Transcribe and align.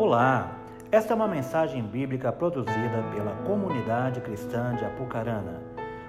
Olá, 0.00 0.58
esta 0.90 1.12
é 1.12 1.14
uma 1.14 1.28
mensagem 1.28 1.82
bíblica 1.82 2.32
produzida 2.32 3.04
pela 3.14 3.32
comunidade 3.44 4.22
cristã 4.22 4.74
de 4.74 4.82
Apucarana. 4.82 5.60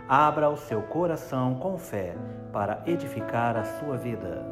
Abra 0.07 0.49
o 0.49 0.55
seu 0.55 0.81
coração 0.81 1.55
com 1.55 1.77
fé 1.77 2.15
para 2.53 2.81
edificar 2.87 3.57
a 3.57 3.65
sua 3.65 3.97
vida. 3.97 4.45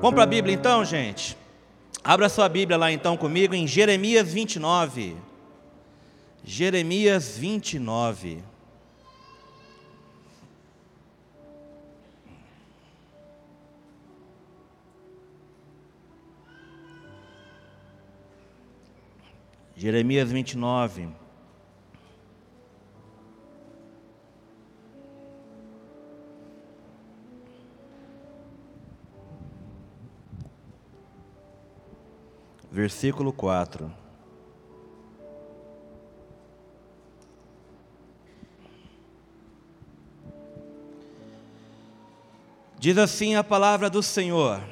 Vamos 0.00 0.14
para 0.14 0.22
a 0.22 0.26
Bíblia 0.26 0.54
então, 0.54 0.82
gente? 0.82 1.36
Abra 2.02 2.30
sua 2.30 2.48
Bíblia 2.48 2.78
lá 2.78 2.90
então 2.90 3.14
comigo 3.14 3.54
em 3.54 3.66
Jeremias 3.66 4.32
29. 4.32 5.14
Jeremias 6.42 7.36
29. 7.36 8.42
Jeremias 19.82 20.30
29. 20.30 21.08
Versículo 32.70 33.32
4. 33.32 33.92
Diz 42.78 42.96
assim 42.98 43.34
a 43.34 43.42
palavra 43.42 43.90
do 43.90 44.00
Senhor: 44.00 44.62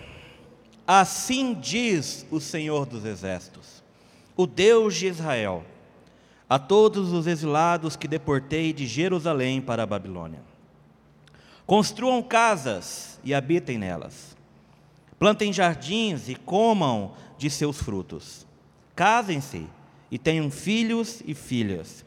Assim 0.87 1.53
diz 1.53 2.25
o 2.31 2.39
Senhor 2.39 2.87
dos 2.87 3.05
Exércitos 3.05 3.80
o 4.43 4.47
Deus 4.47 4.95
de 4.95 5.07
Israel, 5.07 5.63
a 6.49 6.59
todos 6.59 7.13
os 7.13 7.27
exilados 7.27 7.95
que 7.95 8.09
deportei 8.09 8.73
de 8.73 8.87
Jerusalém 8.87 9.61
para 9.61 9.83
a 9.83 9.87
Babilônia. 9.87 10.41
Construam 11.67 12.23
casas 12.23 13.21
e 13.23 13.35
habitem 13.35 13.77
nelas. 13.77 14.35
Plantem 15.19 15.53
jardins 15.53 16.31
e 16.31 16.35
comam 16.35 17.13
de 17.37 17.51
seus 17.51 17.77
frutos. 17.83 18.47
Casem-se 18.97 19.67
e 20.11 20.19
tenham 20.19 20.51
filhos 20.51 21.23
e 21.27 21.35
filhas. 21.35 22.03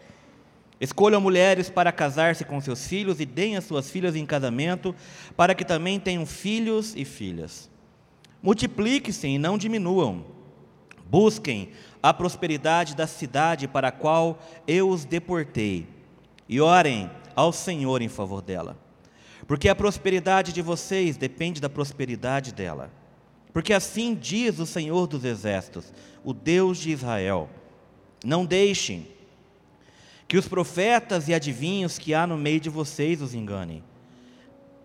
Escolham 0.82 1.22
mulheres 1.22 1.70
para 1.70 1.92
casar-se 1.92 2.44
com 2.44 2.60
seus 2.60 2.88
filhos 2.88 3.20
e 3.20 3.26
deem 3.28 3.58
as 3.58 3.64
suas 3.64 3.92
filhas 3.92 4.16
em 4.16 4.26
casamento, 4.26 4.96
para 5.38 5.54
que 5.54 5.64
também 5.64 6.00
tenham 6.00 6.26
filhos 6.26 6.96
e 6.96 7.06
filhas. 7.06 7.70
Multipliquem-se 8.42 9.28
e 9.28 9.38
não 9.38 9.56
diminuam. 9.56 10.33
Busquem 11.14 11.70
a 12.02 12.12
prosperidade 12.12 12.96
da 12.96 13.06
cidade 13.06 13.68
para 13.68 13.90
a 13.90 13.92
qual 13.92 14.42
eu 14.68 14.90
os 14.90 15.06
deportei, 15.06 15.86
e 16.50 16.60
orem 16.60 17.08
ao 17.36 17.54
Senhor 17.54 18.02
em 18.02 18.08
favor 18.08 18.42
dela. 18.42 18.76
Porque 19.46 19.70
a 19.70 19.76
prosperidade 19.76 20.52
de 20.52 20.60
vocês 20.60 21.16
depende 21.16 21.62
da 21.62 21.70
prosperidade 21.70 22.52
dela. 22.52 22.92
Porque 23.54 23.74
assim 23.74 24.16
diz 24.16 24.58
o 24.58 24.66
Senhor 24.66 25.06
dos 25.06 25.24
Exércitos, 25.24 25.94
o 26.24 26.34
Deus 26.34 26.80
de 26.80 26.90
Israel: 26.90 27.48
Não 28.26 28.44
deixem 28.44 29.08
que 30.28 30.36
os 30.36 30.48
profetas 30.48 31.28
e 31.28 31.34
adivinhos 31.36 32.00
que 32.00 32.16
há 32.16 32.26
no 32.26 32.40
meio 32.40 32.60
de 32.60 32.72
vocês 32.72 33.22
os 33.22 33.36
enganem. 33.36 33.84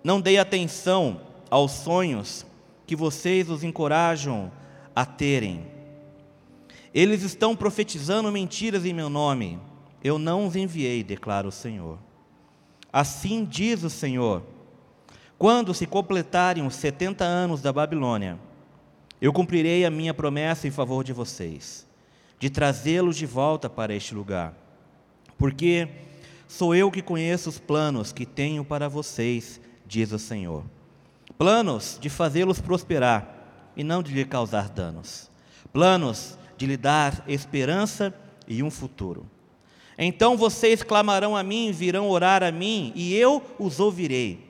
Não 0.04 0.20
deem 0.20 0.38
atenção 0.38 1.22
aos 1.48 1.72
sonhos 1.72 2.44
que 2.86 2.94
vocês 2.94 3.48
os 3.48 3.64
encorajam 3.64 4.52
a 4.94 5.06
terem 5.06 5.77
eles 6.98 7.22
estão 7.22 7.54
profetizando 7.54 8.32
mentiras 8.32 8.84
em 8.84 8.92
meu 8.92 9.08
nome. 9.08 9.56
Eu 10.02 10.18
não 10.18 10.48
os 10.48 10.56
enviei, 10.56 11.04
declara 11.04 11.46
o 11.46 11.52
Senhor. 11.52 11.96
Assim 12.92 13.44
diz 13.44 13.84
o 13.84 13.90
Senhor: 13.90 14.42
quando 15.38 15.72
se 15.72 15.86
completarem 15.86 16.66
os 16.66 16.74
setenta 16.74 17.24
anos 17.24 17.62
da 17.62 17.72
Babilônia, 17.72 18.36
eu 19.22 19.32
cumprirei 19.32 19.84
a 19.84 19.90
minha 19.92 20.12
promessa 20.12 20.66
em 20.66 20.72
favor 20.72 21.04
de 21.04 21.12
vocês, 21.12 21.86
de 22.36 22.50
trazê-los 22.50 23.16
de 23.16 23.26
volta 23.26 23.70
para 23.70 23.94
este 23.94 24.12
lugar. 24.12 24.52
Porque 25.38 25.88
sou 26.48 26.74
eu 26.74 26.90
que 26.90 27.00
conheço 27.00 27.48
os 27.48 27.60
planos 27.60 28.12
que 28.12 28.26
tenho 28.26 28.64
para 28.64 28.88
vocês, 28.88 29.60
diz 29.86 30.10
o 30.10 30.18
Senhor. 30.18 30.64
Planos 31.38 31.96
de 32.00 32.10
fazê-los 32.10 32.60
prosperar 32.60 33.70
e 33.76 33.84
não 33.84 34.02
de 34.02 34.12
lhe 34.12 34.24
causar 34.24 34.68
danos. 34.68 35.30
Planos 35.72 36.36
de 36.58 36.66
lhe 36.66 36.76
dar 36.76 37.24
esperança 37.28 38.12
e 38.46 38.62
um 38.62 38.70
futuro. 38.70 39.24
Então 39.96 40.36
vocês 40.36 40.82
clamarão 40.82 41.36
a 41.36 41.42
mim, 41.42 41.70
virão 41.72 42.08
orar 42.08 42.42
a 42.42 42.50
mim, 42.50 42.92
e 42.94 43.14
eu 43.14 43.42
os 43.58 43.78
ouvirei. 43.78 44.46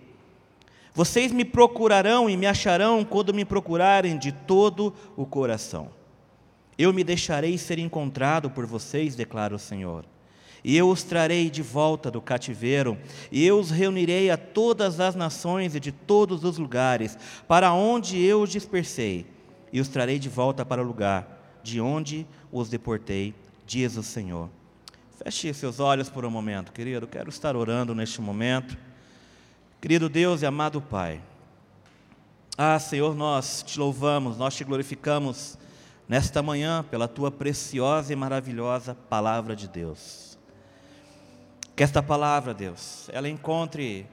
Vocês 0.94 1.30
me 1.30 1.44
procurarão 1.44 2.28
e 2.28 2.36
me 2.36 2.46
acharão 2.46 3.04
quando 3.04 3.32
me 3.32 3.44
procurarem 3.44 4.18
de 4.18 4.32
todo 4.32 4.92
o 5.16 5.24
coração. 5.24 5.90
Eu 6.76 6.92
me 6.92 7.04
deixarei 7.04 7.56
ser 7.58 7.78
encontrado 7.78 8.50
por 8.50 8.66
vocês, 8.66 9.14
declara 9.14 9.54
o 9.54 9.58
Senhor. 9.58 10.04
E 10.64 10.76
eu 10.76 10.88
os 10.88 11.02
trarei 11.02 11.50
de 11.50 11.62
volta 11.62 12.10
do 12.10 12.20
cativeiro, 12.20 12.98
e 13.30 13.46
eu 13.46 13.58
os 13.58 13.70
reunirei 13.70 14.30
a 14.30 14.36
todas 14.36 14.98
as 14.98 15.14
nações 15.14 15.74
e 15.74 15.80
de 15.80 15.92
todos 15.92 16.42
os 16.42 16.58
lugares, 16.58 17.16
para 17.46 17.72
onde 17.72 18.20
eu 18.20 18.42
os 18.42 18.50
dispersei, 18.50 19.24
e 19.72 19.80
os 19.80 19.88
trarei 19.88 20.18
de 20.18 20.28
volta 20.28 20.64
para 20.64 20.82
o 20.82 20.86
lugar 20.86 21.37
de 21.68 21.80
onde 21.80 22.26
os 22.50 22.68
deportei, 22.68 23.34
diz 23.66 23.96
o 23.96 24.02
Senhor. 24.02 24.48
Feche 25.22 25.52
seus 25.52 25.78
olhos 25.78 26.08
por 26.08 26.24
um 26.24 26.30
momento, 26.30 26.72
querido. 26.72 27.06
Quero 27.06 27.28
estar 27.28 27.54
orando 27.54 27.94
neste 27.94 28.20
momento. 28.20 28.76
Querido 29.80 30.08
Deus 30.08 30.42
e 30.42 30.46
amado 30.46 30.80
Pai. 30.80 31.20
Ah, 32.56 32.78
Senhor, 32.78 33.14
nós 33.14 33.62
te 33.62 33.78
louvamos, 33.78 34.38
nós 34.38 34.56
te 34.56 34.64
glorificamos 34.64 35.58
nesta 36.08 36.42
manhã 36.42 36.82
pela 36.82 37.06
tua 37.06 37.30
preciosa 37.30 38.12
e 38.12 38.16
maravilhosa 38.16 38.94
palavra 38.94 39.54
de 39.54 39.68
Deus. 39.68 40.38
Que 41.76 41.82
esta 41.82 42.02
palavra, 42.02 42.54
Deus, 42.54 43.08
ela 43.12 43.28
encontre 43.28 44.06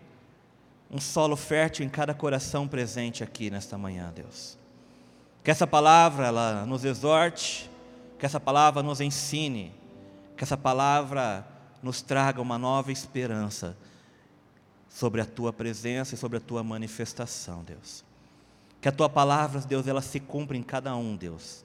um 0.92 1.00
solo 1.00 1.36
fértil 1.36 1.86
em 1.86 1.90
cada 1.90 2.14
coração 2.14 2.68
presente 2.68 3.24
aqui 3.24 3.50
nesta 3.50 3.78
manhã, 3.78 4.12
Deus. 4.14 4.58
Que 5.46 5.52
essa 5.52 5.68
palavra 5.68 6.26
ela 6.26 6.66
nos 6.66 6.84
exorte, 6.84 7.70
que 8.18 8.26
essa 8.26 8.40
palavra 8.40 8.82
nos 8.82 9.00
ensine, 9.00 9.72
que 10.36 10.44
essa 10.44 10.58
palavra 10.58 11.46
nos 11.84 12.02
traga 12.02 12.42
uma 12.42 12.58
nova 12.58 12.92
esperança 12.92 13.78
sobre 14.90 15.22
a 15.22 15.26
tua 15.26 15.54
presença 15.54 16.16
e 16.16 16.18
sobre 16.18 16.40
a 16.40 16.42
tua 16.42 16.64
manifestação, 16.64 17.64
Deus. 17.64 18.04
Que 18.82 18.90
a 18.90 18.92
tua 18.92 19.08
palavra, 19.08 19.62
Deus, 19.62 19.86
ela 19.86 20.02
se 20.02 20.20
cumpra 20.20 20.58
em 20.58 20.64
cada 20.64 20.96
um, 20.96 21.16
Deus. 21.16 21.64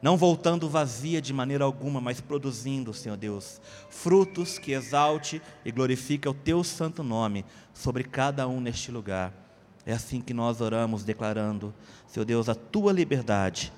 Não 0.00 0.16
voltando 0.16 0.66
vazia 0.66 1.20
de 1.20 1.34
maneira 1.34 1.64
alguma, 1.64 2.00
mas 2.00 2.22
produzindo, 2.22 2.94
Senhor 2.94 3.18
Deus, 3.18 3.60
frutos 3.90 4.58
que 4.58 4.72
exalte 4.72 5.42
e 5.66 5.70
glorifique 5.70 6.26
o 6.26 6.32
teu 6.32 6.64
santo 6.64 7.02
nome 7.02 7.44
sobre 7.74 8.04
cada 8.04 8.48
um 8.48 8.58
neste 8.58 8.90
lugar. 8.90 9.47
É 9.88 9.94
assim 9.94 10.20
que 10.20 10.34
nós 10.34 10.60
oramos, 10.60 11.02
declarando, 11.02 11.74
Seu 12.06 12.22
Deus, 12.22 12.46
a 12.50 12.54
tua 12.54 12.92
liberdade, 12.92 13.72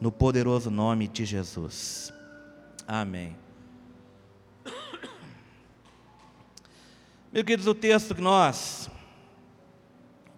no 0.00 0.10
poderoso 0.10 0.70
nome 0.70 1.06
de 1.06 1.26
Jesus. 1.26 2.10
Amém. 2.88 3.36
Meus 7.30 7.44
queridos, 7.44 7.66
o 7.66 7.74
texto 7.74 8.14
que 8.14 8.22
nós, 8.22 8.88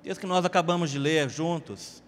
o 0.01 0.03
texto 0.03 0.21
que 0.21 0.27
nós 0.27 0.45
acabamos 0.45 0.91
de 0.91 0.99
ler 0.99 1.31
juntos, 1.31 2.03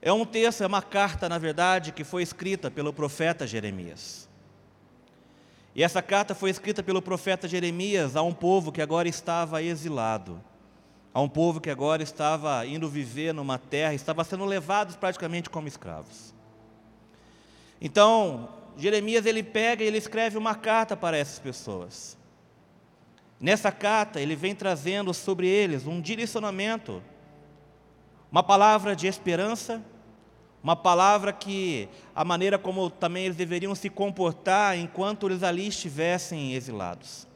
é 0.00 0.10
um 0.10 0.24
texto, 0.24 0.62
é 0.62 0.66
uma 0.66 0.80
carta, 0.80 1.28
na 1.28 1.36
verdade, 1.36 1.92
que 1.92 2.02
foi 2.02 2.22
escrita 2.22 2.70
pelo 2.70 2.94
profeta 2.94 3.46
Jeremias. 3.46 4.26
E 5.74 5.82
essa 5.82 6.00
carta 6.00 6.34
foi 6.34 6.48
escrita 6.48 6.82
pelo 6.82 7.02
profeta 7.02 7.46
Jeremias 7.46 8.16
a 8.16 8.22
um 8.22 8.32
povo 8.32 8.72
que 8.72 8.80
agora 8.80 9.06
estava 9.06 9.62
exilado 9.62 10.42
a 11.12 11.20
um 11.20 11.28
povo 11.28 11.60
que 11.60 11.70
agora 11.70 12.02
estava 12.02 12.64
indo 12.66 12.88
viver 12.88 13.34
numa 13.34 13.58
terra, 13.58 13.94
estava 13.94 14.22
sendo 14.22 14.44
levados 14.44 14.96
praticamente 14.96 15.50
como 15.50 15.66
escravos. 15.66 16.32
Então, 17.80 18.48
Jeremias 18.76 19.26
ele 19.26 19.42
pega 19.42 19.82
e 19.82 19.86
ele 19.86 19.98
escreve 19.98 20.38
uma 20.38 20.54
carta 20.54 20.96
para 20.96 21.16
essas 21.16 21.38
pessoas. 21.38 22.16
Nessa 23.40 23.72
carta, 23.72 24.20
ele 24.20 24.36
vem 24.36 24.54
trazendo 24.54 25.12
sobre 25.14 25.48
eles 25.48 25.86
um 25.86 26.00
direcionamento, 26.00 27.02
uma 28.30 28.42
palavra 28.42 28.94
de 28.94 29.06
esperança, 29.06 29.82
uma 30.62 30.76
palavra 30.76 31.32
que 31.32 31.88
a 32.14 32.22
maneira 32.24 32.58
como 32.58 32.90
também 32.90 33.24
eles 33.24 33.36
deveriam 33.36 33.74
se 33.74 33.88
comportar 33.88 34.78
enquanto 34.78 35.26
eles 35.26 35.42
ali 35.42 35.66
estivessem 35.66 36.54
exilados. 36.54 37.26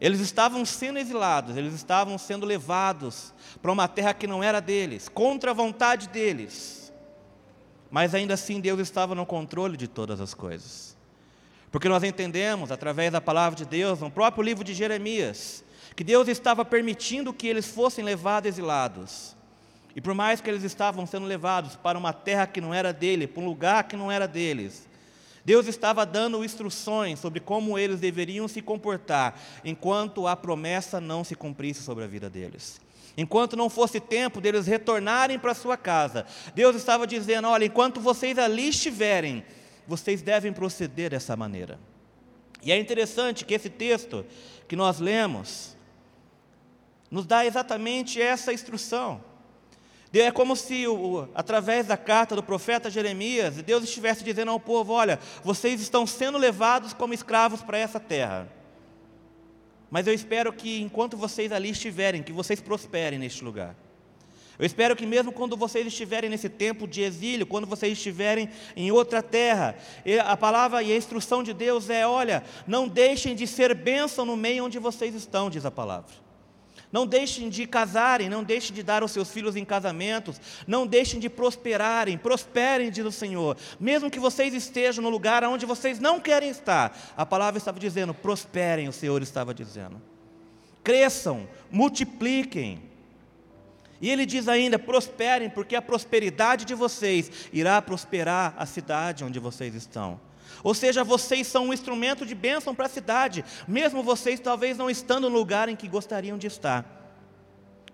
Eles 0.00 0.20
estavam 0.20 0.64
sendo 0.64 0.98
exilados, 0.98 1.56
eles 1.56 1.74
estavam 1.74 2.16
sendo 2.16 2.46
levados 2.46 3.34
para 3.60 3.70
uma 3.70 3.86
terra 3.86 4.14
que 4.14 4.26
não 4.26 4.42
era 4.42 4.58
deles, 4.60 5.08
contra 5.08 5.50
a 5.50 5.54
vontade 5.54 6.08
deles. 6.08 6.78
mas 7.90 8.14
ainda 8.14 8.34
assim 8.34 8.60
Deus 8.60 8.78
estava 8.78 9.14
no 9.14 9.26
controle 9.26 9.76
de 9.76 9.88
todas 9.88 10.20
as 10.20 10.32
coisas. 10.32 10.96
Porque 11.72 11.88
nós 11.88 12.02
entendemos, 12.02 12.70
através 12.70 13.12
da 13.12 13.20
palavra 13.20 13.56
de 13.56 13.64
Deus, 13.64 14.00
no 14.00 14.10
próprio 14.10 14.42
livro 14.44 14.64
de 14.64 14.74
Jeremias, 14.74 15.64
que 15.94 16.04
Deus 16.04 16.28
estava 16.28 16.64
permitindo 16.64 17.32
que 17.32 17.48
eles 17.48 17.66
fossem 17.66 18.04
levados 18.04 18.48
exilados. 18.48 19.36
E 19.94 20.00
por 20.00 20.14
mais 20.14 20.40
que 20.40 20.48
eles 20.48 20.62
estavam 20.62 21.04
sendo 21.04 21.26
levados 21.26 21.76
para 21.76 21.98
uma 21.98 22.12
terra 22.12 22.46
que 22.46 22.60
não 22.60 22.72
era 22.72 22.92
dele, 22.92 23.26
para 23.26 23.42
um 23.42 23.46
lugar 23.46 23.84
que 23.84 23.96
não 23.96 24.10
era 24.10 24.26
deles, 24.26 24.88
Deus 25.44 25.66
estava 25.66 26.04
dando 26.04 26.44
instruções 26.44 27.18
sobre 27.18 27.40
como 27.40 27.78
eles 27.78 28.00
deveriam 28.00 28.46
se 28.46 28.60
comportar 28.60 29.40
enquanto 29.64 30.26
a 30.26 30.36
promessa 30.36 31.00
não 31.00 31.24
se 31.24 31.34
cumprisse 31.34 31.82
sobre 31.82 32.04
a 32.04 32.06
vida 32.06 32.28
deles. 32.28 32.80
Enquanto 33.16 33.56
não 33.56 33.68
fosse 33.68 34.00
tempo 34.00 34.40
deles 34.40 34.66
retornarem 34.66 35.38
para 35.38 35.54
sua 35.54 35.76
casa, 35.76 36.26
Deus 36.54 36.76
estava 36.76 37.06
dizendo: 37.06 37.48
olha, 37.48 37.64
enquanto 37.64 38.00
vocês 38.00 38.38
ali 38.38 38.68
estiverem, 38.68 39.44
vocês 39.86 40.22
devem 40.22 40.52
proceder 40.52 41.10
dessa 41.10 41.36
maneira. 41.36 41.78
E 42.62 42.70
é 42.70 42.78
interessante 42.78 43.44
que 43.44 43.54
esse 43.54 43.70
texto 43.70 44.24
que 44.68 44.76
nós 44.76 45.00
lemos 45.00 45.76
nos 47.10 47.26
dá 47.26 47.44
exatamente 47.44 48.20
essa 48.20 48.52
instrução. 48.52 49.29
É 50.12 50.30
como 50.32 50.56
se, 50.56 50.84
através 51.34 51.86
da 51.86 51.96
carta 51.96 52.34
do 52.34 52.42
profeta 52.42 52.90
Jeremias, 52.90 53.56
Deus 53.62 53.84
estivesse 53.84 54.24
dizendo 54.24 54.50
ao 54.50 54.58
povo: 54.58 54.92
Olha, 54.92 55.20
vocês 55.44 55.80
estão 55.80 56.04
sendo 56.06 56.36
levados 56.36 56.92
como 56.92 57.14
escravos 57.14 57.62
para 57.62 57.78
essa 57.78 58.00
terra. 58.00 58.48
Mas 59.88 60.06
eu 60.06 60.14
espero 60.14 60.52
que, 60.52 60.80
enquanto 60.80 61.16
vocês 61.16 61.52
ali 61.52 61.70
estiverem, 61.70 62.22
que 62.22 62.32
vocês 62.32 62.60
prosperem 62.60 63.18
neste 63.18 63.44
lugar. 63.44 63.76
Eu 64.58 64.66
espero 64.66 64.94
que, 64.94 65.06
mesmo 65.06 65.32
quando 65.32 65.56
vocês 65.56 65.86
estiverem 65.86 66.28
nesse 66.28 66.48
tempo 66.48 66.86
de 66.86 67.00
exílio, 67.00 67.46
quando 67.46 67.66
vocês 67.66 67.94
estiverem 67.94 68.50
em 68.76 68.92
outra 68.92 69.22
terra, 69.22 69.76
a 70.24 70.36
palavra 70.36 70.82
e 70.82 70.92
a 70.92 70.96
instrução 70.96 71.42
de 71.42 71.54
Deus 71.54 71.88
é: 71.88 72.06
olha, 72.06 72.44
não 72.66 72.86
deixem 72.86 73.34
de 73.34 73.46
ser 73.46 73.74
bênção 73.74 74.24
no 74.24 74.36
meio 74.36 74.64
onde 74.64 74.78
vocês 74.78 75.14
estão, 75.14 75.48
diz 75.48 75.64
a 75.64 75.70
palavra. 75.70 76.29
Não 76.92 77.06
deixem 77.06 77.48
de 77.48 77.66
casarem, 77.66 78.28
não 78.28 78.42
deixem 78.42 78.74
de 78.74 78.82
dar 78.82 79.04
os 79.04 79.12
seus 79.12 79.30
filhos 79.30 79.54
em 79.54 79.64
casamentos, 79.64 80.40
não 80.66 80.86
deixem 80.86 81.20
de 81.20 81.28
prosperarem, 81.28 82.18
prosperem, 82.18 82.90
diz 82.90 83.04
o 83.04 83.12
Senhor. 83.12 83.56
Mesmo 83.78 84.10
que 84.10 84.18
vocês 84.18 84.52
estejam 84.52 85.02
no 85.02 85.08
lugar 85.08 85.44
onde 85.44 85.64
vocês 85.64 86.00
não 86.00 86.18
querem 86.18 86.50
estar, 86.50 86.96
a 87.16 87.24
palavra 87.24 87.58
estava 87.58 87.78
dizendo: 87.78 88.12
prosperem, 88.12 88.88
o 88.88 88.92
Senhor 88.92 89.22
estava 89.22 89.54
dizendo. 89.54 90.02
Cresçam, 90.82 91.48
multipliquem. 91.70 92.82
E 94.00 94.10
ele 94.10 94.26
diz 94.26 94.48
ainda: 94.48 94.76
prosperem, 94.76 95.48
porque 95.48 95.76
a 95.76 95.82
prosperidade 95.82 96.64
de 96.64 96.74
vocês 96.74 97.30
irá 97.52 97.80
prosperar 97.80 98.54
a 98.56 98.66
cidade 98.66 99.22
onde 99.22 99.38
vocês 99.38 99.76
estão. 99.76 100.18
Ou 100.62 100.74
seja, 100.74 101.02
vocês 101.02 101.46
são 101.46 101.68
um 101.68 101.72
instrumento 101.72 102.26
de 102.26 102.34
bênção 102.34 102.74
para 102.74 102.86
a 102.86 102.88
cidade, 102.88 103.44
mesmo 103.66 104.02
vocês 104.02 104.40
talvez 104.40 104.76
não 104.76 104.90
estando 104.90 105.28
no 105.28 105.36
lugar 105.36 105.68
em 105.68 105.76
que 105.76 105.88
gostariam 105.88 106.36
de 106.36 106.46
estar. 106.46 106.84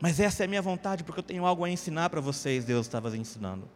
Mas 0.00 0.20
essa 0.20 0.42
é 0.42 0.46
a 0.46 0.48
minha 0.48 0.62
vontade, 0.62 1.04
porque 1.04 1.20
eu 1.20 1.24
tenho 1.24 1.46
algo 1.46 1.64
a 1.64 1.70
ensinar 1.70 2.10
para 2.10 2.20
vocês, 2.20 2.64
Deus 2.64 2.86
estava 2.86 3.14
ensinando. 3.16 3.68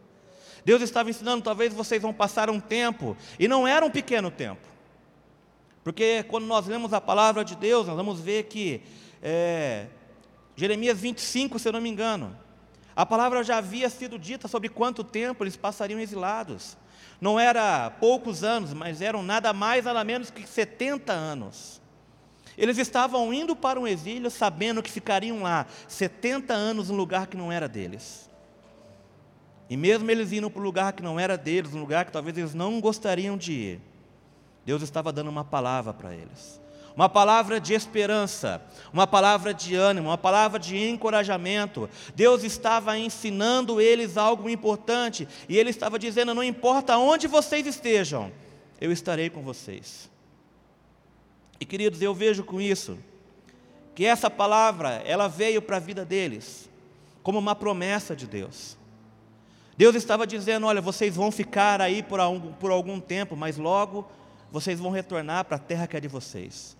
Deus 0.63 0.81
estava 0.81 1.09
ensinando, 1.09 1.43
talvez 1.43 1.73
vocês 1.73 2.01
vão 2.01 2.13
passar 2.13 2.49
um 2.49 2.59
tempo, 2.59 3.17
e 3.39 3.47
não 3.47 3.67
era 3.67 3.85
um 3.85 3.89
pequeno 3.89 4.29
tempo. 4.29 4.67
Porque 5.83 6.23
quando 6.23 6.45
nós 6.45 6.67
lemos 6.67 6.93
a 6.93 7.01
palavra 7.01 7.43
de 7.43 7.55
Deus, 7.55 7.87
nós 7.87 7.95
vamos 7.95 8.19
ver 8.19 8.43
que, 8.43 8.83
é, 9.21 9.87
Jeremias 10.55 10.99
25, 10.99 11.57
se 11.57 11.67
eu 11.67 11.73
não 11.73 11.81
me 11.81 11.89
engano, 11.89 12.37
a 12.95 13.05
palavra 13.05 13.43
já 13.43 13.57
havia 13.57 13.89
sido 13.89 14.19
dita 14.19 14.47
sobre 14.47 14.69
quanto 14.69 15.03
tempo 15.03 15.43
eles 15.43 15.57
passariam 15.57 15.99
exilados. 15.99 16.77
Não 17.21 17.39
era 17.39 17.91
poucos 17.91 18.43
anos, 18.43 18.73
mas 18.73 18.99
eram 18.99 19.21
nada 19.21 19.53
mais, 19.53 19.85
nada 19.85 20.03
menos 20.03 20.31
que 20.31 20.45
70 20.45 21.13
anos. 21.13 21.79
Eles 22.57 22.79
estavam 22.79 23.31
indo 23.31 23.55
para 23.55 23.79
um 23.79 23.87
exílio 23.87 24.31
sabendo 24.31 24.81
que 24.81 24.91
ficariam 24.91 25.43
lá 25.43 25.67
70 25.87 26.51
anos 26.51 26.89
num 26.89 26.97
lugar 26.97 27.27
que 27.27 27.37
não 27.37 27.51
era 27.51 27.69
deles. 27.69 28.29
E 29.69 29.77
mesmo 29.77 30.09
eles 30.09 30.33
indo 30.33 30.49
para 30.49 30.59
um 30.59 30.65
lugar 30.65 30.93
que 30.93 31.03
não 31.03 31.19
era 31.19 31.37
deles, 31.37 31.73
um 31.73 31.79
lugar 31.79 32.05
que 32.05 32.11
talvez 32.11 32.35
eles 32.37 32.55
não 32.55 32.81
gostariam 32.81 33.37
de 33.37 33.53
ir, 33.53 33.81
Deus 34.65 34.81
estava 34.81 35.13
dando 35.13 35.29
uma 35.29 35.45
palavra 35.45 35.93
para 35.93 36.13
eles 36.13 36.60
uma 36.95 37.07
palavra 37.07 37.59
de 37.59 37.73
esperança, 37.73 38.61
uma 38.91 39.07
palavra 39.07 39.53
de 39.53 39.75
ânimo, 39.75 40.09
uma 40.09 40.17
palavra 40.17 40.59
de 40.59 40.77
encorajamento. 40.77 41.89
Deus 42.15 42.43
estava 42.43 42.97
ensinando 42.97 43.79
eles 43.79 44.17
algo 44.17 44.49
importante 44.49 45.27
e 45.47 45.57
Ele 45.57 45.69
estava 45.69 45.97
dizendo: 45.97 46.33
não 46.33 46.43
importa 46.43 46.97
onde 46.97 47.27
vocês 47.27 47.65
estejam, 47.65 48.31
eu 48.79 48.91
estarei 48.91 49.29
com 49.29 49.41
vocês. 49.41 50.09
E 51.59 51.65
queridos, 51.65 52.01
eu 52.01 52.13
vejo 52.13 52.43
com 52.43 52.59
isso 52.59 52.97
que 53.93 54.05
essa 54.05 54.29
palavra 54.29 55.01
ela 55.05 55.27
veio 55.27 55.61
para 55.61 55.77
a 55.77 55.79
vida 55.79 56.03
deles 56.03 56.69
como 57.21 57.37
uma 57.37 57.55
promessa 57.55 58.15
de 58.15 58.25
Deus. 58.25 58.77
Deus 59.77 59.95
estava 59.95 60.27
dizendo: 60.27 60.65
olha, 60.65 60.81
vocês 60.81 61.15
vão 61.15 61.31
ficar 61.31 61.81
aí 61.81 62.03
por 62.03 62.19
algum, 62.19 62.51
por 62.53 62.71
algum 62.71 62.99
tempo, 62.99 63.35
mas 63.35 63.57
logo 63.57 64.07
vocês 64.51 64.79
vão 64.79 64.91
retornar 64.91 65.45
para 65.45 65.55
a 65.55 65.59
terra 65.59 65.87
que 65.87 65.95
é 65.95 65.99
de 65.99 66.07
vocês. 66.07 66.75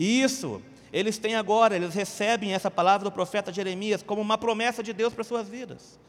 E 0.00 0.22
isso, 0.22 0.62
eles 0.90 1.18
têm 1.18 1.34
agora, 1.34 1.76
eles 1.76 1.92
recebem 1.92 2.54
essa 2.54 2.70
palavra 2.70 3.04
do 3.04 3.12
profeta 3.12 3.52
Jeremias 3.52 4.02
como 4.02 4.22
uma 4.22 4.38
promessa 4.38 4.82
de 4.82 4.94
Deus 4.94 5.12
para 5.12 5.22
suas 5.22 5.46
vidas. 5.46 6.00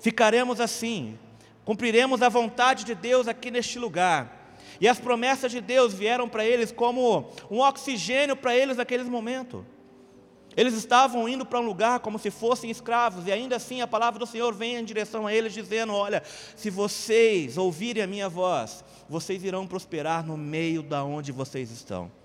Ficaremos 0.00 0.60
assim, 0.60 1.18
cumpriremos 1.64 2.22
a 2.22 2.28
vontade 2.28 2.84
de 2.84 2.94
Deus 2.94 3.26
aqui 3.26 3.50
neste 3.50 3.76
lugar. 3.76 4.54
E 4.80 4.86
as 4.86 5.00
promessas 5.00 5.50
de 5.50 5.60
Deus 5.60 5.92
vieram 5.92 6.28
para 6.28 6.44
eles 6.44 6.70
como 6.70 7.28
um 7.50 7.58
oxigênio 7.58 8.36
para 8.36 8.54
eles 8.54 8.76
naqueles 8.76 9.08
momentos. 9.08 9.64
Eles 10.56 10.74
estavam 10.74 11.28
indo 11.28 11.44
para 11.44 11.58
um 11.58 11.66
lugar 11.66 11.98
como 11.98 12.20
se 12.20 12.30
fossem 12.30 12.70
escravos, 12.70 13.26
e 13.26 13.32
ainda 13.32 13.56
assim 13.56 13.80
a 13.80 13.86
palavra 13.86 14.20
do 14.20 14.26
Senhor 14.26 14.54
vem 14.54 14.76
em 14.76 14.84
direção 14.84 15.26
a 15.26 15.34
eles, 15.34 15.52
dizendo: 15.52 15.92
Olha, 15.92 16.22
se 16.54 16.70
vocês 16.70 17.58
ouvirem 17.58 18.04
a 18.04 18.06
minha 18.06 18.28
voz, 18.28 18.84
vocês 19.08 19.42
irão 19.42 19.66
prosperar 19.66 20.24
no 20.24 20.36
meio 20.36 20.84
da 20.84 21.02
onde 21.02 21.32
vocês 21.32 21.72
estão. 21.72 22.19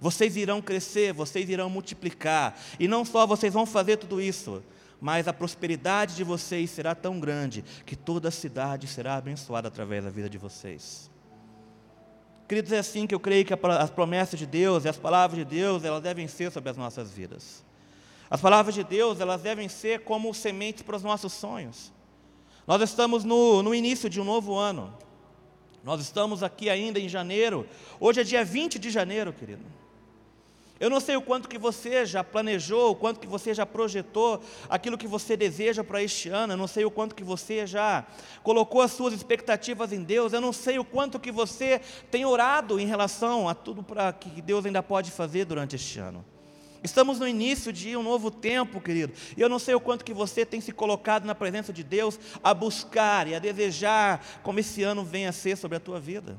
Vocês 0.00 0.36
irão 0.36 0.62
crescer, 0.62 1.12
vocês 1.12 1.48
irão 1.48 1.68
multiplicar, 1.68 2.58
e 2.78 2.86
não 2.86 3.04
só 3.04 3.26
vocês 3.26 3.52
vão 3.52 3.66
fazer 3.66 3.96
tudo 3.96 4.20
isso, 4.20 4.62
mas 5.00 5.26
a 5.26 5.32
prosperidade 5.32 6.14
de 6.14 6.24
vocês 6.24 6.70
será 6.70 6.94
tão 6.94 7.18
grande 7.18 7.64
que 7.84 7.96
toda 7.96 8.28
a 8.28 8.32
cidade 8.32 8.86
será 8.86 9.16
abençoada 9.16 9.68
através 9.68 10.04
da 10.04 10.10
vida 10.10 10.28
de 10.28 10.38
vocês. 10.38 11.10
Queridos, 12.48 12.72
é 12.72 12.78
assim 12.78 13.06
que 13.06 13.14
eu 13.14 13.20
creio 13.20 13.44
que 13.44 13.52
as 13.52 13.90
promessas 13.90 14.38
de 14.38 14.46
Deus 14.46 14.84
e 14.84 14.88
as 14.88 14.96
palavras 14.96 15.38
de 15.38 15.44
Deus, 15.44 15.84
elas 15.84 16.02
devem 16.02 16.26
ser 16.26 16.50
sobre 16.50 16.70
as 16.70 16.76
nossas 16.76 17.10
vidas. 17.12 17.64
As 18.30 18.40
palavras 18.40 18.74
de 18.74 18.84
Deus, 18.84 19.20
elas 19.20 19.42
devem 19.42 19.68
ser 19.68 20.00
como 20.00 20.32
sementes 20.32 20.82
para 20.82 20.96
os 20.96 21.02
nossos 21.02 21.32
sonhos. 21.32 21.92
Nós 22.66 22.80
estamos 22.82 23.24
no, 23.24 23.62
no 23.62 23.74
início 23.74 24.08
de 24.08 24.20
um 24.20 24.24
novo 24.24 24.54
ano. 24.54 24.96
Nós 25.84 26.00
estamos 26.00 26.42
aqui 26.42 26.68
ainda 26.68 26.98
em 26.98 27.08
janeiro. 27.08 27.66
Hoje 28.00 28.20
é 28.20 28.24
dia 28.24 28.44
20 28.44 28.78
de 28.78 28.90
janeiro, 28.90 29.32
querido. 29.32 29.64
Eu 30.80 30.88
não 30.88 31.00
sei 31.00 31.16
o 31.16 31.22
quanto 31.22 31.48
que 31.48 31.58
você 31.58 32.06
já 32.06 32.22
planejou, 32.22 32.92
o 32.92 32.94
quanto 32.94 33.18
que 33.18 33.26
você 33.26 33.52
já 33.52 33.66
projetou 33.66 34.40
aquilo 34.68 34.96
que 34.96 35.08
você 35.08 35.36
deseja 35.36 35.82
para 35.82 36.02
este 36.02 36.28
ano, 36.28 36.52
eu 36.52 36.56
não 36.56 36.68
sei 36.68 36.84
o 36.84 36.90
quanto 36.90 37.16
que 37.16 37.24
você 37.24 37.66
já 37.66 38.06
colocou 38.44 38.80
as 38.80 38.92
suas 38.92 39.12
expectativas 39.12 39.92
em 39.92 40.04
Deus, 40.04 40.32
eu 40.32 40.40
não 40.40 40.52
sei 40.52 40.78
o 40.78 40.84
quanto 40.84 41.18
que 41.18 41.32
você 41.32 41.80
tem 42.12 42.24
orado 42.24 42.78
em 42.78 42.86
relação 42.86 43.48
a 43.48 43.54
tudo 43.54 43.82
para 43.82 44.12
que 44.12 44.40
Deus 44.40 44.64
ainda 44.64 44.82
pode 44.82 45.10
fazer 45.10 45.44
durante 45.44 45.74
este 45.74 45.98
ano. 45.98 46.24
Estamos 46.82 47.18
no 47.18 47.26
início 47.26 47.72
de 47.72 47.96
um 47.96 48.02
novo 48.04 48.30
tempo, 48.30 48.80
querido. 48.80 49.12
E 49.36 49.40
eu 49.40 49.48
não 49.48 49.58
sei 49.58 49.74
o 49.74 49.80
quanto 49.80 50.04
que 50.04 50.14
você 50.14 50.46
tem 50.46 50.60
se 50.60 50.70
colocado 50.70 51.24
na 51.24 51.34
presença 51.34 51.72
de 51.72 51.82
Deus 51.82 52.20
a 52.42 52.54
buscar 52.54 53.26
e 53.26 53.34
a 53.34 53.40
desejar 53.40 54.24
como 54.44 54.60
esse 54.60 54.84
ano 54.84 55.04
venha 55.04 55.30
a 55.30 55.32
ser 55.32 55.56
sobre 55.56 55.76
a 55.76 55.80
tua 55.80 55.98
vida. 55.98 56.38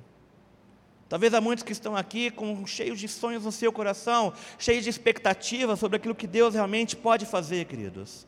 Talvez 1.10 1.34
há 1.34 1.42
muitos 1.42 1.64
que 1.64 1.72
estão 1.72 1.96
aqui 1.96 2.30
com 2.30 2.68
cheios 2.68 3.00
de 3.00 3.08
sonhos 3.08 3.44
no 3.44 3.52
seu 3.52 3.74
coração, 3.74 4.32
cheios 4.60 4.84
de 4.84 4.92
expectativas 4.92 5.80
sobre 5.80 5.98
aquilo 5.98 6.14
que 6.14 6.28
Deus 6.28 6.54
realmente 6.54 6.96
pode 6.96 7.26
fazer, 7.26 7.66
queridos. 7.66 8.28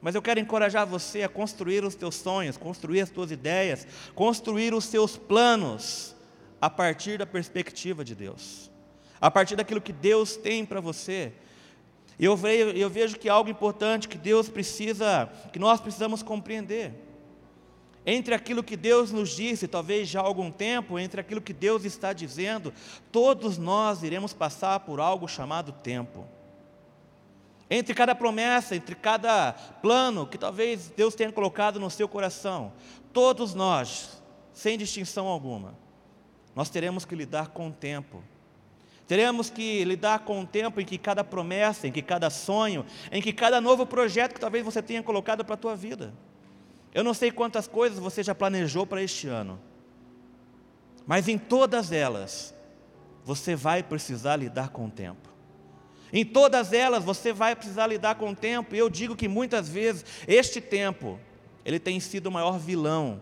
Mas 0.00 0.14
eu 0.14 0.22
quero 0.22 0.38
encorajar 0.38 0.86
você 0.86 1.24
a 1.24 1.28
construir 1.28 1.84
os 1.84 1.96
teus 1.96 2.14
sonhos, 2.14 2.56
construir 2.56 3.00
as 3.00 3.10
tuas 3.10 3.32
ideias, 3.32 3.88
construir 4.14 4.72
os 4.72 4.84
seus 4.84 5.16
planos 5.16 6.14
a 6.60 6.70
partir 6.70 7.18
da 7.18 7.26
perspectiva 7.26 8.04
de 8.04 8.14
Deus, 8.14 8.70
a 9.20 9.28
partir 9.28 9.56
daquilo 9.56 9.80
que 9.80 9.92
Deus 9.92 10.36
tem 10.36 10.64
para 10.64 10.80
você. 10.80 11.32
Eu 12.20 12.36
vejo, 12.36 12.70
eu 12.70 12.88
vejo 12.88 13.18
que 13.18 13.28
algo 13.28 13.50
importante 13.50 14.06
que 14.06 14.16
Deus 14.16 14.48
precisa, 14.48 15.28
que 15.52 15.58
nós 15.58 15.80
precisamos 15.80 16.22
compreender 16.22 17.09
entre 18.04 18.34
aquilo 18.34 18.62
que 18.62 18.76
Deus 18.76 19.12
nos 19.12 19.30
disse, 19.30 19.68
talvez 19.68 20.08
já 20.08 20.20
há 20.20 20.24
algum 20.24 20.50
tempo, 20.50 20.98
entre 20.98 21.20
aquilo 21.20 21.40
que 21.40 21.52
Deus 21.52 21.84
está 21.84 22.12
dizendo, 22.12 22.72
todos 23.12 23.58
nós 23.58 24.02
iremos 24.02 24.32
passar 24.32 24.80
por 24.80 25.00
algo 25.00 25.28
chamado 25.28 25.72
tempo. 25.72 26.26
entre 27.72 27.94
cada 27.94 28.16
promessa, 28.16 28.74
entre 28.74 28.96
cada 28.96 29.52
plano 29.52 30.26
que 30.26 30.36
talvez 30.36 30.92
Deus 30.96 31.14
tenha 31.14 31.30
colocado 31.30 31.78
no 31.78 31.88
seu 31.88 32.08
coração, 32.08 32.72
todos 33.12 33.54
nós, 33.54 34.20
sem 34.52 34.76
distinção 34.76 35.28
alguma, 35.28 35.78
nós 36.52 36.68
teremos 36.68 37.04
que 37.04 37.14
lidar 37.14 37.50
com 37.50 37.68
o 37.68 37.72
tempo. 37.72 38.24
Teremos 39.06 39.50
que 39.50 39.84
lidar 39.84 40.20
com 40.20 40.40
o 40.40 40.46
tempo 40.46 40.80
em 40.80 40.84
que 40.84 40.98
cada 40.98 41.22
promessa, 41.22 41.86
em 41.86 41.92
que 41.92 42.02
cada 42.02 42.28
sonho, 42.28 42.84
em 43.12 43.22
que 43.22 43.32
cada 43.32 43.60
novo 43.60 43.86
projeto 43.86 44.34
que 44.34 44.40
talvez 44.40 44.64
você 44.64 44.82
tenha 44.82 45.02
colocado 45.02 45.44
para 45.44 45.54
a 45.54 45.58
tua 45.58 45.76
vida. 45.76 46.12
Eu 46.94 47.04
não 47.04 47.14
sei 47.14 47.30
quantas 47.30 47.66
coisas 47.66 47.98
você 47.98 48.22
já 48.22 48.34
planejou 48.34 48.86
para 48.86 49.02
este 49.02 49.28
ano, 49.28 49.60
mas 51.06 51.28
em 51.28 51.38
todas 51.38 51.92
elas, 51.92 52.54
você 53.24 53.54
vai 53.54 53.82
precisar 53.82 54.36
lidar 54.36 54.70
com 54.70 54.86
o 54.86 54.90
tempo. 54.90 55.28
Em 56.12 56.24
todas 56.24 56.72
elas 56.72 57.04
você 57.04 57.32
vai 57.32 57.54
precisar 57.54 57.86
lidar 57.86 58.16
com 58.16 58.30
o 58.30 58.36
tempo, 58.36 58.74
e 58.74 58.78
eu 58.78 58.90
digo 58.90 59.14
que 59.14 59.28
muitas 59.28 59.68
vezes 59.68 60.04
este 60.26 60.60
tempo, 60.60 61.18
ele 61.64 61.78
tem 61.78 62.00
sido 62.00 62.26
o 62.26 62.32
maior 62.32 62.58
vilão 62.58 63.20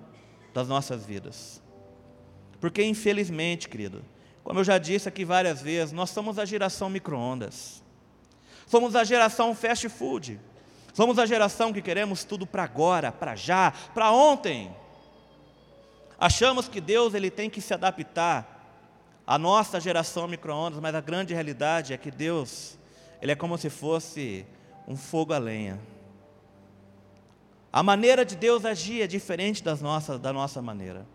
das 0.54 0.66
nossas 0.66 1.04
vidas. 1.04 1.62
Porque 2.60 2.82
infelizmente, 2.82 3.68
querido, 3.68 4.02
como 4.42 4.60
eu 4.60 4.64
já 4.64 4.78
disse 4.78 5.08
aqui 5.08 5.24
várias 5.24 5.60
vezes, 5.60 5.92
nós 5.92 6.10
somos 6.10 6.38
a 6.38 6.44
geração 6.44 6.88
micro-ondas. 6.88 7.82
Somos 8.66 8.96
a 8.96 9.04
geração 9.04 9.54
fast 9.54 9.88
food. 9.88 10.40
Somos 10.98 11.16
a 11.20 11.26
geração 11.26 11.72
que 11.72 11.80
queremos 11.80 12.24
tudo 12.24 12.44
para 12.44 12.64
agora, 12.64 13.12
para 13.12 13.36
já, 13.36 13.72
para 13.94 14.10
ontem. 14.10 14.68
Achamos 16.18 16.66
que 16.66 16.80
Deus 16.80 17.14
ele 17.14 17.30
tem 17.30 17.48
que 17.48 17.60
se 17.60 17.72
adaptar 17.72 18.82
à 19.24 19.38
nossa 19.38 19.78
geração 19.78 20.26
micro-ondas, 20.26 20.80
mas 20.80 20.92
a 20.96 21.00
grande 21.00 21.32
realidade 21.32 21.92
é 21.92 21.96
que 21.96 22.10
Deus 22.10 22.76
ele 23.22 23.30
é 23.30 23.36
como 23.36 23.56
se 23.56 23.70
fosse 23.70 24.44
um 24.88 24.96
fogo 24.96 25.32
a 25.32 25.38
lenha. 25.38 25.78
A 27.72 27.80
maneira 27.80 28.24
de 28.24 28.34
Deus 28.34 28.64
agir 28.64 29.00
é 29.00 29.06
diferente 29.06 29.62
das 29.62 29.80
nossas, 29.80 30.18
da 30.18 30.32
nossa 30.32 30.60
maneira. 30.60 31.06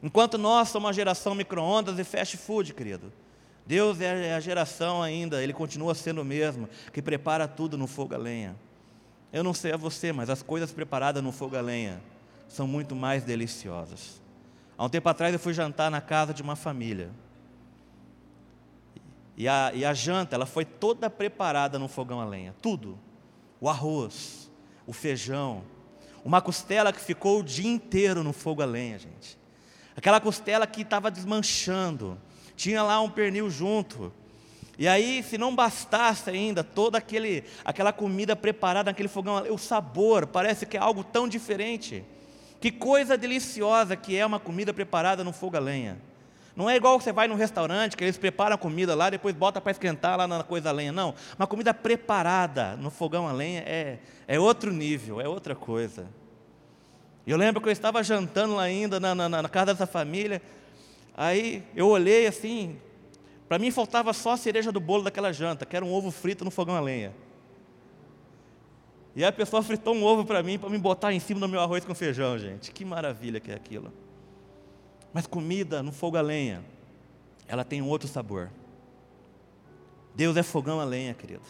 Enquanto 0.00 0.38
nós 0.38 0.68
somos 0.68 0.86
uma 0.86 0.92
geração 0.92 1.34
micro-ondas 1.34 1.98
e 1.98 2.04
fast 2.04 2.36
food, 2.36 2.72
querido, 2.74 3.12
Deus 3.66 4.00
é 4.00 4.34
a 4.34 4.38
geração 4.38 5.02
ainda, 5.02 5.42
Ele 5.42 5.52
continua 5.52 5.96
sendo 5.96 6.20
o 6.20 6.24
mesmo, 6.24 6.68
que 6.92 7.02
prepara 7.02 7.48
tudo 7.48 7.76
no 7.76 7.88
fogo 7.88 8.14
a 8.14 8.18
lenha. 8.18 8.54
Eu 9.32 9.42
não 9.42 9.54
sei 9.54 9.72
a 9.72 9.76
você, 9.76 10.12
mas 10.12 10.28
as 10.28 10.42
coisas 10.42 10.70
preparadas 10.72 11.22
no 11.22 11.32
fogo 11.32 11.56
a 11.56 11.60
lenha 11.60 12.02
são 12.48 12.66
muito 12.66 12.94
mais 12.94 13.24
deliciosas. 13.24 14.20
Há 14.76 14.84
um 14.84 14.88
tempo 14.88 15.08
atrás 15.08 15.32
eu 15.32 15.38
fui 15.38 15.54
jantar 15.54 15.90
na 15.90 16.00
casa 16.00 16.34
de 16.34 16.42
uma 16.42 16.54
família. 16.54 17.10
E 19.36 19.48
a, 19.48 19.72
e 19.74 19.84
a 19.84 19.94
janta, 19.94 20.36
ela 20.36 20.44
foi 20.44 20.64
toda 20.64 21.08
preparada 21.08 21.78
no 21.78 21.88
fogão 21.88 22.20
a 22.20 22.24
lenha, 22.24 22.54
tudo. 22.60 22.98
O 23.58 23.68
arroz, 23.68 24.50
o 24.86 24.92
feijão, 24.92 25.64
uma 26.24 26.40
costela 26.40 26.92
que 26.92 27.00
ficou 27.00 27.40
o 27.40 27.42
dia 27.42 27.70
inteiro 27.70 28.22
no 28.22 28.32
fogo 28.32 28.62
a 28.62 28.66
lenha, 28.66 28.98
gente. 28.98 29.38
Aquela 29.96 30.20
costela 30.20 30.66
que 30.66 30.82
estava 30.82 31.10
desmanchando, 31.10 32.20
tinha 32.54 32.82
lá 32.82 33.00
um 33.00 33.10
pernil 33.10 33.50
junto. 33.50 34.12
E 34.78 34.88
aí, 34.88 35.22
se 35.22 35.36
não 35.36 35.54
bastasse 35.54 36.30
ainda 36.30 36.64
toda 36.64 36.98
aquele, 36.98 37.44
aquela 37.64 37.92
comida 37.92 38.34
preparada 38.34 38.90
naquele 38.90 39.08
fogão, 39.08 39.42
o 39.50 39.58
sabor 39.58 40.26
parece 40.26 40.64
que 40.64 40.76
é 40.76 40.80
algo 40.80 41.04
tão 41.04 41.28
diferente. 41.28 42.04
Que 42.60 42.70
coisa 42.70 43.18
deliciosa 43.18 43.96
que 43.96 44.16
é 44.16 44.24
uma 44.24 44.40
comida 44.40 44.72
preparada 44.72 45.22
no 45.22 45.32
fogo 45.32 45.56
a 45.56 45.60
lenha. 45.60 45.98
Não 46.54 46.68
é 46.68 46.76
igual 46.76 47.00
você 47.00 47.12
vai 47.12 47.26
num 47.26 47.34
restaurante 47.34 47.96
que 47.96 48.04
eles 48.04 48.18
preparam 48.18 48.54
a 48.54 48.58
comida 48.58 48.94
lá, 48.94 49.08
depois 49.08 49.34
bota 49.34 49.60
para 49.60 49.72
esquentar 49.72 50.18
lá 50.18 50.28
na 50.28 50.42
coisa 50.42 50.68
a 50.68 50.72
lenha. 50.72 50.92
Não, 50.92 51.14
uma 51.38 51.46
comida 51.46 51.72
preparada 51.72 52.76
no 52.76 52.90
fogão 52.90 53.26
a 53.26 53.32
lenha 53.32 53.62
é, 53.66 53.98
é 54.28 54.38
outro 54.38 54.70
nível, 54.70 55.20
é 55.20 55.26
outra 55.26 55.54
coisa. 55.54 56.06
Eu 57.26 57.36
lembro 57.36 57.60
que 57.60 57.68
eu 57.68 57.72
estava 57.72 58.02
jantando 58.02 58.56
lá 58.56 58.62
ainda 58.62 59.00
na, 59.00 59.14
na, 59.14 59.28
na 59.28 59.48
casa 59.48 59.72
dessa 59.72 59.86
família, 59.86 60.42
aí 61.16 61.62
eu 61.74 61.88
olhei 61.88 62.26
assim, 62.26 62.76
para 63.52 63.58
mim 63.58 63.70
faltava 63.70 64.14
só 64.14 64.30
a 64.30 64.36
cereja 64.38 64.72
do 64.72 64.80
bolo 64.80 65.02
daquela 65.02 65.30
janta, 65.30 65.66
que 65.66 65.76
era 65.76 65.84
um 65.84 65.92
ovo 65.92 66.10
frito 66.10 66.42
no 66.42 66.50
fogão 66.50 66.74
a 66.74 66.80
lenha. 66.80 67.12
E 69.14 69.22
a 69.22 69.30
pessoa 69.30 69.62
fritou 69.62 69.94
um 69.94 70.02
ovo 70.02 70.24
para 70.24 70.42
mim, 70.42 70.58
para 70.58 70.70
me 70.70 70.78
botar 70.78 71.12
em 71.12 71.20
cima 71.20 71.38
do 71.38 71.46
meu 71.46 71.60
arroz 71.60 71.84
com 71.84 71.94
feijão, 71.94 72.38
gente. 72.38 72.72
Que 72.72 72.82
maravilha 72.82 73.40
que 73.40 73.52
é 73.52 73.54
aquilo. 73.54 73.92
Mas 75.12 75.26
comida 75.26 75.82
no 75.82 75.92
fogo 75.92 76.16
a 76.16 76.22
lenha, 76.22 76.64
ela 77.46 77.62
tem 77.62 77.82
um 77.82 77.88
outro 77.90 78.08
sabor. 78.08 78.50
Deus 80.14 80.34
é 80.38 80.42
fogão 80.42 80.80
a 80.80 80.84
lenha, 80.84 81.12
querido. 81.12 81.44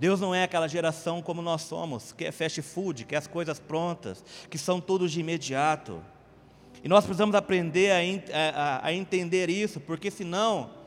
Deus 0.00 0.18
não 0.18 0.34
é 0.34 0.42
aquela 0.42 0.66
geração 0.66 1.22
como 1.22 1.40
nós 1.40 1.62
somos, 1.62 2.10
que 2.10 2.24
é 2.24 2.32
fast 2.32 2.60
food, 2.60 3.04
que 3.04 3.14
é 3.14 3.18
as 3.18 3.28
coisas 3.28 3.60
prontas, 3.60 4.24
que 4.50 4.58
são 4.58 4.80
todos 4.80 5.12
de 5.12 5.20
imediato. 5.20 6.02
E 6.82 6.88
nós 6.88 7.04
precisamos 7.04 7.36
aprender 7.36 7.92
a, 7.92 8.50
a, 8.50 8.86
a 8.88 8.92
entender 8.92 9.48
isso, 9.48 9.78
porque 9.78 10.10
senão, 10.10 10.82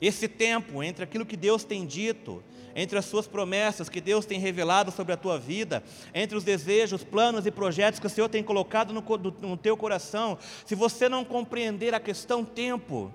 esse 0.00 0.28
tempo 0.28 0.82
entre 0.82 1.04
aquilo 1.04 1.26
que 1.26 1.36
Deus 1.36 1.64
tem 1.64 1.86
dito 1.86 2.42
entre 2.74 2.98
as 2.98 3.04
suas 3.04 3.26
promessas 3.26 3.88
que 3.88 4.00
Deus 4.00 4.24
tem 4.24 4.38
revelado 4.38 4.90
sobre 4.90 5.12
a 5.12 5.16
tua 5.16 5.38
vida, 5.38 5.82
entre 6.14 6.36
os 6.36 6.44
desejos, 6.44 7.04
planos 7.04 7.46
e 7.46 7.50
projetos 7.50 8.00
que 8.00 8.06
o 8.06 8.10
Senhor 8.10 8.28
tem 8.28 8.42
colocado 8.42 8.92
no, 8.92 9.02
no 9.40 9.56
teu 9.56 9.76
coração, 9.76 10.38
se 10.64 10.74
você 10.74 11.08
não 11.08 11.24
compreender 11.24 11.94
a 11.94 12.00
questão 12.00 12.44
tempo, 12.44 13.12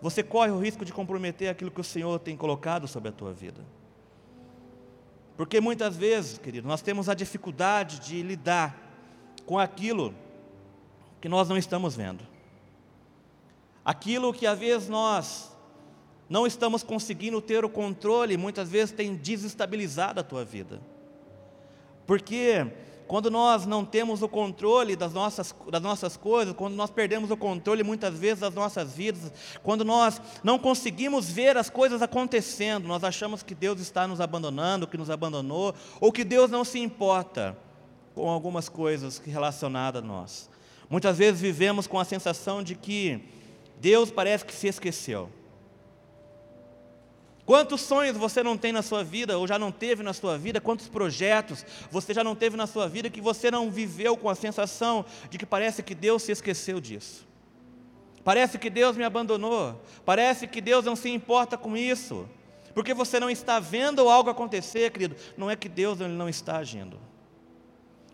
você 0.00 0.22
corre 0.22 0.50
o 0.50 0.58
risco 0.58 0.84
de 0.84 0.92
comprometer 0.92 1.48
aquilo 1.48 1.70
que 1.70 1.80
o 1.80 1.84
Senhor 1.84 2.18
tem 2.18 2.36
colocado 2.36 2.86
sobre 2.86 3.08
a 3.08 3.12
tua 3.12 3.32
vida. 3.32 3.64
Porque 5.36 5.60
muitas 5.60 5.96
vezes, 5.96 6.38
querido, 6.38 6.68
nós 6.68 6.82
temos 6.82 7.08
a 7.08 7.14
dificuldade 7.14 7.98
de 8.00 8.22
lidar 8.22 8.78
com 9.44 9.58
aquilo 9.58 10.14
que 11.20 11.28
nós 11.28 11.48
não 11.48 11.56
estamos 11.56 11.96
vendo. 11.96 12.24
Aquilo 13.84 14.32
que 14.32 14.46
às 14.46 14.58
vezes 14.58 14.88
nós 14.88 15.53
não 16.28 16.46
estamos 16.46 16.82
conseguindo 16.82 17.40
ter 17.40 17.64
o 17.64 17.68
controle, 17.68 18.36
muitas 18.36 18.68
vezes 18.68 18.92
tem 18.92 19.14
desestabilizado 19.14 20.20
a 20.20 20.24
tua 20.24 20.44
vida. 20.44 20.80
Porque 22.06 22.66
quando 23.06 23.30
nós 23.30 23.66
não 23.66 23.84
temos 23.84 24.22
o 24.22 24.28
controle 24.28 24.96
das 24.96 25.12
nossas, 25.12 25.54
das 25.70 25.82
nossas 25.82 26.16
coisas, 26.16 26.54
quando 26.54 26.74
nós 26.74 26.90
perdemos 26.90 27.30
o 27.30 27.36
controle 27.36 27.82
muitas 27.82 28.18
vezes 28.18 28.40
das 28.40 28.54
nossas 28.54 28.94
vidas, 28.94 29.30
quando 29.62 29.84
nós 29.84 30.20
não 30.42 30.58
conseguimos 30.58 31.30
ver 31.30 31.56
as 31.56 31.68
coisas 31.68 32.00
acontecendo, 32.00 32.88
nós 32.88 33.04
achamos 33.04 33.42
que 33.42 33.54
Deus 33.54 33.80
está 33.80 34.08
nos 34.08 34.20
abandonando, 34.20 34.86
que 34.86 34.96
nos 34.96 35.10
abandonou, 35.10 35.74
ou 36.00 36.10
que 36.10 36.24
Deus 36.24 36.50
não 36.50 36.64
se 36.64 36.78
importa 36.78 37.56
com 38.14 38.28
algumas 38.28 38.68
coisas 38.68 39.18
relacionadas 39.18 40.02
a 40.02 40.06
nós. 40.06 40.50
Muitas 40.88 41.18
vezes 41.18 41.40
vivemos 41.40 41.86
com 41.86 41.98
a 41.98 42.04
sensação 42.04 42.62
de 42.62 42.74
que 42.74 43.20
Deus 43.80 44.10
parece 44.10 44.44
que 44.44 44.54
se 44.54 44.68
esqueceu. 44.68 45.28
Quantos 47.46 47.82
sonhos 47.82 48.16
você 48.16 48.42
não 48.42 48.56
tem 48.56 48.72
na 48.72 48.80
sua 48.80 49.04
vida, 49.04 49.36
ou 49.36 49.46
já 49.46 49.58
não 49.58 49.70
teve 49.70 50.02
na 50.02 50.14
sua 50.14 50.38
vida? 50.38 50.60
Quantos 50.60 50.88
projetos 50.88 51.64
você 51.90 52.14
já 52.14 52.24
não 52.24 52.34
teve 52.34 52.56
na 52.56 52.66
sua 52.66 52.88
vida 52.88 53.10
que 53.10 53.20
você 53.20 53.50
não 53.50 53.70
viveu 53.70 54.16
com 54.16 54.30
a 54.30 54.34
sensação 54.34 55.04
de 55.28 55.36
que 55.36 55.44
parece 55.44 55.82
que 55.82 55.94
Deus 55.94 56.22
se 56.22 56.32
esqueceu 56.32 56.80
disso? 56.80 57.26
Parece 58.24 58.58
que 58.58 58.70
Deus 58.70 58.96
me 58.96 59.04
abandonou, 59.04 59.78
parece 60.06 60.46
que 60.46 60.62
Deus 60.62 60.86
não 60.86 60.96
se 60.96 61.10
importa 61.10 61.58
com 61.58 61.76
isso, 61.76 62.26
porque 62.74 62.94
você 62.94 63.20
não 63.20 63.28
está 63.28 63.60
vendo 63.60 64.08
algo 64.08 64.30
acontecer, 64.30 64.90
querido. 64.90 65.14
Não 65.36 65.50
é 65.50 65.54
que 65.54 65.68
Deus 65.68 65.98
não 65.98 66.26
está 66.26 66.56
agindo, 66.56 66.98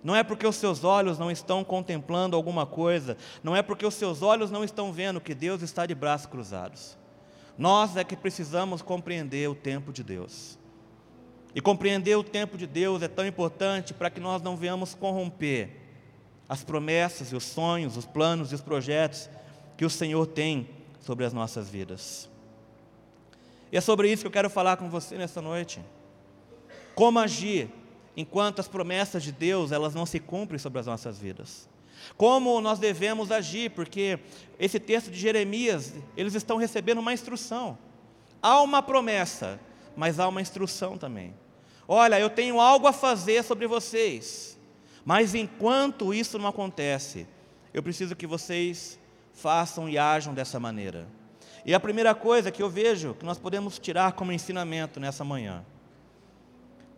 não 0.03 0.17
é 0.17 0.25
porque 0.25 0.45
os 0.45 0.57
seus 0.57 0.83
olhos 0.83 1.21
não 1.21 1.31
estão 1.31 1.63
contemplando 1.63 2.35
alguma 2.35 2.67
coisa, 2.67 3.17
não 3.45 3.55
é 3.55 3.63
porque 3.63 3.87
os 3.87 3.95
seus 3.95 4.23
olhos 4.23 4.51
não 4.51 4.65
estão 4.65 4.93
vendo 4.93 5.21
que 5.21 5.35
Deus 5.35 5.63
está 5.63 5.87
de 5.87 5.95
braços 5.95 6.27
cruzados. 6.27 6.99
Nós 7.61 7.95
é 7.95 8.03
que 8.03 8.17
precisamos 8.17 8.81
compreender 8.81 9.47
o 9.47 9.55
tempo 9.55 9.93
de 9.93 10.03
Deus. 10.03 10.59
E 11.55 11.61
compreender 11.61 12.17
o 12.17 12.25
tempo 12.25 12.57
de 12.57 12.67
Deus 12.67 13.03
é 13.03 13.07
tão 13.07 13.27
importante 13.27 13.93
para 13.93 14.09
que 14.09 14.19
nós 14.19 14.41
não 14.41 14.57
venhamos 14.57 14.95
corromper 14.95 15.69
as 16.49 16.65
promessas 16.65 17.33
e 17.33 17.37
os 17.37 17.45
sonhos, 17.45 17.99
os 17.99 18.07
planos 18.07 18.51
e 18.51 18.55
os 18.55 18.63
projetos 18.63 19.29
que 19.77 19.85
o 19.85 19.91
Senhor 19.91 20.27
tem 20.27 20.71
sobre 21.01 21.27
as 21.27 21.35
nossas 21.35 21.69
vidas. 21.69 22.31
E 23.71 23.77
é 23.77 23.81
sobre 23.83 24.11
isso 24.11 24.23
que 24.23 24.29
eu 24.29 24.33
quero 24.33 24.49
falar 24.49 24.79
com 24.79 24.89
você 24.89 25.19
nessa 25.19 25.43
noite. 25.43 25.83
Como 26.95 27.19
agir 27.19 27.69
enquanto 28.17 28.61
as 28.61 28.69
promessas 28.69 29.23
de 29.23 29.33
Deus 29.33 29.71
elas 29.71 29.95
não 29.95 30.07
se 30.07 30.19
cumprem 30.19 30.59
sobre 30.59 30.81
as 30.81 30.87
nossas 30.87 31.19
vidas. 31.19 31.69
Como 32.17 32.61
nós 32.61 32.79
devemos 32.79 33.31
agir, 33.31 33.71
porque 33.71 34.19
esse 34.59 34.79
texto 34.79 35.11
de 35.11 35.19
Jeremias, 35.19 35.95
eles 36.17 36.35
estão 36.35 36.57
recebendo 36.57 36.99
uma 36.99 37.13
instrução. 37.13 37.79
Há 38.43 38.61
uma 38.63 38.83
promessa, 38.83 39.61
mas 39.97 40.19
há 40.19 40.29
uma 40.29 40.41
instrução 40.41 40.97
também. 40.97 41.35
Olha, 41.87 42.19
eu 42.19 42.31
tenho 42.31 42.61
algo 42.61 42.87
a 42.87 42.93
fazer 42.93 43.43
sobre 43.43 43.67
vocês, 43.67 44.59
mas 45.05 45.35
enquanto 45.35 46.15
isso 46.15 46.39
não 46.39 46.47
acontece, 46.47 47.27
eu 47.75 47.83
preciso 47.83 48.17
que 48.17 48.27
vocês 48.27 48.99
façam 49.33 49.89
e 49.89 49.99
ajam 49.99 50.33
dessa 50.33 50.61
maneira. 50.61 51.07
E 51.65 51.75
a 51.75 51.81
primeira 51.81 52.15
coisa 52.15 52.51
que 52.51 52.63
eu 52.63 52.71
vejo 52.71 53.15
que 53.15 53.25
nós 53.25 53.39
podemos 53.39 53.79
tirar 53.79 54.13
como 54.13 54.33
ensinamento 54.33 54.99
nessa 54.99 55.25
manhã 55.25 55.65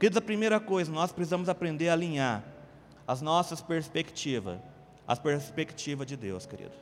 Queridos, 0.03 0.19
a 0.19 0.21
primeira 0.21 0.59
coisa, 0.59 0.91
nós 0.91 1.13
precisamos 1.13 1.49
aprender 1.49 1.89
a 1.89 1.93
alinhar 1.93 2.43
as 3.07 3.23
nossas 3.23 3.61
perspectivas, 3.61 4.59
as 5.13 5.19
perspectivas 5.19 6.07
de 6.07 6.17
Deus, 6.17 6.47
querido. 6.47 6.73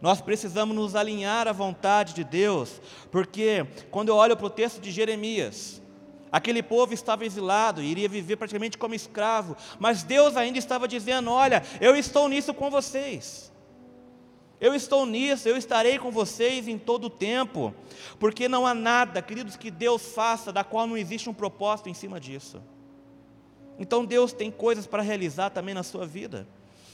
Nós 0.00 0.22
precisamos 0.22 0.74
nos 0.74 0.94
alinhar 0.94 1.46
à 1.46 1.52
vontade 1.52 2.14
de 2.14 2.24
Deus, 2.24 2.80
porque 3.10 3.66
quando 3.90 4.08
eu 4.08 4.16
olho 4.16 4.34
para 4.34 4.46
o 4.46 4.50
texto 4.50 4.80
de 4.80 4.90
Jeremias, 4.90 5.82
aquele 6.32 6.62
povo 6.62 6.94
estava 6.94 7.26
exilado, 7.26 7.82
iria 7.82 8.08
viver 8.08 8.36
praticamente 8.36 8.78
como 8.78 8.94
escravo, 8.94 9.54
mas 9.78 10.02
Deus 10.02 10.38
ainda 10.38 10.58
estava 10.58 10.88
dizendo: 10.88 11.30
Olha, 11.30 11.62
eu 11.82 11.94
estou 11.94 12.30
nisso 12.30 12.54
com 12.54 12.70
vocês. 12.70 13.52
Eu 14.58 14.74
estou 14.74 15.04
nisso, 15.04 15.46
eu 15.46 15.56
estarei 15.56 15.98
com 15.98 16.10
vocês 16.10 16.66
em 16.66 16.78
todo 16.78 17.04
o 17.06 17.10
tempo, 17.10 17.74
porque 18.18 18.48
não 18.48 18.66
há 18.66 18.72
nada, 18.72 19.20
queridos, 19.20 19.56
que 19.56 19.70
Deus 19.70 20.14
faça 20.14 20.50
da 20.50 20.64
qual 20.64 20.86
não 20.86 20.96
existe 20.96 21.28
um 21.28 21.34
propósito 21.34 21.90
em 21.90 21.94
cima 21.94 22.18
disso. 22.18 22.62
Então 23.78 24.04
Deus 24.04 24.32
tem 24.32 24.50
coisas 24.50 24.86
para 24.86 25.02
realizar 25.02 25.50
também 25.50 25.74
na 25.74 25.82
sua 25.82 26.06
vida. 26.06 26.46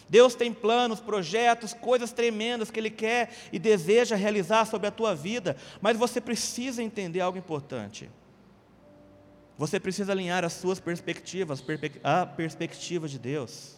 Deus 0.08 0.34
tem 0.34 0.52
planos, 0.52 1.00
projetos, 1.00 1.72
coisas 1.72 2.12
tremendas 2.12 2.70
que 2.70 2.78
Ele 2.78 2.90
quer 2.90 3.30
e 3.52 3.58
deseja 3.58 4.14
realizar 4.14 4.64
sobre 4.64 4.86
a 4.86 4.92
tua 4.92 5.14
vida, 5.14 5.56
mas 5.80 5.96
você 5.96 6.20
precisa 6.20 6.82
entender 6.82 7.20
algo 7.20 7.38
importante. 7.38 8.08
Você 9.58 9.80
precisa 9.80 10.12
alinhar 10.12 10.44
as 10.44 10.52
suas 10.52 10.78
perspectivas, 10.78 11.64
a 12.04 12.26
perspectiva 12.26 13.08
de 13.08 13.18
Deus. 13.18 13.76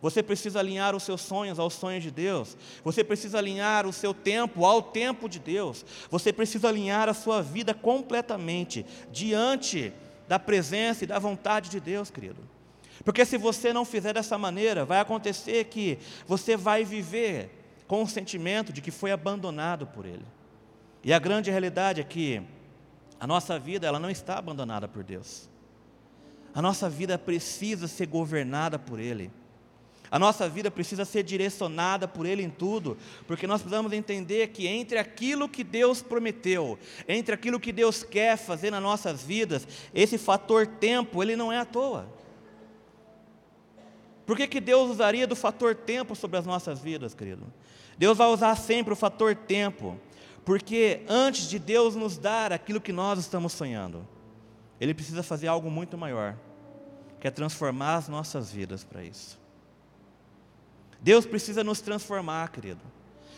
Você 0.00 0.22
precisa 0.22 0.60
alinhar 0.60 0.94
os 0.94 1.02
seus 1.02 1.20
sonhos 1.20 1.58
aos 1.58 1.74
sonhos 1.74 2.04
de 2.04 2.10
Deus. 2.10 2.56
Você 2.84 3.02
precisa 3.02 3.38
alinhar 3.38 3.84
o 3.84 3.92
seu 3.92 4.14
tempo 4.14 4.64
ao 4.64 4.80
tempo 4.80 5.28
de 5.28 5.40
Deus. 5.40 5.84
Você 6.08 6.32
precisa 6.32 6.68
alinhar 6.68 7.08
a 7.08 7.14
sua 7.14 7.42
vida 7.42 7.74
completamente 7.74 8.86
diante 9.10 9.92
da 10.28 10.38
presença 10.38 11.02
e 11.02 11.06
da 11.06 11.18
vontade 11.18 11.68
de 11.68 11.80
Deus, 11.80 12.10
querido. 12.10 12.57
Porque 13.08 13.24
se 13.24 13.38
você 13.38 13.72
não 13.72 13.86
fizer 13.86 14.12
dessa 14.12 14.36
maneira, 14.36 14.84
vai 14.84 15.00
acontecer 15.00 15.64
que 15.64 15.98
você 16.26 16.58
vai 16.58 16.84
viver 16.84 17.48
com 17.86 18.02
o 18.02 18.06
sentimento 18.06 18.70
de 18.70 18.82
que 18.82 18.90
foi 18.90 19.10
abandonado 19.10 19.86
por 19.86 20.04
Ele. 20.04 20.26
E 21.02 21.10
a 21.10 21.18
grande 21.18 21.50
realidade 21.50 22.02
é 22.02 22.04
que 22.04 22.42
a 23.18 23.26
nossa 23.26 23.58
vida 23.58 23.86
ela 23.86 23.98
não 23.98 24.10
está 24.10 24.36
abandonada 24.36 24.86
por 24.86 25.02
Deus. 25.02 25.48
A 26.54 26.60
nossa 26.60 26.90
vida 26.90 27.16
precisa 27.16 27.88
ser 27.88 28.04
governada 28.04 28.78
por 28.78 29.00
Ele. 29.00 29.30
A 30.10 30.18
nossa 30.18 30.46
vida 30.46 30.70
precisa 30.70 31.06
ser 31.06 31.22
direcionada 31.22 32.06
por 32.06 32.26
Ele 32.26 32.42
em 32.42 32.50
tudo, 32.50 32.98
porque 33.26 33.46
nós 33.46 33.62
precisamos 33.62 33.94
entender 33.94 34.48
que 34.48 34.66
entre 34.66 34.98
aquilo 34.98 35.48
que 35.48 35.64
Deus 35.64 36.02
prometeu, 36.02 36.78
entre 37.08 37.34
aquilo 37.34 37.58
que 37.58 37.72
Deus 37.72 38.02
quer 38.02 38.36
fazer 38.36 38.70
nas 38.70 38.82
nossas 38.82 39.22
vidas, 39.22 39.66
esse 39.94 40.18
fator 40.18 40.66
tempo, 40.66 41.22
ele 41.22 41.36
não 41.36 41.50
é 41.50 41.56
à 41.56 41.64
toa. 41.64 42.17
Por 44.28 44.36
que, 44.36 44.46
que 44.46 44.60
Deus 44.60 44.90
usaria 44.90 45.26
do 45.26 45.34
fator 45.34 45.74
tempo 45.74 46.14
sobre 46.14 46.36
as 46.36 46.44
nossas 46.44 46.80
vidas, 46.80 47.14
querido? 47.14 47.50
Deus 47.96 48.18
vai 48.18 48.28
usar 48.28 48.54
sempre 48.56 48.92
o 48.92 48.96
fator 48.96 49.34
tempo, 49.34 49.98
porque 50.44 51.00
antes 51.08 51.48
de 51.48 51.58
Deus 51.58 51.96
nos 51.96 52.18
dar 52.18 52.52
aquilo 52.52 52.78
que 52.78 52.92
nós 52.92 53.18
estamos 53.18 53.54
sonhando, 53.54 54.06
Ele 54.78 54.92
precisa 54.92 55.22
fazer 55.22 55.46
algo 55.46 55.70
muito 55.70 55.96
maior, 55.96 56.36
que 57.18 57.26
é 57.26 57.30
transformar 57.30 57.94
as 57.94 58.06
nossas 58.06 58.52
vidas 58.52 58.84
para 58.84 59.02
isso. 59.02 59.40
Deus 61.00 61.24
precisa 61.24 61.64
nos 61.64 61.80
transformar, 61.80 62.52
querido. 62.52 62.82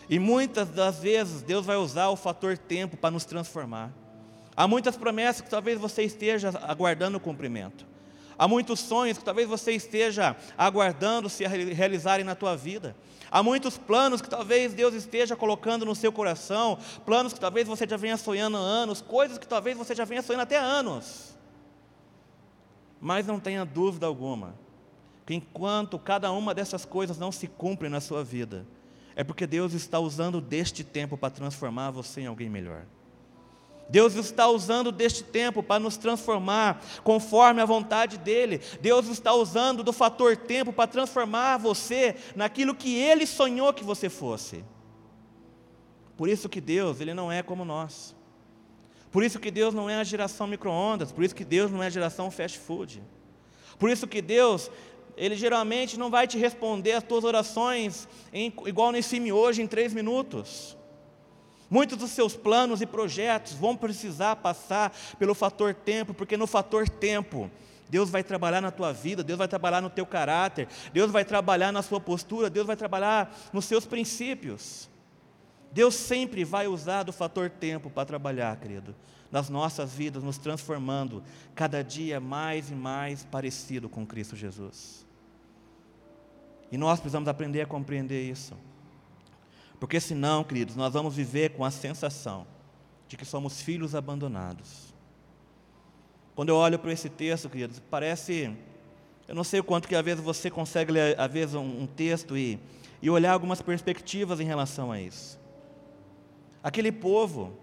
E 0.09 0.19
muitas 0.19 0.71
das 0.71 0.99
vezes 0.99 1.41
Deus 1.41 1.65
vai 1.65 1.77
usar 1.77 2.09
o 2.09 2.17
fator 2.17 2.59
tempo 2.59 2.97
para 2.97 3.13
nos 3.13 3.25
transformar. 3.25 3.93
Há 4.57 4.67
muitas 4.67 4.97
promessas 4.97 5.41
que 5.41 5.51
talvez 5.51 5.79
você 5.79 6.03
esteja 6.03 6.49
aguardando 6.67 7.17
o 7.17 7.21
cumprimento. 7.21 7.90
Há 8.41 8.49
muitos 8.49 8.81
sonhos 8.81 9.19
que 9.19 9.25
talvez 9.25 9.47
você 9.47 9.73
esteja 9.73 10.35
aguardando 10.57 11.29
se 11.29 11.47
realizarem 11.47 12.25
na 12.25 12.35
tua 12.35 12.57
vida. 12.57 12.97
Há 13.31 13.43
muitos 13.43 13.77
planos 13.77 14.23
que 14.23 14.31
talvez 14.31 14.73
Deus 14.73 14.95
esteja 14.95 15.37
colocando 15.37 15.85
no 15.85 15.95
seu 15.95 16.11
coração, 16.11 16.79
planos 17.05 17.35
que 17.35 17.39
talvez 17.39 17.69
você 17.69 17.87
já 17.87 17.99
venha 17.99 18.17
sonhando 18.17 18.57
há 18.57 18.61
anos, 18.61 19.03
coisas 19.03 19.37
que 19.37 19.47
talvez 19.47 19.77
você 19.77 19.95
já 19.95 20.07
venha 20.07 20.23
sonhando 20.23 20.41
até 20.41 20.59
anos. 20.59 21.37
Mas 22.99 23.27
não 23.27 23.39
tenha 23.39 23.63
dúvida 23.67 24.07
alguma, 24.07 24.55
que 25.27 25.35
enquanto 25.35 25.99
cada 25.99 26.33
uma 26.33 26.55
dessas 26.55 26.87
coisas 26.87 27.19
não 27.19 27.31
se 27.31 27.47
cumpre 27.47 27.91
na 27.91 28.01
sua 28.01 28.25
vida, 28.25 28.67
é 29.15 29.23
porque 29.23 29.47
Deus 29.47 29.75
está 29.75 29.99
usando 30.01 30.41
deste 30.41 30.83
tempo 30.83 31.19
para 31.19 31.29
transformar 31.29 31.91
você 31.91 32.23
em 32.23 32.27
alguém 32.27 32.49
melhor. 32.49 32.87
Deus 33.91 34.15
está 34.15 34.49
usando 34.49 34.93
deste 34.93 35.25
tempo 35.25 35.63
para 35.63 35.81
nos 35.81 35.97
transformar 35.97 36.83
conforme 37.03 37.61
a 37.61 37.67
vontade 37.67 38.17
dEle. 38.17 38.61
Deus 38.81 39.09
está 39.09 39.35
usando 39.35 39.83
do 39.83 39.93
fator 39.93 40.37
tempo 40.37 40.73
para 40.73 40.87
transformar 40.87 41.59
você 41.59 42.15
naquilo 42.37 42.75
que 42.75 42.97
Ele 42.97 43.27
sonhou 43.27 43.73
que 43.73 43.83
você 43.83 44.09
fosse. 44.09 44.65
Por 46.17 46.29
isso 46.29 46.49
que 46.49 46.61
Deus, 46.61 47.01
Ele 47.01 47.13
não 47.13 47.33
é 47.33 47.43
como 47.43 47.65
nós. 47.65 48.15
Por 49.11 49.25
isso 49.25 49.41
que 49.41 49.51
Deus 49.51 49.75
não 49.75 49.91
é 49.91 49.97
a 49.97 50.05
geração 50.05 50.47
micro-ondas. 50.47 51.11
Por 51.11 51.25
isso 51.25 51.35
que 51.35 51.45
Deus 51.45 51.71
não 51.71 51.83
é 51.83 51.87
a 51.87 51.91
geração 51.91 52.31
fast 52.31 52.59
food. 52.59 53.03
Por 53.77 53.91
isso 53.91 54.07
que 54.07 54.23
Deus, 54.23 54.71
ele 55.17 55.35
geralmente 55.35 55.99
não 55.99 56.11
vai 56.11 56.29
te 56.29 56.39
responder 56.39 56.93
as 56.93 57.03
tuas 57.03 57.25
orações 57.25 58.07
em, 58.33 58.53
igual 58.67 58.93
nesse 58.93 59.11
filme 59.11 59.33
hoje, 59.33 59.63
em 59.63 59.67
três 59.67 59.93
minutos. 59.93 60.77
Muitos 61.71 61.97
dos 61.97 62.11
seus 62.11 62.35
planos 62.35 62.81
e 62.81 62.87
projetos 62.87 63.53
vão 63.53 63.77
precisar 63.77 64.35
passar 64.37 64.93
pelo 65.21 65.37
fator 65.37 65.73
tempo, 65.73 66.13
porque 66.13 66.37
no 66.37 66.49
fator 66.49 66.89
tempo, 66.89 67.49
Deus 67.89 68.11
vai 68.11 68.25
trabalhar 68.25 68.61
na 68.61 68.73
tua 68.73 68.93
vida, 68.93 69.23
Deus 69.23 69.39
vai 69.39 69.47
trabalhar 69.47 69.81
no 69.81 69.89
teu 69.89 70.05
caráter, 70.05 70.67
Deus 70.93 71.13
vai 71.13 71.25
trabalhar 71.25 71.71
na 71.71 71.81
sua 71.81 72.01
postura, 72.01 72.51
Deus 72.51 72.67
vai 72.67 72.77
trabalhar 72.77 73.33
nos 73.53 73.67
seus 73.67 73.87
princípios. 73.87 74.91
Deus 75.73 75.95
sempre 75.95 76.43
vai 76.43 76.67
usar 76.67 77.05
do 77.05 77.13
fator 77.13 77.49
tempo 77.49 77.89
para 77.89 78.05
trabalhar, 78.05 78.57
querido, 78.57 78.93
nas 79.31 79.49
nossas 79.49 79.93
vidas, 79.93 80.25
nos 80.25 80.39
transformando 80.39 81.23
cada 81.55 81.85
dia 81.85 82.19
mais 82.19 82.69
e 82.71 82.75
mais 82.75 83.25
parecido 83.25 83.89
com 83.89 84.05
Cristo 84.05 84.35
Jesus. 84.35 85.07
E 86.73 86.77
nós 86.77 86.99
precisamos 86.99 87.29
aprender 87.29 87.61
a 87.61 87.67
compreender 87.67 88.29
isso. 88.29 88.57
Porque 89.81 89.99
senão, 89.99 90.45
queridos, 90.45 90.77
nós 90.77 90.93
vamos 90.93 91.17
viver 91.17 91.51
com 91.51 91.65
a 91.65 91.71
sensação 91.71 92.47
de 93.09 93.17
que 93.17 93.25
somos 93.25 93.63
filhos 93.63 93.95
abandonados. 93.95 94.95
Quando 96.37 96.51
eu 96.51 96.57
olho 96.57 96.79
para 96.79 96.93
esse 96.93 97.09
texto, 97.09 97.49
queridos, 97.49 97.81
parece. 97.91 98.55
Eu 99.27 99.35
não 99.35 99.43
sei 99.43 99.61
o 99.61 99.65
quanto 99.65 99.89
que 99.89 99.97
às 99.97 100.05
vezes 100.05 100.23
você 100.23 100.51
consegue 100.51 100.93
ler, 100.93 101.19
às 101.19 101.33
vezes, 101.33 101.55
um, 101.55 101.83
um 101.83 101.87
texto 101.87 102.37
e, 102.37 102.61
e 103.01 103.09
olhar 103.09 103.33
algumas 103.33 103.63
perspectivas 103.63 104.39
em 104.39 104.45
relação 104.45 104.93
a 104.93 105.01
isso. 105.01 105.41
Aquele 106.63 106.93
povo, 106.93 107.57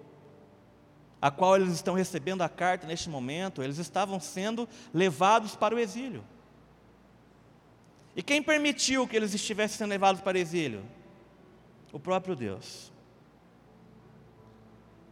a 1.21 1.29
qual 1.29 1.55
eles 1.55 1.73
estão 1.73 1.93
recebendo 1.93 2.41
a 2.41 2.49
carta 2.49 2.87
neste 2.87 3.09
momento, 3.09 3.61
eles 3.61 3.77
estavam 3.77 4.19
sendo 4.19 4.67
levados 4.91 5.55
para 5.55 5.75
o 5.75 5.79
exílio. 5.79 6.23
E 8.15 8.23
quem 8.23 8.41
permitiu 8.41 9.07
que 9.07 9.15
eles 9.15 9.35
estivessem 9.35 9.77
sendo 9.77 9.89
levados 9.91 10.21
para 10.21 10.35
o 10.35 10.41
exílio? 10.41 10.83
O 11.91 11.99
próprio 11.99 12.35
Deus. 12.35 12.91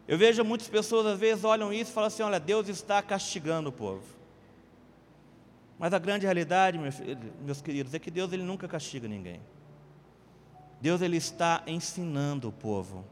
Eu 0.08 0.18
vejo 0.18 0.44
muitas 0.44 0.68
pessoas 0.68 1.06
às 1.08 1.20
vezes 1.20 1.44
olham 1.44 1.74
isso 1.74 1.92
e 1.92 1.94
falam 1.94 2.08
assim: 2.08 2.24
olha, 2.24 2.40
Deus 2.40 2.68
está 2.70 3.02
castigando 3.02 3.70
o 3.70 3.74
povo. 3.74 4.04
Mas 5.78 5.94
a 5.94 6.00
grande 6.00 6.26
realidade, 6.26 6.80
meus 7.42 7.62
queridos, 7.62 7.94
é 7.94 8.00
que 8.00 8.12
Deus 8.12 8.32
ele 8.32 8.44
nunca 8.44 8.68
castiga 8.68 9.08
ninguém. 9.08 9.42
Deus 10.80 11.02
ele 11.02 11.18
está 11.18 11.64
ensinando 11.68 12.50
o 12.50 12.52
povo. 12.52 13.04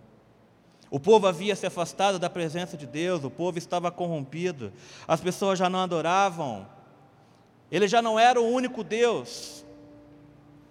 O 0.90 1.00
povo 1.00 1.26
havia 1.26 1.56
se 1.56 1.66
afastado 1.66 2.20
da 2.20 2.30
presença 2.30 2.78
de 2.78 2.86
Deus, 2.86 3.24
o 3.24 3.30
povo 3.32 3.58
estava 3.58 3.90
corrompido, 3.90 4.72
as 5.08 5.20
pessoas 5.20 5.58
já 5.58 5.68
não 5.68 5.80
adoravam, 5.80 6.68
ele 7.72 7.88
já 7.88 8.00
não 8.00 8.20
era 8.20 8.40
o 8.40 8.48
único 8.48 8.84
Deus, 8.84 9.66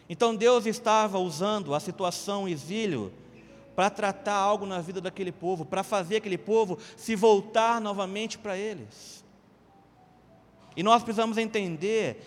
então 0.09 0.35
Deus 0.35 0.67
estava 0.67 1.19
usando 1.19 1.75
a 1.75 1.81
situação 1.81 2.49
exílio 2.49 3.13
para 3.75 3.89
tratar 3.89 4.35
algo 4.35 4.67
na 4.67 4.81
vida 4.81 5.01
daquele 5.01 5.33
povo, 5.33 5.65
para 5.65 5.83
fazer 5.83 6.17
aquele 6.17 6.39
povo 6.39 6.79
se 6.97 7.17
voltar 7.17 7.81
novamente 7.81 8.39
para 8.39 8.57
eles. 8.57 9.25
E 10.77 10.83
nós 10.83 11.03
precisamos 11.03 11.39
entender 11.39 12.23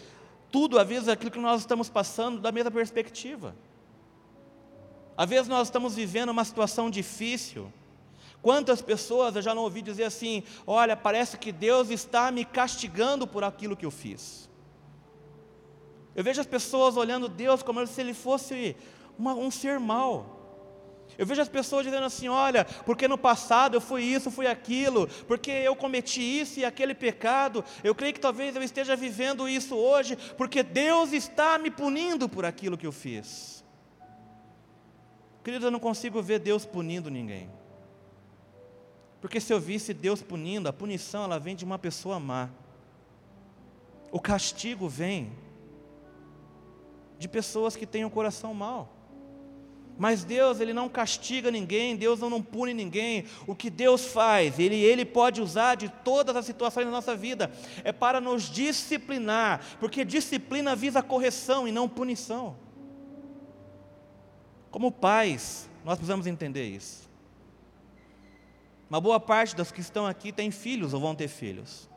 tudo, 0.52 0.80
às 0.80 0.88
vezes, 0.88 1.10
aquilo 1.10 1.32
que 1.32 1.40
nós 1.40 1.62
estamos 1.62 1.90
passando 1.90 2.40
da 2.40 2.52
mesma 2.52 2.72
perspectiva. 2.72 3.56
Às 5.18 5.30
vezes 5.30 5.48
nós 5.48 5.68
estamos 5.68 5.96
vivendo 5.96 6.30
uma 6.30 6.44
situação 6.44 6.90
difícil. 6.90 7.72
Quantas 8.42 8.82
pessoas 8.82 9.36
eu 9.36 9.42
já 9.42 9.56
não 9.56 9.64
ouvi 9.64 9.82
dizer 9.82 10.04
assim: 10.04 10.44
olha, 10.68 10.96
parece 10.96 11.38
que 11.38 11.52
Deus 11.52 11.90
está 11.90 12.32
me 12.32 12.46
castigando 12.46 13.26
por 13.26 13.44
aquilo 13.44 13.76
que 13.76 13.86
eu 13.86 13.92
fiz. 13.92 14.50
Eu 16.16 16.24
vejo 16.24 16.40
as 16.40 16.48
pessoas 16.48 16.96
olhando 16.96 17.28
Deus 17.28 17.62
como 17.62 17.86
se 17.86 18.00
ele 18.00 18.14
fosse 18.14 18.76
uma, 19.18 19.34
um 19.34 19.52
ser 19.52 19.80
mau. 19.80 20.36
Eu 21.18 21.26
vejo 21.26 21.42
as 21.42 21.50
pessoas 21.50 21.86
dizendo 21.86 22.06
assim: 22.06 22.28
olha, 22.28 22.66
porque 22.86 23.08
no 23.08 23.18
passado 23.18 23.76
eu 23.76 23.82
fui 23.82 24.04
isso, 24.04 24.32
fui 24.32 24.48
aquilo, 24.48 25.08
porque 25.28 25.52
eu 25.52 25.76
cometi 25.76 26.22
isso 26.22 26.60
e 26.60 26.66
aquele 26.66 26.96
pecado, 26.96 27.64
eu 27.84 27.94
creio 27.94 28.14
que 28.14 28.20
talvez 28.20 28.56
eu 28.56 28.64
esteja 28.64 28.96
vivendo 28.96 29.48
isso 29.48 29.76
hoje, 29.76 30.18
porque 30.38 30.64
Deus 30.64 31.14
está 31.14 31.58
me 31.58 31.70
punindo 31.70 32.28
por 32.28 32.46
aquilo 32.46 32.78
que 32.78 32.88
eu 32.88 32.92
fiz. 32.92 33.64
Queridos, 35.44 35.66
eu 35.66 35.72
não 35.72 35.80
consigo 35.80 36.22
ver 36.22 36.40
Deus 36.40 36.66
punindo 36.66 37.12
ninguém. 37.12 37.50
Porque 39.22 39.40
se 39.40 39.54
eu 39.54 39.60
visse 39.60 39.94
Deus 39.94 40.22
punindo, 40.22 40.68
a 40.68 40.74
punição 40.74 41.24
ela 41.24 41.40
vem 41.40 41.56
de 41.56 41.64
uma 41.64 41.78
pessoa 41.78 42.20
má. 42.20 42.50
O 44.12 44.20
castigo 44.20 44.88
vem 44.88 45.32
de 47.18 47.28
pessoas 47.28 47.76
que 47.76 47.86
têm 47.86 48.04
o 48.04 48.08
um 48.08 48.10
coração 48.12 48.54
mau. 48.54 48.96
Mas 49.98 50.24
Deus, 50.24 50.60
Ele 50.60 50.74
não 50.74 50.90
castiga 50.90 51.50
ninguém, 51.50 51.96
Deus 51.96 52.20
não, 52.20 52.30
não 52.30 52.42
pune 52.42 52.74
ninguém. 52.74 53.26
O 53.48 53.56
que 53.56 53.70
Deus 53.70 54.06
faz, 54.06 54.60
Ele, 54.60 54.76
Ele 54.76 55.06
pode 55.06 55.42
usar 55.42 55.76
de 55.76 55.88
todas 55.88 56.36
as 56.36 56.46
situações 56.46 56.86
da 56.86 56.92
nossa 56.92 57.16
vida, 57.16 57.52
é 57.84 57.92
para 57.92 58.20
nos 58.20 58.44
disciplinar, 58.44 59.62
porque 59.80 60.04
disciplina 60.04 60.76
visa 60.76 61.02
correção 61.02 61.68
e 61.68 61.72
não 61.72 61.88
punição. 61.88 62.58
Como 64.70 64.92
pais, 64.92 65.70
nós 65.86 65.96
precisamos 65.96 66.28
entender 66.28 66.68
isso. 66.68 67.10
Uma 68.90 69.00
boa 69.00 69.20
parte 69.20 69.56
dos 69.56 69.72
que 69.72 69.80
estão 69.80 70.06
aqui 70.06 70.32
tem 70.32 70.52
filhos 70.52 70.94
ou 70.94 71.00
vão 71.00 71.16
ter 71.16 71.30
filhos. 71.30 71.90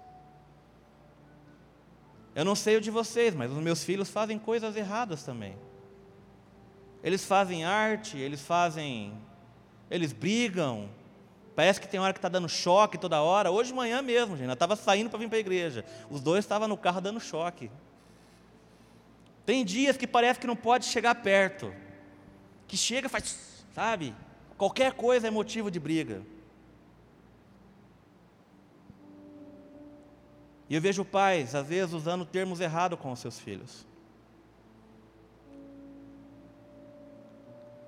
Eu 2.38 2.44
não 2.44 2.54
sei 2.54 2.76
o 2.76 2.80
de 2.80 2.88
vocês, 2.88 3.34
mas 3.34 3.50
os 3.50 3.58
meus 3.58 3.82
filhos 3.82 4.08
fazem 4.08 4.38
coisas 4.38 4.76
erradas 4.76 5.24
também. 5.24 5.56
Eles 7.02 7.24
fazem 7.24 7.64
arte, 7.64 8.16
eles 8.16 8.40
fazem. 8.40 9.12
Eles 9.90 10.12
brigam. 10.12 10.88
Parece 11.56 11.80
que 11.80 11.88
tem 11.88 11.98
hora 11.98 12.12
que 12.12 12.18
está 12.20 12.28
dando 12.28 12.48
choque 12.48 12.96
toda 12.96 13.20
hora. 13.20 13.50
Hoje 13.50 13.70
de 13.70 13.74
manhã 13.74 14.00
mesmo, 14.00 14.36
gente. 14.36 14.46
Eu 14.46 14.52
estava 14.52 14.76
saindo 14.76 15.10
para 15.10 15.18
vir 15.18 15.28
para 15.28 15.36
a 15.36 15.40
igreja. 15.40 15.84
Os 16.08 16.20
dois 16.20 16.44
estavam 16.44 16.68
no 16.68 16.76
carro 16.76 17.00
dando 17.00 17.18
choque. 17.18 17.72
Tem 19.44 19.64
dias 19.64 19.96
que 19.96 20.06
parece 20.06 20.38
que 20.38 20.46
não 20.46 20.54
pode 20.54 20.84
chegar 20.84 21.16
perto. 21.16 21.74
Que 22.68 22.76
chega 22.76 23.08
faz, 23.08 23.64
sabe? 23.74 24.14
Qualquer 24.56 24.92
coisa 24.92 25.26
é 25.26 25.30
motivo 25.32 25.72
de 25.72 25.80
briga. 25.80 26.22
E 30.68 30.74
eu 30.74 30.80
vejo 30.80 31.04
pais, 31.04 31.54
às 31.54 31.66
vezes, 31.66 31.94
usando 31.94 32.24
termos 32.24 32.60
errados 32.60 32.98
com 32.98 33.10
os 33.10 33.18
seus 33.18 33.38
filhos. 33.38 33.86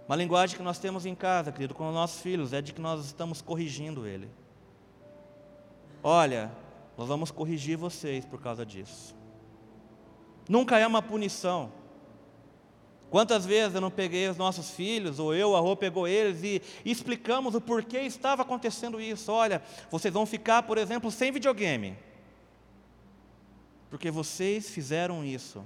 Uma 0.09 0.17
linguagem 0.17 0.57
que 0.57 0.63
nós 0.63 0.79
temos 0.79 1.07
em 1.07 1.15
casa, 1.15 1.53
querido, 1.53 1.75
com 1.75 1.87
os 1.87 1.95
nossos 1.95 2.21
filhos, 2.21 2.53
é 2.53 2.61
de 2.61 2.73
que 2.73 2.81
nós 2.81 3.05
estamos 3.05 3.41
corrigindo 3.41 4.07
ele. 4.07 4.29
Olha, 6.03 6.51
nós 6.97 7.07
vamos 7.07 7.31
corrigir 7.31 7.77
vocês 7.77 8.25
por 8.25 8.41
causa 8.41 8.65
disso. 8.67 9.15
Nunca 10.49 10.79
é 10.79 10.87
uma 10.87 11.01
punição. 11.01 11.71
Quantas 13.11 13.45
vezes 13.45 13.75
eu 13.75 13.81
não 13.81 13.91
peguei 13.91 14.29
os 14.29 14.37
nossos 14.37 14.71
filhos, 14.71 15.19
ou 15.19 15.35
eu, 15.35 15.55
a 15.55 15.61
Rô 15.61 15.77
pegou 15.77 16.09
eles 16.09 16.43
e, 16.43 16.63
explicamos 16.85 17.55
o 17.55 17.61
porquê 17.61 18.01
estava 18.01 18.43
acontecendo 18.43 19.01
isso. 19.01 19.31
Olha, 19.31 19.63
vocês 19.91 20.13
vão 20.15 20.25
ficar, 20.25 20.63
por 20.63 20.79
exemplo, 20.79 21.11
sem 21.11 21.31
videogame. 21.31 21.97
Porque 23.91 24.11
vocês 24.11 24.71
fizeram 24.71 25.25
isso. 25.25 25.65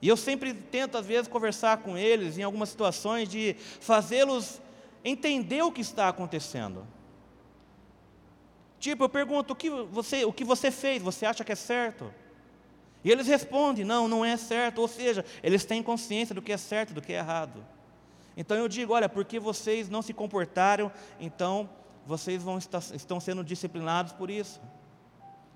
E 0.00 0.08
eu 0.08 0.16
sempre 0.16 0.54
tento, 0.54 0.96
às 0.96 1.04
vezes, 1.04 1.28
conversar 1.28 1.78
com 1.78 1.98
eles 1.98 2.38
em 2.38 2.42
algumas 2.42 2.68
situações 2.68 3.28
de 3.28 3.54
fazê-los 3.80 4.60
entender 5.04 5.62
o 5.62 5.72
que 5.72 5.82
está 5.82 6.08
acontecendo. 6.08 6.86
Tipo, 8.78 9.04
eu 9.04 9.08
pergunto: 9.08 9.52
o 9.52 9.56
que, 9.56 9.68
você, 9.68 10.24
o 10.24 10.32
que 10.32 10.44
você 10.44 10.70
fez? 10.70 11.02
Você 11.02 11.26
acha 11.26 11.44
que 11.44 11.52
é 11.52 11.56
certo? 11.56 12.12
E 13.02 13.10
eles 13.10 13.26
respondem: 13.26 13.84
não, 13.84 14.06
não 14.08 14.24
é 14.24 14.36
certo. 14.36 14.80
Ou 14.80 14.88
seja, 14.88 15.24
eles 15.42 15.64
têm 15.64 15.82
consciência 15.82 16.34
do 16.34 16.42
que 16.42 16.52
é 16.52 16.56
certo 16.56 16.90
e 16.90 16.94
do 16.94 17.02
que 17.02 17.12
é 17.12 17.16
errado. 17.16 17.64
Então 18.36 18.56
eu 18.56 18.68
digo: 18.68 18.92
olha, 18.92 19.08
porque 19.08 19.38
vocês 19.38 19.88
não 19.88 20.02
se 20.02 20.12
comportaram, 20.12 20.90
então 21.18 21.68
vocês 22.06 22.42
vão 22.42 22.58
estar, 22.58 22.82
estão 22.94 23.20
sendo 23.20 23.42
disciplinados 23.42 24.12
por 24.12 24.30
isso. 24.30 24.60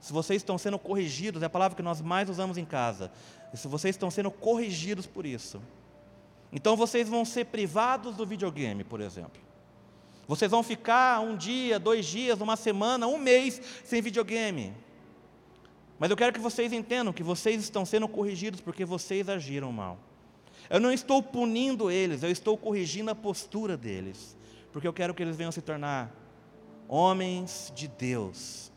Se 0.01 0.13
vocês 0.13 0.41
estão 0.41 0.57
sendo 0.57 0.79
corrigidos, 0.79 1.43
é 1.43 1.47
a 1.47 1.51
palavra 1.51 1.77
que 1.77 1.83
nós 1.83 2.01
mais 2.01 2.31
usamos 2.31 2.57
em 2.57 2.65
casa. 2.65 3.11
Se 3.55 3.67
vocês 3.67 3.95
estão 3.95 4.11
sendo 4.11 4.31
corrigidos 4.31 5.07
por 5.07 5.27
isso. 5.27 5.61
Então 6.53 6.77
vocês 6.77 7.09
vão 7.09 7.25
ser 7.25 7.47
privados 7.47 8.17
do 8.17 8.25
videogame, 8.25 8.85
por 8.85 9.01
exemplo. 9.01 9.41
Vocês 10.27 10.51
vão 10.51 10.63
ficar 10.63 11.21
um 11.21 11.37
dia, 11.37 11.79
dois 11.79 12.07
dias, 12.07 12.41
uma 12.41 12.57
semana, 12.57 13.07
um 13.07 13.19
mês 13.19 13.61
sem 13.85 14.01
videogame. 14.03 14.75
Mas 15.99 16.11
eu 16.11 16.17
quero 16.17 16.33
que 16.33 16.39
vocês 16.39 16.73
entendam 16.73 17.13
que 17.13 17.23
vocês 17.23 17.61
estão 17.63 17.85
sendo 17.85 18.07
corrigidos 18.07 18.61
porque 18.61 18.85
vocês 18.85 19.29
agiram 19.29 19.73
mal. 19.73 19.99
Eu 20.71 20.81
não 20.81 20.93
estou 20.93 21.23
punindo 21.23 21.91
eles, 21.91 22.23
eu 22.23 22.31
estou 22.31 22.57
corrigindo 22.57 23.11
a 23.11 23.15
postura 23.15 23.77
deles. 23.77 24.37
Porque 24.73 24.87
eu 24.87 24.93
quero 24.93 25.15
que 25.15 25.23
eles 25.23 25.37
venham 25.37 25.51
se 25.51 25.63
tornar 25.63 26.15
homens 26.87 27.73
de 27.75 27.89
Deus, 27.89 28.68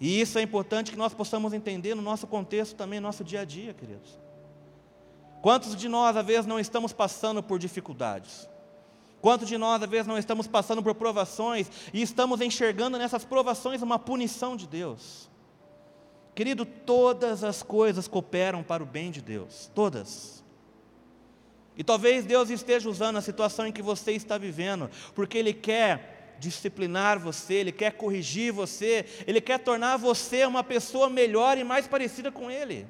e 0.00 0.18
isso 0.18 0.38
é 0.38 0.42
importante 0.42 0.90
que 0.90 0.96
nós 0.96 1.12
possamos 1.12 1.52
entender 1.52 1.94
no 1.94 2.00
nosso 2.00 2.26
contexto 2.26 2.74
também, 2.74 2.98
no 2.98 3.06
nosso 3.06 3.22
dia 3.22 3.42
a 3.42 3.44
dia, 3.44 3.74
queridos. 3.74 4.18
Quantos 5.42 5.76
de 5.76 5.88
nós, 5.88 6.16
às 6.16 6.26
vezes, 6.26 6.46
não 6.46 6.58
estamos 6.58 6.92
passando 6.92 7.42
por 7.42 7.58
dificuldades? 7.58 8.48
Quantos 9.20 9.46
de 9.46 9.58
nós, 9.58 9.82
às 9.82 9.88
vezes, 9.88 10.06
não 10.06 10.16
estamos 10.16 10.46
passando 10.46 10.82
por 10.82 10.94
provações 10.94 11.70
e 11.92 12.00
estamos 12.00 12.40
enxergando 12.40 12.96
nessas 12.96 13.26
provações 13.26 13.82
uma 13.82 13.98
punição 13.98 14.56
de 14.56 14.66
Deus? 14.66 15.28
Querido, 16.34 16.64
todas 16.64 17.44
as 17.44 17.62
coisas 17.62 18.08
cooperam 18.08 18.62
para 18.62 18.82
o 18.82 18.86
bem 18.86 19.10
de 19.10 19.20
Deus, 19.20 19.70
todas. 19.74 20.42
E 21.76 21.84
talvez 21.84 22.24
Deus 22.24 22.48
esteja 22.48 22.88
usando 22.88 23.16
a 23.16 23.22
situação 23.22 23.66
em 23.66 23.72
que 23.72 23.82
você 23.82 24.12
está 24.12 24.38
vivendo, 24.38 24.90
porque 25.14 25.36
Ele 25.36 25.52
quer 25.52 26.19
disciplinar 26.40 27.18
você, 27.18 27.54
Ele 27.54 27.70
quer 27.70 27.92
corrigir 27.92 28.52
você, 28.52 29.04
Ele 29.26 29.40
quer 29.40 29.58
tornar 29.58 29.98
você 29.98 30.44
uma 30.44 30.64
pessoa 30.64 31.08
melhor 31.08 31.58
e 31.58 31.62
mais 31.62 31.86
parecida 31.86 32.32
com 32.32 32.50
Ele. 32.50 32.86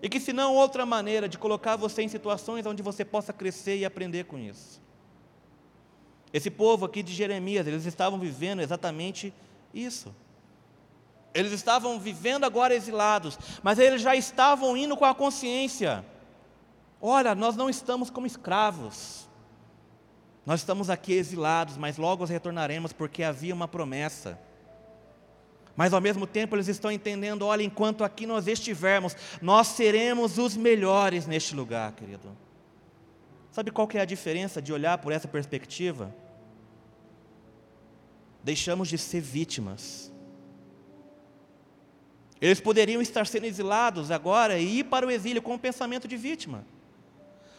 E 0.00 0.08
que 0.08 0.20
se 0.20 0.32
não 0.32 0.54
outra 0.54 0.86
maneira 0.86 1.28
de 1.28 1.36
colocar 1.36 1.76
você 1.76 2.02
em 2.02 2.08
situações 2.08 2.64
onde 2.64 2.82
você 2.82 3.04
possa 3.04 3.32
crescer 3.32 3.78
e 3.78 3.84
aprender 3.84 4.24
com 4.24 4.38
isso. 4.38 4.80
Esse 6.32 6.50
povo 6.50 6.84
aqui 6.84 7.02
de 7.02 7.12
Jeremias, 7.12 7.66
eles 7.66 7.84
estavam 7.86 8.18
vivendo 8.18 8.60
exatamente 8.60 9.32
isso. 9.72 10.14
Eles 11.32 11.52
estavam 11.52 11.98
vivendo 11.98 12.44
agora 12.44 12.74
exilados, 12.74 13.38
mas 13.62 13.78
eles 13.78 14.02
já 14.02 14.14
estavam 14.14 14.76
indo 14.76 14.96
com 14.96 15.04
a 15.04 15.14
consciência: 15.14 16.04
olha, 17.00 17.34
nós 17.34 17.56
não 17.56 17.68
estamos 17.68 18.10
como 18.10 18.26
escravos, 18.26 19.23
nós 20.46 20.60
estamos 20.60 20.90
aqui 20.90 21.14
exilados, 21.14 21.76
mas 21.76 21.96
logo 21.96 22.24
retornaremos 22.24 22.92
porque 22.92 23.22
havia 23.22 23.54
uma 23.54 23.66
promessa. 23.66 24.38
Mas 25.76 25.92
ao 25.92 26.00
mesmo 26.00 26.26
tempo 26.26 26.54
eles 26.54 26.68
estão 26.68 26.90
entendendo: 26.90 27.46
olha, 27.46 27.62
enquanto 27.62 28.04
aqui 28.04 28.26
nós 28.26 28.46
estivermos, 28.46 29.16
nós 29.40 29.68
seremos 29.68 30.38
os 30.38 30.56
melhores 30.56 31.26
neste 31.26 31.54
lugar, 31.54 31.92
querido. 31.92 32.36
Sabe 33.50 33.70
qual 33.70 33.88
que 33.88 33.96
é 33.96 34.00
a 34.00 34.04
diferença 34.04 34.60
de 34.60 34.72
olhar 34.72 34.98
por 34.98 35.12
essa 35.12 35.28
perspectiva? 35.28 36.14
Deixamos 38.42 38.88
de 38.88 38.98
ser 38.98 39.20
vítimas. 39.20 40.12
Eles 42.40 42.60
poderiam 42.60 43.00
estar 43.00 43.26
sendo 43.26 43.46
exilados 43.46 44.10
agora 44.10 44.58
e 44.58 44.80
ir 44.80 44.84
para 44.84 45.06
o 45.06 45.10
exílio 45.10 45.40
com 45.40 45.54
o 45.54 45.58
pensamento 45.58 46.06
de 46.06 46.16
vítima. 46.16 46.66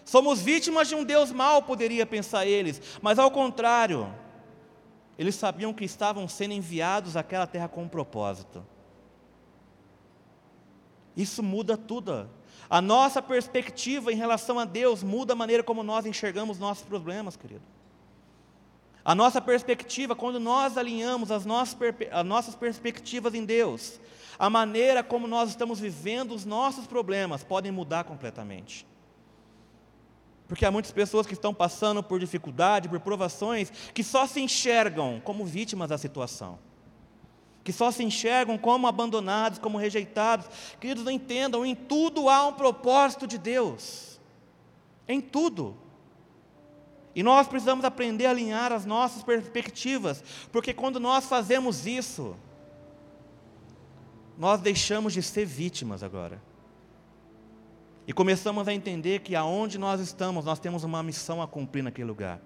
Somos 0.06 0.40
vítimas 0.40 0.88
de 0.88 0.94
um 0.94 1.04
Deus 1.04 1.32
mau, 1.32 1.64
poderia 1.64 2.06
pensar 2.06 2.46
eles, 2.46 2.80
mas 3.02 3.18
ao 3.18 3.32
contrário, 3.32 4.14
eles 5.18 5.34
sabiam 5.34 5.74
que 5.74 5.84
estavam 5.84 6.28
sendo 6.28 6.54
enviados 6.54 7.18
àquela 7.18 7.48
terra 7.48 7.68
com 7.68 7.84
um 7.84 7.90
propósito. 7.90 8.64
Isso 11.18 11.42
muda 11.42 11.76
tudo. 11.76 12.30
A 12.70 12.82
nossa 12.82 13.20
perspectiva 13.20 14.14
em 14.14 14.16
relação 14.16 14.60
a 14.60 14.66
Deus 14.66 15.02
muda 15.02 15.34
a 15.34 15.36
maneira 15.36 15.64
como 15.64 15.82
nós 15.82 16.06
enxergamos 16.06 16.60
nossos 16.60 16.86
problemas, 16.86 17.36
querido. 17.36 17.64
A 19.04 19.16
nossa 19.16 19.42
perspectiva, 19.42 20.16
quando 20.16 20.40
nós 20.40 20.78
alinhamos 20.78 21.32
as 21.32 21.46
nossas, 21.46 21.78
as 22.12 22.26
nossas 22.26 22.56
perspectivas 22.56 23.34
em 23.34 23.46
Deus, 23.46 24.00
a 24.38 24.50
maneira 24.50 25.04
como 25.04 25.28
nós 25.28 25.50
estamos 25.50 25.80
vivendo 25.80 26.34
os 26.34 26.46
nossos 26.46 26.86
problemas 26.86 27.44
podem 27.44 27.72
mudar 27.72 28.04
completamente. 28.04 28.86
Porque 30.48 30.66
há 30.66 30.72
muitas 30.72 30.92
pessoas 30.92 31.26
que 31.26 31.34
estão 31.34 31.54
passando 31.54 32.04
por 32.04 32.20
dificuldade, 32.20 32.88
por 32.88 33.00
provações, 33.00 33.72
que 33.94 34.04
só 34.04 34.28
se 34.28 34.40
enxergam 34.40 35.22
como 35.24 35.46
vítimas 35.46 35.90
da 35.90 35.98
situação. 35.98 36.60
Que 37.64 37.74
só 37.74 37.92
se 37.92 38.04
enxergam 38.04 38.58
como 38.58 38.86
abandonados, 38.86 39.58
como 39.58 39.78
rejeitados. 39.78 40.46
Queridos, 40.80 41.04
não 41.04 41.12
entendam, 41.12 41.66
em 41.66 41.74
tudo 41.74 42.30
há 42.30 42.46
um 42.46 42.54
propósito 42.54 43.26
de 43.26 43.40
Deus. 43.40 44.20
Em 45.08 45.20
tudo. 45.20 45.76
E 47.16 47.24
nós 47.24 47.48
precisamos 47.48 47.86
aprender 47.86 48.26
a 48.26 48.32
alinhar 48.32 48.72
as 48.74 48.86
nossas 48.86 49.24
perspectivas, 49.24 50.22
porque 50.52 50.74
quando 50.74 51.00
nós 51.00 51.26
fazemos 51.26 51.88
isso, 51.88 52.36
nós 54.38 54.60
deixamos 54.60 55.14
de 55.14 55.24
ser 55.24 55.46
vítimas 55.46 56.04
agora. 56.04 56.42
E 58.08 58.14
começamos 58.14 58.68
a 58.68 58.74
entender 58.74 59.20
que 59.20 59.36
aonde 59.36 59.78
nós 59.78 60.00
estamos, 60.00 60.46
nós 60.46 60.60
temos 60.60 60.84
uma 60.84 61.02
missão 61.02 61.42
a 61.42 61.48
cumprir 61.48 61.84
naquele 61.84 62.08
lugar. 62.08 62.40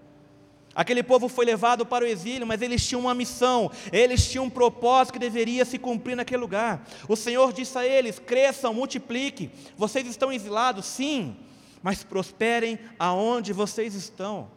Aquele 0.74 1.04
povo 1.04 1.28
foi 1.28 1.46
levado 1.46 1.86
para 1.86 2.06
o 2.06 2.08
exílio, 2.08 2.48
mas 2.48 2.62
eles 2.62 2.88
tinham 2.88 3.02
uma 3.02 3.14
missão, 3.14 3.70
eles 3.92 4.30
tinham 4.30 4.46
um 4.46 4.50
propósito 4.50 5.14
que 5.14 5.20
deveria 5.20 5.66
se 5.66 5.78
cumprir 5.78 6.16
naquele 6.16 6.40
lugar. 6.40 6.88
O 7.08 7.16
Senhor 7.16 7.52
disse 7.52 7.78
a 7.78 7.86
eles: 7.86 8.20
cresçam, 8.20 8.74
multipliquem. 8.74 9.52
Vocês 9.76 10.08
estão 10.08 10.32
exilados, 10.32 10.86
sim, 10.86 11.36
mas 11.84 12.04
prosperem 12.04 12.80
aonde 12.98 13.52
vocês 13.52 13.94
estão. 13.96 14.50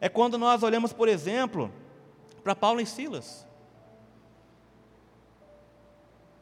É 0.00 0.08
quando 0.08 0.36
nós 0.36 0.62
olhamos, 0.62 0.92
por 0.92 1.08
exemplo, 1.08 1.72
para 2.44 2.54
Paulo 2.54 2.80
e 2.80 2.86
Silas. 2.86 3.47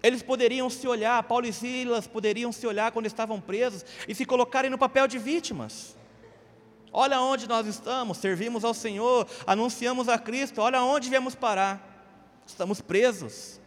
Eles 0.06 0.22
poderiam 0.22 0.70
se 0.70 0.86
olhar, 0.86 1.20
Paulo 1.24 1.46
e 1.46 1.52
Silas 1.52 2.06
poderiam 2.06 2.52
se 2.52 2.64
olhar 2.64 2.92
quando 2.92 3.06
estavam 3.06 3.40
presos 3.40 3.84
e 4.06 4.14
se 4.14 4.24
colocarem 4.24 4.70
no 4.70 4.78
papel 4.78 5.08
de 5.08 5.18
vítimas. 5.18 5.96
Olha 6.92 7.20
onde 7.20 7.48
nós 7.48 7.66
estamos, 7.66 8.18
servimos 8.18 8.64
ao 8.64 8.72
Senhor, 8.72 9.26
anunciamos 9.44 10.08
a 10.08 10.16
Cristo, 10.16 10.60
olha 10.60 10.80
onde 10.80 11.10
viemos 11.10 11.34
parar. 11.34 11.74
Estamos 12.46 12.80
presos. 12.80 13.60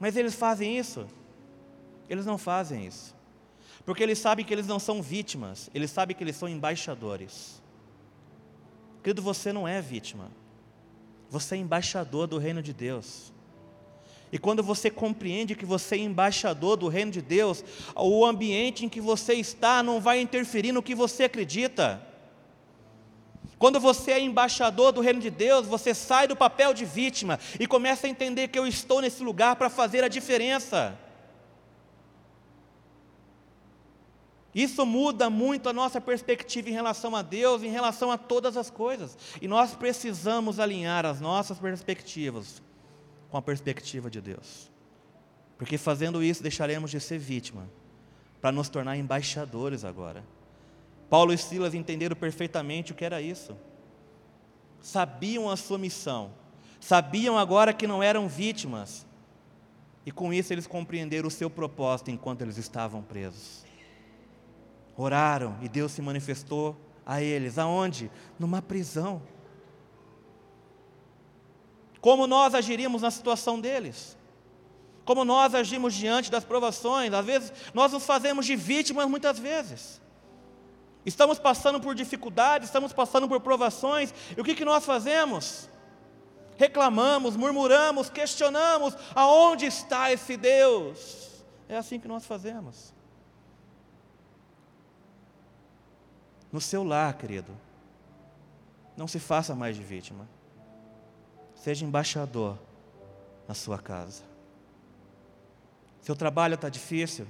Mas 0.00 0.16
eles 0.16 0.34
fazem 0.34 0.76
isso? 0.76 1.06
Eles 2.08 2.26
não 2.26 2.36
fazem 2.36 2.84
isso. 2.88 3.14
Porque 3.84 4.02
eles 4.02 4.18
sabem 4.18 4.44
que 4.44 4.52
eles 4.52 4.66
não 4.66 4.80
são 4.80 5.00
vítimas, 5.00 5.70
eles 5.72 5.92
sabem 5.92 6.16
que 6.16 6.24
eles 6.24 6.34
são 6.34 6.48
embaixadores. 6.48 7.62
Querido, 9.00 9.22
você 9.22 9.52
não 9.52 9.68
é 9.68 9.80
vítima, 9.80 10.28
você 11.30 11.54
é 11.54 11.58
embaixador 11.58 12.26
do 12.26 12.36
reino 12.36 12.60
de 12.60 12.72
Deus. 12.72 13.35
E 14.36 14.38
quando 14.38 14.62
você 14.62 14.90
compreende 14.90 15.54
que 15.54 15.64
você 15.64 15.94
é 15.94 16.00
embaixador 16.00 16.76
do 16.76 16.88
reino 16.88 17.10
de 17.10 17.22
Deus, 17.22 17.64
o 17.94 18.22
ambiente 18.22 18.84
em 18.84 18.88
que 18.90 19.00
você 19.00 19.32
está 19.32 19.82
não 19.82 19.98
vai 19.98 20.20
interferir 20.20 20.72
no 20.72 20.82
que 20.82 20.94
você 20.94 21.24
acredita. 21.24 22.06
Quando 23.58 23.80
você 23.80 24.10
é 24.10 24.20
embaixador 24.20 24.92
do 24.92 25.00
reino 25.00 25.20
de 25.20 25.30
Deus, 25.30 25.66
você 25.66 25.94
sai 25.94 26.28
do 26.28 26.36
papel 26.36 26.74
de 26.74 26.84
vítima 26.84 27.40
e 27.58 27.66
começa 27.66 28.06
a 28.06 28.10
entender 28.10 28.48
que 28.48 28.58
eu 28.58 28.66
estou 28.66 29.00
nesse 29.00 29.24
lugar 29.24 29.56
para 29.56 29.70
fazer 29.70 30.04
a 30.04 30.08
diferença. 30.08 30.98
Isso 34.54 34.84
muda 34.84 35.30
muito 35.30 35.66
a 35.70 35.72
nossa 35.72 35.98
perspectiva 35.98 36.68
em 36.68 36.74
relação 36.74 37.16
a 37.16 37.22
Deus, 37.22 37.62
em 37.62 37.70
relação 37.70 38.10
a 38.10 38.18
todas 38.18 38.54
as 38.54 38.68
coisas. 38.68 39.16
E 39.40 39.48
nós 39.48 39.74
precisamos 39.74 40.60
alinhar 40.60 41.06
as 41.06 41.22
nossas 41.22 41.58
perspectivas 41.58 42.65
com 43.30 43.36
a 43.36 43.42
perspectiva 43.42 44.10
de 44.10 44.20
Deus. 44.20 44.70
Porque 45.58 45.78
fazendo 45.78 46.22
isso, 46.22 46.42
deixaremos 46.42 46.90
de 46.90 47.00
ser 47.00 47.18
vítima, 47.18 47.68
para 48.40 48.52
nos 48.52 48.68
tornar 48.68 48.96
embaixadores 48.96 49.84
agora. 49.84 50.24
Paulo 51.08 51.32
e 51.32 51.38
Silas 51.38 51.74
entenderam 51.74 52.16
perfeitamente 52.16 52.92
o 52.92 52.94
que 52.94 53.04
era 53.04 53.20
isso. 53.20 53.56
Sabiam 54.80 55.50
a 55.50 55.56
sua 55.56 55.78
missão, 55.78 56.32
sabiam 56.80 57.38
agora 57.38 57.72
que 57.72 57.86
não 57.86 58.02
eram 58.02 58.28
vítimas, 58.28 59.06
e 60.04 60.12
com 60.12 60.32
isso 60.32 60.52
eles 60.52 60.66
compreenderam 60.66 61.28
o 61.28 61.30
seu 61.30 61.50
propósito 61.50 62.10
enquanto 62.10 62.42
eles 62.42 62.56
estavam 62.58 63.02
presos 63.02 63.66
oraram 64.96 65.56
e 65.60 65.68
Deus 65.68 65.92
se 65.92 66.00
manifestou 66.00 66.76
a 67.04 67.20
eles. 67.20 67.58
Aonde? 67.58 68.10
Numa 68.38 68.62
prisão. 68.62 69.22
Como 72.00 72.26
nós 72.26 72.54
agiríamos 72.54 73.02
na 73.02 73.10
situação 73.10 73.60
deles? 73.60 74.16
Como 75.04 75.24
nós 75.24 75.54
agimos 75.54 75.94
diante 75.94 76.30
das 76.30 76.44
provações? 76.44 77.12
Às 77.12 77.24
vezes 77.24 77.52
nós 77.72 77.92
nos 77.92 78.04
fazemos 78.04 78.44
de 78.46 78.56
vítimas 78.56 79.08
muitas 79.08 79.38
vezes. 79.38 80.00
Estamos 81.04 81.38
passando 81.38 81.80
por 81.80 81.94
dificuldades, 81.94 82.68
estamos 82.68 82.92
passando 82.92 83.28
por 83.28 83.40
provações, 83.40 84.12
e 84.36 84.40
o 84.40 84.44
que, 84.44 84.54
que 84.54 84.64
nós 84.64 84.84
fazemos? 84.84 85.68
Reclamamos, 86.56 87.36
murmuramos, 87.36 88.10
questionamos: 88.10 88.96
aonde 89.14 89.66
está 89.66 90.12
esse 90.12 90.36
Deus? 90.36 91.44
É 91.68 91.76
assim 91.76 92.00
que 92.00 92.08
nós 92.08 92.26
fazemos. 92.26 92.96
no 96.56 96.60
seu 96.60 96.82
lar, 96.82 97.12
querido. 97.18 97.52
Não 98.96 99.06
se 99.06 99.18
faça 99.18 99.54
mais 99.54 99.76
de 99.76 99.82
vítima. 99.82 100.26
Seja 101.66 101.84
embaixador 101.84 102.56
na 103.48 103.52
sua 103.52 103.76
casa. 103.76 104.22
Seu 106.00 106.14
trabalho 106.14 106.54
está 106.54 106.68
difícil? 106.68 107.26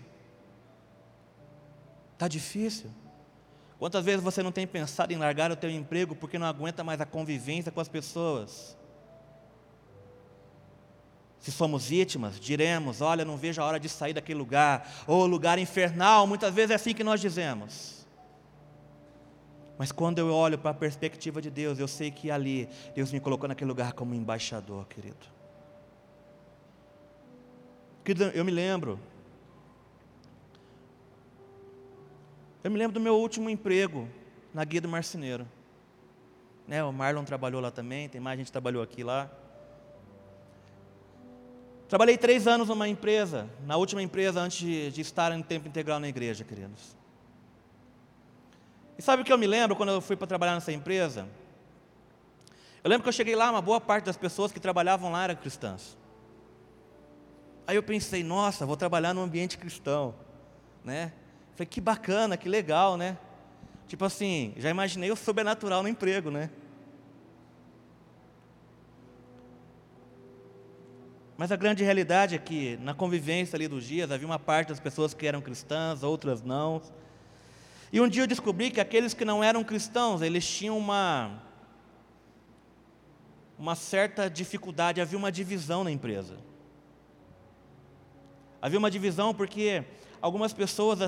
Está 2.13 2.29
difícil? 2.29 2.91
Quantas 3.79 4.05
vezes 4.05 4.23
você 4.23 4.43
não 4.43 4.53
tem 4.53 4.67
pensado 4.67 5.11
em 5.11 5.17
largar 5.17 5.51
o 5.51 5.57
teu 5.57 5.71
emprego 5.71 6.15
porque 6.15 6.39
não 6.39 6.47
aguenta 6.47 6.85
mais 6.85 7.01
a 7.01 7.07
convivência 7.07 7.73
com 7.73 7.81
as 7.81 7.89
pessoas? 7.89 8.77
Se 11.39 11.51
somos 11.51 11.87
vítimas, 11.89 12.39
diremos: 12.39 13.01
Olha, 13.01 13.25
não 13.25 13.39
vejo 13.39 13.63
a 13.63 13.65
hora 13.65 13.81
de 13.81 13.89
sair 13.89 14.13
daquele 14.13 14.39
lugar, 14.39 14.87
ou 15.07 15.25
lugar 15.25 15.59
infernal, 15.59 16.27
muitas 16.27 16.53
vezes 16.53 16.73
é 16.73 16.75
assim 16.75 16.93
que 16.93 17.03
nós 17.03 17.23
dizemos. 17.23 17.96
Mas 19.79 19.93
quando 19.93 20.19
eu 20.19 20.33
olho 20.33 20.59
para 20.59 20.71
a 20.71 20.75
perspectiva 20.75 21.41
de 21.43 21.51
Deus, 21.51 21.79
eu 21.79 21.87
sei 21.87 22.11
que 22.11 22.31
ali 22.31 22.69
Deus 22.95 23.13
me 23.13 23.21
colocou 23.21 23.47
naquele 23.47 23.69
lugar 23.69 23.93
como 23.93 24.15
embaixador, 24.15 24.87
querido. 24.87 25.27
Querido, 28.03 28.25
eu 28.27 28.45
me 28.45 28.53
lembro. 28.53 28.99
Eu 32.65 32.71
me 32.71 32.79
lembro 32.79 32.95
do 32.95 33.01
meu 33.01 33.17
último 33.17 33.51
emprego 33.51 34.09
na 34.55 34.65
Guia 34.65 34.81
do 34.81 34.89
Marceneiro. 34.89 35.47
Né, 36.67 36.83
o 36.83 36.93
Marlon 36.93 37.25
trabalhou 37.25 37.61
lá 37.61 37.71
também, 37.71 38.09
tem 38.09 38.21
mais 38.21 38.39
gente 38.39 38.47
que 38.47 38.53
trabalhou 38.53 38.83
aqui 38.83 39.05
lá. 39.05 39.31
Trabalhei 41.89 42.19
três 42.19 42.49
anos 42.49 42.69
numa 42.69 42.89
empresa, 42.89 43.49
na 43.65 43.77
última 43.77 44.03
empresa 44.03 44.41
antes 44.41 44.59
de, 44.59 44.91
de 44.91 45.01
estar 45.01 45.31
em 45.31 45.43
tempo 45.43 45.69
integral 45.69 46.01
na 46.01 46.09
igreja, 46.09 46.43
queridos. 46.43 46.96
E 48.99 49.03
sabe 49.03 49.23
o 49.23 49.25
que 49.25 49.33
eu 49.33 49.39
me 49.39 49.47
lembro 49.47 49.77
quando 49.77 49.91
eu 49.91 50.01
fui 50.01 50.17
para 50.17 50.27
trabalhar 50.27 50.55
nessa 50.55 50.73
empresa? 50.73 51.29
Eu 52.83 52.89
lembro 52.89 53.03
que 53.03 53.09
eu 53.09 53.13
cheguei 53.13 53.35
lá, 53.35 53.51
uma 53.51 53.61
boa 53.61 53.81
parte 53.81 54.05
das 54.05 54.17
pessoas 54.17 54.53
que 54.53 54.61
trabalhavam 54.61 55.11
lá 55.11 55.25
eram 55.25 55.37
cristãs. 55.37 55.97
Aí 57.67 57.77
eu 57.77 57.83
pensei, 57.83 58.23
nossa, 58.23 58.65
vou 58.65 58.77
trabalhar 58.77 59.13
num 59.13 59.23
ambiente 59.23 59.59
cristão, 59.59 60.15
né? 60.85 61.13
Falei, 61.57 61.67
que 61.67 61.81
bacana, 61.81 62.37
que 62.37 62.49
legal, 62.49 62.97
né? 62.97 63.19
Tipo 63.89 64.05
assim, 64.05 64.55
já 64.57 64.71
imaginei 64.71 65.11
o 65.11 65.17
sobrenatural 65.17 65.83
no 65.83 65.89
emprego, 65.89 66.31
né? 66.31 66.49
Mas 71.37 71.53
a 71.53 71.57
grande 71.57 71.85
realidade 71.85 72.35
é 72.35 72.39
que 72.39 72.79
na 72.79 72.95
convivência 72.95 73.57
ali 73.57 73.69
dos 73.69 73.85
dias 73.85 74.11
havia 74.11 74.27
uma 74.27 74.39
parte 74.39 74.69
das 74.69 74.81
pessoas 74.81 75.13
que 75.13 75.27
eram 75.27 75.41
cristãs, 75.41 76.03
outras 76.03 76.43
não. 76.43 76.81
E 77.97 78.01
um 78.01 78.07
dia 78.07 78.25
eu 78.25 78.27
descobri 78.27 78.71
que 78.71 78.79
aqueles 78.79 79.15
que 79.15 79.25
não 79.25 79.43
eram 79.43 79.65
cristãos, 79.65 80.21
eles 80.21 80.47
tinham 80.47 80.77
uma 80.77 81.43
uma 83.59 83.75
certa 83.75 84.29
dificuldade, 84.29 85.01
havia 85.01 85.19
uma 85.19 85.33
divisão 85.33 85.83
na 85.83 85.91
empresa. 85.91 86.37
Havia 88.61 88.79
uma 88.79 88.91
divisão 88.91 89.33
porque 89.33 89.83
algumas 90.21 90.53
pessoas, 90.53 90.99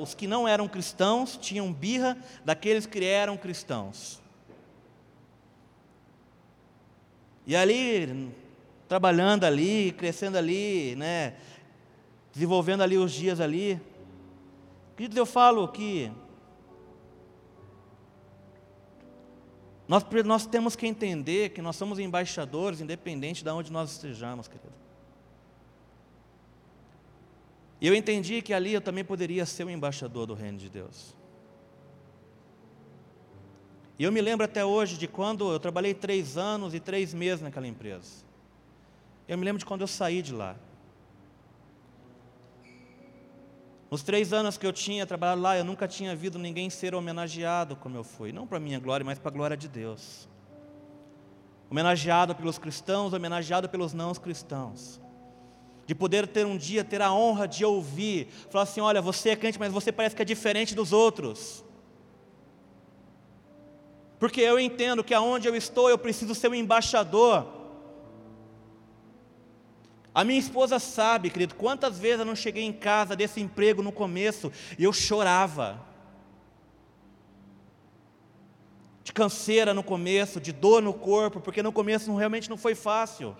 os 0.00 0.14
que 0.14 0.26
não 0.26 0.48
eram 0.48 0.66
cristãos, 0.66 1.36
tinham 1.36 1.70
birra 1.70 2.16
daqueles 2.42 2.86
que 2.86 3.04
eram 3.04 3.36
cristãos. 3.36 4.18
E 7.46 7.54
ali, 7.54 8.32
trabalhando 8.88 9.44
ali, 9.44 9.92
crescendo 9.92 10.38
ali, 10.38 10.96
né, 10.96 11.34
desenvolvendo 12.32 12.80
ali 12.80 12.96
os 12.96 13.12
dias 13.12 13.40
ali, 13.40 13.78
Queridos, 15.00 15.16
eu 15.16 15.24
falo 15.24 15.66
que 15.66 16.12
nós, 19.90 20.06
nós 20.24 20.46
temos 20.46 20.76
que 20.76 20.86
entender 20.86 21.48
que 21.48 21.60
nós 21.60 21.74
somos 21.74 21.98
embaixadores, 21.98 22.80
independente 22.80 23.42
de 23.42 23.50
onde 23.50 23.72
nós 23.72 23.90
estejamos, 23.90 24.46
querido. 24.46 24.72
E 27.80 27.88
eu 27.88 27.94
entendi 27.96 28.40
que 28.40 28.54
ali 28.54 28.72
eu 28.72 28.80
também 28.80 29.04
poderia 29.04 29.44
ser 29.44 29.64
um 29.64 29.70
embaixador 29.70 30.28
do 30.28 30.34
reino 30.34 30.58
de 30.58 30.68
Deus. 30.68 31.12
E 33.98 34.04
eu 34.04 34.12
me 34.12 34.20
lembro 34.20 34.44
até 34.44 34.64
hoje 34.64 34.96
de 34.96 35.08
quando 35.08 35.50
eu 35.50 35.58
trabalhei 35.58 35.92
três 35.92 36.36
anos 36.36 36.72
e 36.72 36.78
três 36.78 37.12
meses 37.12 37.42
naquela 37.42 37.66
empresa. 37.66 38.24
Eu 39.26 39.36
me 39.36 39.44
lembro 39.44 39.58
de 39.58 39.66
quando 39.66 39.80
eu 39.80 39.88
saí 39.88 40.22
de 40.22 40.32
lá. 40.32 40.54
Nos 43.90 44.04
três 44.04 44.32
anos 44.32 44.56
que 44.56 44.64
eu 44.64 44.72
tinha 44.72 45.04
trabalhado 45.04 45.40
lá, 45.40 45.58
eu 45.58 45.64
nunca 45.64 45.88
tinha 45.88 46.14
visto 46.14 46.38
ninguém 46.38 46.70
ser 46.70 46.94
homenageado 46.94 47.74
como 47.74 47.96
eu 47.96 48.04
fui. 48.04 48.30
Não 48.30 48.46
para 48.46 48.60
minha 48.60 48.78
glória, 48.78 49.04
mas 49.04 49.18
para 49.18 49.30
a 49.30 49.34
glória 49.34 49.56
de 49.56 49.66
Deus. 49.66 50.28
Homenageado 51.68 52.34
pelos 52.34 52.56
cristãos, 52.56 53.12
homenageado 53.12 53.68
pelos 53.68 53.92
não 53.92 54.14
cristãos. 54.14 55.00
De 55.86 55.94
poder 55.94 56.28
ter 56.28 56.46
um 56.46 56.56
dia, 56.56 56.84
ter 56.84 57.02
a 57.02 57.12
honra 57.12 57.48
de 57.48 57.64
ouvir, 57.64 58.28
falar 58.48 58.62
assim: 58.62 58.80
olha, 58.80 59.02
você 59.02 59.30
é 59.30 59.36
crente, 59.36 59.58
mas 59.58 59.72
você 59.72 59.90
parece 59.90 60.14
que 60.14 60.22
é 60.22 60.24
diferente 60.24 60.72
dos 60.72 60.92
outros. 60.92 61.64
Porque 64.20 64.40
eu 64.40 64.60
entendo 64.60 65.02
que 65.02 65.14
aonde 65.14 65.48
eu 65.48 65.56
estou, 65.56 65.90
eu 65.90 65.98
preciso 65.98 66.32
ser 66.34 66.48
um 66.48 66.54
embaixador 66.54 67.59
a 70.14 70.24
minha 70.24 70.38
esposa 70.38 70.78
sabe, 70.78 71.30
querido, 71.30 71.54
quantas 71.54 71.98
vezes 71.98 72.20
eu 72.20 72.24
não 72.24 72.34
cheguei 72.34 72.64
em 72.64 72.72
casa 72.72 73.14
desse 73.14 73.40
emprego 73.40 73.82
no 73.82 73.92
começo 73.92 74.52
e 74.78 74.84
eu 74.84 74.92
chorava. 74.92 75.80
De 79.04 79.12
canseira 79.12 79.72
no 79.72 79.82
começo, 79.82 80.40
de 80.40 80.52
dor 80.52 80.82
no 80.82 80.92
corpo, 80.92 81.40
porque 81.40 81.62
no 81.62 81.72
começo 81.72 82.14
realmente 82.14 82.50
não 82.50 82.56
foi 82.56 82.74
fácil. 82.74 83.36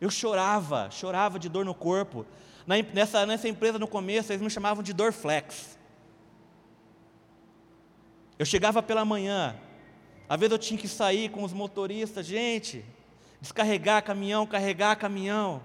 Eu 0.00 0.10
chorava, 0.10 0.90
chorava 0.90 1.38
de 1.38 1.48
dor 1.48 1.64
no 1.64 1.74
corpo. 1.74 2.24
Na, 2.64 2.76
nessa, 2.94 3.26
nessa 3.26 3.48
empresa 3.48 3.78
no 3.78 3.88
começo, 3.88 4.32
eles 4.32 4.42
me 4.42 4.50
chamavam 4.50 4.82
de 4.82 4.92
dor 4.92 5.12
flex. 5.12 5.76
Eu 8.38 8.46
chegava 8.46 8.82
pela 8.82 9.04
manhã, 9.04 9.56
às 10.28 10.38
vezes 10.38 10.52
eu 10.52 10.58
tinha 10.58 10.78
que 10.78 10.88
sair 10.88 11.28
com 11.28 11.42
os 11.42 11.52
motoristas, 11.52 12.26
gente, 12.26 12.84
descarregar 13.42 14.04
caminhão, 14.04 14.46
carregar 14.46 14.94
caminhão. 14.94 15.60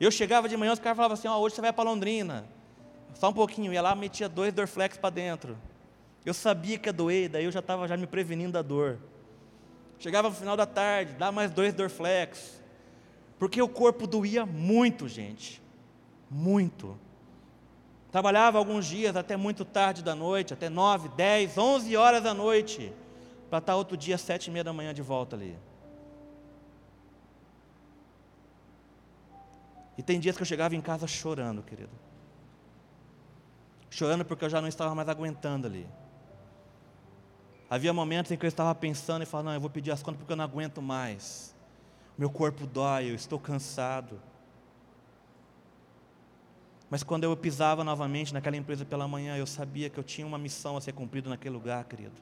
Eu 0.00 0.10
chegava 0.10 0.48
de 0.48 0.56
manhã, 0.56 0.72
os 0.72 0.80
caras 0.80 0.96
falavam 0.96 1.14
assim: 1.14 1.28
oh, 1.28 1.38
hoje 1.38 1.54
você 1.54 1.60
vai 1.60 1.72
para 1.72 1.88
Londrina. 1.88 2.44
Só 3.14 3.28
um 3.28 3.32
pouquinho, 3.32 3.72
ia 3.72 3.80
lá, 3.80 3.94
metia 3.94 4.28
dois 4.28 4.52
Dorflex 4.52 4.98
para 4.98 5.10
dentro. 5.10 5.56
Eu 6.26 6.34
sabia 6.34 6.78
que 6.78 6.88
ia 6.88 6.92
doer, 6.92 7.28
daí 7.28 7.44
eu 7.44 7.52
já 7.52 7.60
estava 7.60 7.86
já 7.86 7.96
me 7.96 8.08
prevenindo 8.08 8.52
da 8.52 8.62
dor. 8.62 8.98
Chegava 10.00 10.28
no 10.28 10.34
final 10.34 10.56
da 10.56 10.66
tarde, 10.66 11.14
dá 11.14 11.30
mais 11.30 11.52
dois 11.52 11.72
Dorflex. 11.72 12.60
Porque 13.38 13.62
o 13.62 13.68
corpo 13.68 14.06
doía 14.08 14.44
muito, 14.44 15.06
gente. 15.06 15.62
Muito. 16.28 16.98
Trabalhava 18.10 18.58
alguns 18.58 18.84
dias 18.86 19.14
até 19.14 19.36
muito 19.36 19.64
tarde 19.64 20.02
da 20.02 20.14
noite, 20.14 20.52
até 20.52 20.68
nove, 20.68 21.08
dez, 21.10 21.56
onze 21.56 21.96
horas 21.96 22.22
da 22.22 22.34
noite, 22.34 22.92
para 23.48 23.58
estar 23.58 23.76
outro 23.76 23.96
dia 23.96 24.18
sete 24.18 24.48
e 24.48 24.50
meia 24.50 24.64
da 24.64 24.72
manhã 24.72 24.92
de 24.92 25.02
volta 25.02 25.36
ali. 25.36 25.56
E 29.96 30.02
tem 30.02 30.18
dias 30.18 30.36
que 30.36 30.42
eu 30.42 30.46
chegava 30.46 30.74
em 30.74 30.80
casa 30.80 31.06
chorando, 31.06 31.62
querido. 31.62 31.92
Chorando 33.90 34.24
porque 34.24 34.44
eu 34.44 34.50
já 34.50 34.60
não 34.60 34.68
estava 34.68 34.94
mais 34.94 35.08
aguentando 35.08 35.66
ali. 35.66 35.86
Havia 37.68 37.92
momentos 37.92 38.32
em 38.32 38.36
que 38.36 38.44
eu 38.44 38.48
estava 38.48 38.74
pensando 38.74 39.22
e 39.22 39.26
falando, 39.26 39.46
não, 39.46 39.54
eu 39.54 39.60
vou 39.60 39.70
pedir 39.70 39.90
as 39.90 40.02
contas 40.02 40.18
porque 40.18 40.32
eu 40.32 40.36
não 40.36 40.44
aguento 40.44 40.80
mais. 40.80 41.54
Meu 42.16 42.30
corpo 42.30 42.66
dói, 42.66 43.10
eu 43.10 43.14
estou 43.14 43.38
cansado. 43.38 44.20
Mas 46.88 47.02
quando 47.02 47.24
eu 47.24 47.34
pisava 47.34 47.82
novamente 47.82 48.34
naquela 48.34 48.56
empresa 48.56 48.84
pela 48.84 49.08
manhã, 49.08 49.36
eu 49.36 49.46
sabia 49.46 49.88
que 49.88 49.98
eu 49.98 50.04
tinha 50.04 50.26
uma 50.26 50.38
missão 50.38 50.76
a 50.76 50.80
ser 50.80 50.92
cumprida 50.92 51.30
naquele 51.30 51.54
lugar, 51.54 51.84
querido. 51.84 52.20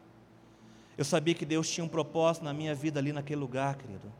Eu 0.97 1.05
sabia 1.05 1.35
que 1.35 1.45
Deus 1.45 1.69
tinha 1.69 1.85
um 1.85 1.89
propósito 1.89 2.45
na 2.45 2.53
minha 2.53 2.75
vida 2.75 3.01
ali 3.01 3.13
naquele 3.13 3.41
lugar, 3.41 3.77
querido 3.77 4.13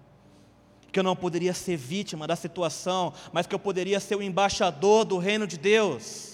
que 0.93 0.99
eu 0.99 1.05
não 1.05 1.17
poderia 1.17 1.55
ser 1.55 1.77
vítima 1.77 2.27
da 2.27 2.37
situação, 2.37 3.13
mas 3.33 3.47
que 3.47 3.55
eu 3.55 3.59
poderia 3.59 4.01
ser 4.01 4.17
o 4.17 4.23
embaixador 4.23 5.05
do 5.05 5.19
reino 5.19 5.47
de 5.47 5.57
Deus. 5.57 6.31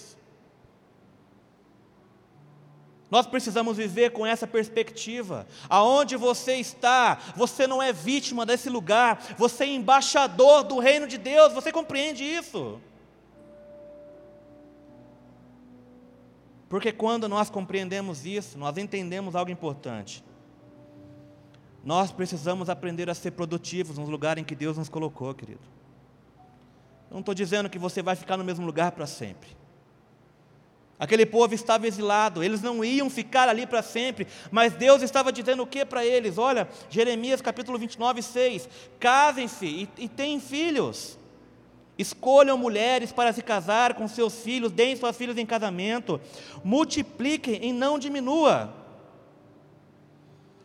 Nós 3.09 3.25
precisamos 3.25 3.77
viver 3.77 4.11
com 4.11 4.25
essa 4.25 4.45
perspectiva. 4.45 5.47
Aonde 5.69 6.17
você 6.17 6.55
está, 6.55 7.17
você 7.35 7.65
não 7.65 7.81
é 7.81 7.93
vítima 7.93 8.45
desse 8.45 8.69
lugar, 8.69 9.35
você 9.37 9.63
é 9.63 9.67
embaixador 9.67 10.63
do 10.63 10.77
reino 10.77 11.07
de 11.07 11.17
Deus. 11.17 11.53
Você 11.53 11.71
compreende 11.71 12.23
isso? 12.23 12.81
Porque 16.67 16.91
quando 16.91 17.29
nós 17.29 17.49
compreendemos 17.49 18.25
isso, 18.25 18.57
nós 18.57 18.77
entendemos 18.77 19.35
algo 19.35 19.49
importante. 19.49 20.21
Nós 21.87 22.11
precisamos 22.11 22.69
aprender 22.69 23.09
a 23.09 23.13
ser 23.13 23.31
produtivos 23.31 23.97
no 23.97 24.03
lugar 24.03 24.37
em 24.37 24.43
que 24.43 24.53
Deus 24.53 24.77
nos 24.77 24.89
colocou, 24.89 25.33
querido. 25.33 25.61
Eu 27.09 27.13
não 27.13 27.19
estou 27.21 27.33
dizendo 27.33 27.69
que 27.69 27.79
você 27.79 28.01
vai 28.01 28.13
ficar 28.13 28.35
no 28.35 28.43
mesmo 28.43 28.65
lugar 28.65 28.91
para 28.91 29.07
sempre. 29.07 29.47
Aquele 30.99 31.25
povo 31.25 31.55
estava 31.55 31.87
exilado, 31.87 32.43
eles 32.43 32.61
não 32.61 32.83
iam 32.83 33.09
ficar 33.09 33.47
ali 33.47 33.65
para 33.65 33.81
sempre, 33.81 34.27
mas 34.51 34.73
Deus 34.73 35.01
estava 35.01 35.31
dizendo 35.31 35.63
o 35.63 35.65
que 35.65 35.85
para 35.85 36.05
eles? 36.05 36.37
Olha, 36.37 36.67
Jeremias 36.89 37.39
capítulo 37.39 37.77
29, 37.77 38.21
6: 38.21 38.67
casem-se 38.99 39.65
e, 39.65 39.89
e 39.97 40.09
tenham 40.09 40.41
filhos, 40.41 41.17
escolham 41.97 42.57
mulheres 42.57 43.13
para 43.13 43.31
se 43.31 43.41
casar 43.41 43.93
com 43.93 44.09
seus 44.09 44.41
filhos, 44.41 44.73
deem 44.73 44.97
suas 44.97 45.15
filhas 45.15 45.37
em 45.37 45.45
casamento, 45.45 46.19
multipliquem 46.65 47.63
e 47.63 47.71
não 47.71 47.97
diminua. 47.97 48.76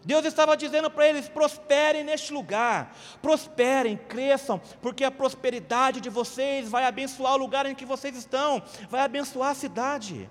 Deus 0.05 0.25
estava 0.25 0.57
dizendo 0.57 0.91
para 0.91 1.09
eles: 1.09 1.29
prosperem 1.29 2.05
neste 2.05 2.33
lugar, 2.33 2.97
prosperem, 3.21 3.97
cresçam, 3.97 4.61
porque 4.81 5.05
a 5.05 5.11
prosperidade 5.11 6.01
de 6.01 6.11
vocês 6.11 6.69
vai 6.69 6.85
abençoar 6.85 7.35
o 7.35 7.39
lugar 7.39 7.67
em 7.67 7.75
que 7.75 7.85
vocês 7.85 8.17
estão, 8.17 8.63
vai 8.89 9.03
abençoar 9.03 9.51
a 9.51 9.55
cidade. 9.55 10.29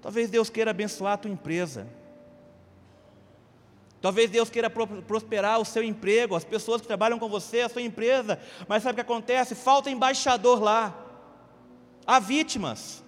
Talvez 0.00 0.30
Deus 0.30 0.48
queira 0.48 0.70
abençoar 0.70 1.14
a 1.14 1.16
tua 1.16 1.30
empresa. 1.30 1.86
Talvez 4.00 4.30
Deus 4.30 4.48
queira 4.48 4.70
prosperar 4.70 5.58
o 5.58 5.64
seu 5.64 5.82
emprego, 5.82 6.36
as 6.36 6.44
pessoas 6.44 6.80
que 6.80 6.86
trabalham 6.86 7.18
com 7.18 7.28
você, 7.28 7.62
a 7.62 7.68
sua 7.68 7.82
empresa. 7.82 8.38
Mas 8.68 8.84
sabe 8.84 8.92
o 8.92 8.94
que 8.94 9.00
acontece? 9.00 9.56
Falta 9.56 9.90
embaixador 9.90 10.62
lá. 10.62 10.96
Há 12.06 12.20
vítimas. 12.20 13.02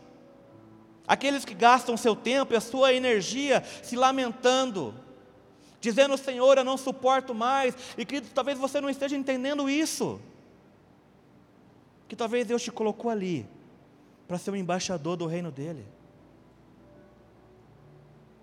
Aqueles 1.11 1.45
que 1.45 1.55
gastam 1.55 1.97
seu 1.97 2.15
tempo 2.15 2.53
e 2.53 2.57
a 2.57 2.61
sua 2.61 2.95
energia 2.95 3.65
se 3.83 3.97
lamentando, 3.97 4.95
dizendo: 5.81 6.17
Senhor, 6.17 6.57
eu 6.57 6.63
não 6.63 6.77
suporto 6.77 7.35
mais. 7.35 7.75
E 7.99 8.05
querido, 8.05 8.29
talvez 8.33 8.57
você 8.57 8.81
não 8.81 8.89
esteja 8.89 9.17
entendendo 9.17 9.69
isso. 9.69 10.21
Que 12.07 12.15
talvez 12.15 12.47
Deus 12.47 12.63
te 12.63 12.71
colocou 12.71 13.11
ali 13.11 13.45
para 14.29 14.39
ser 14.39 14.53
o 14.53 14.57
embaixador 14.57 15.17
do 15.17 15.27
reino 15.27 15.51
dele. 15.51 15.85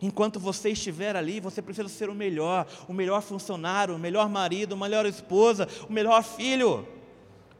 Enquanto 0.01 0.37
você 0.37 0.71
estiver 0.71 1.15
ali, 1.15 1.39
você 1.39 1.61
precisa 1.61 1.87
ser 1.87 2.09
o 2.09 2.13
melhor, 2.13 2.67
o 2.85 2.91
melhor 2.91 3.21
funcionário, 3.21 3.95
o 3.95 3.99
melhor 3.99 4.27
marido, 4.27 4.75
a 4.75 4.77
melhor 4.77 5.05
esposa, 5.05 5.69
o 5.87 5.93
melhor 5.93 6.21
filho. 6.21 6.85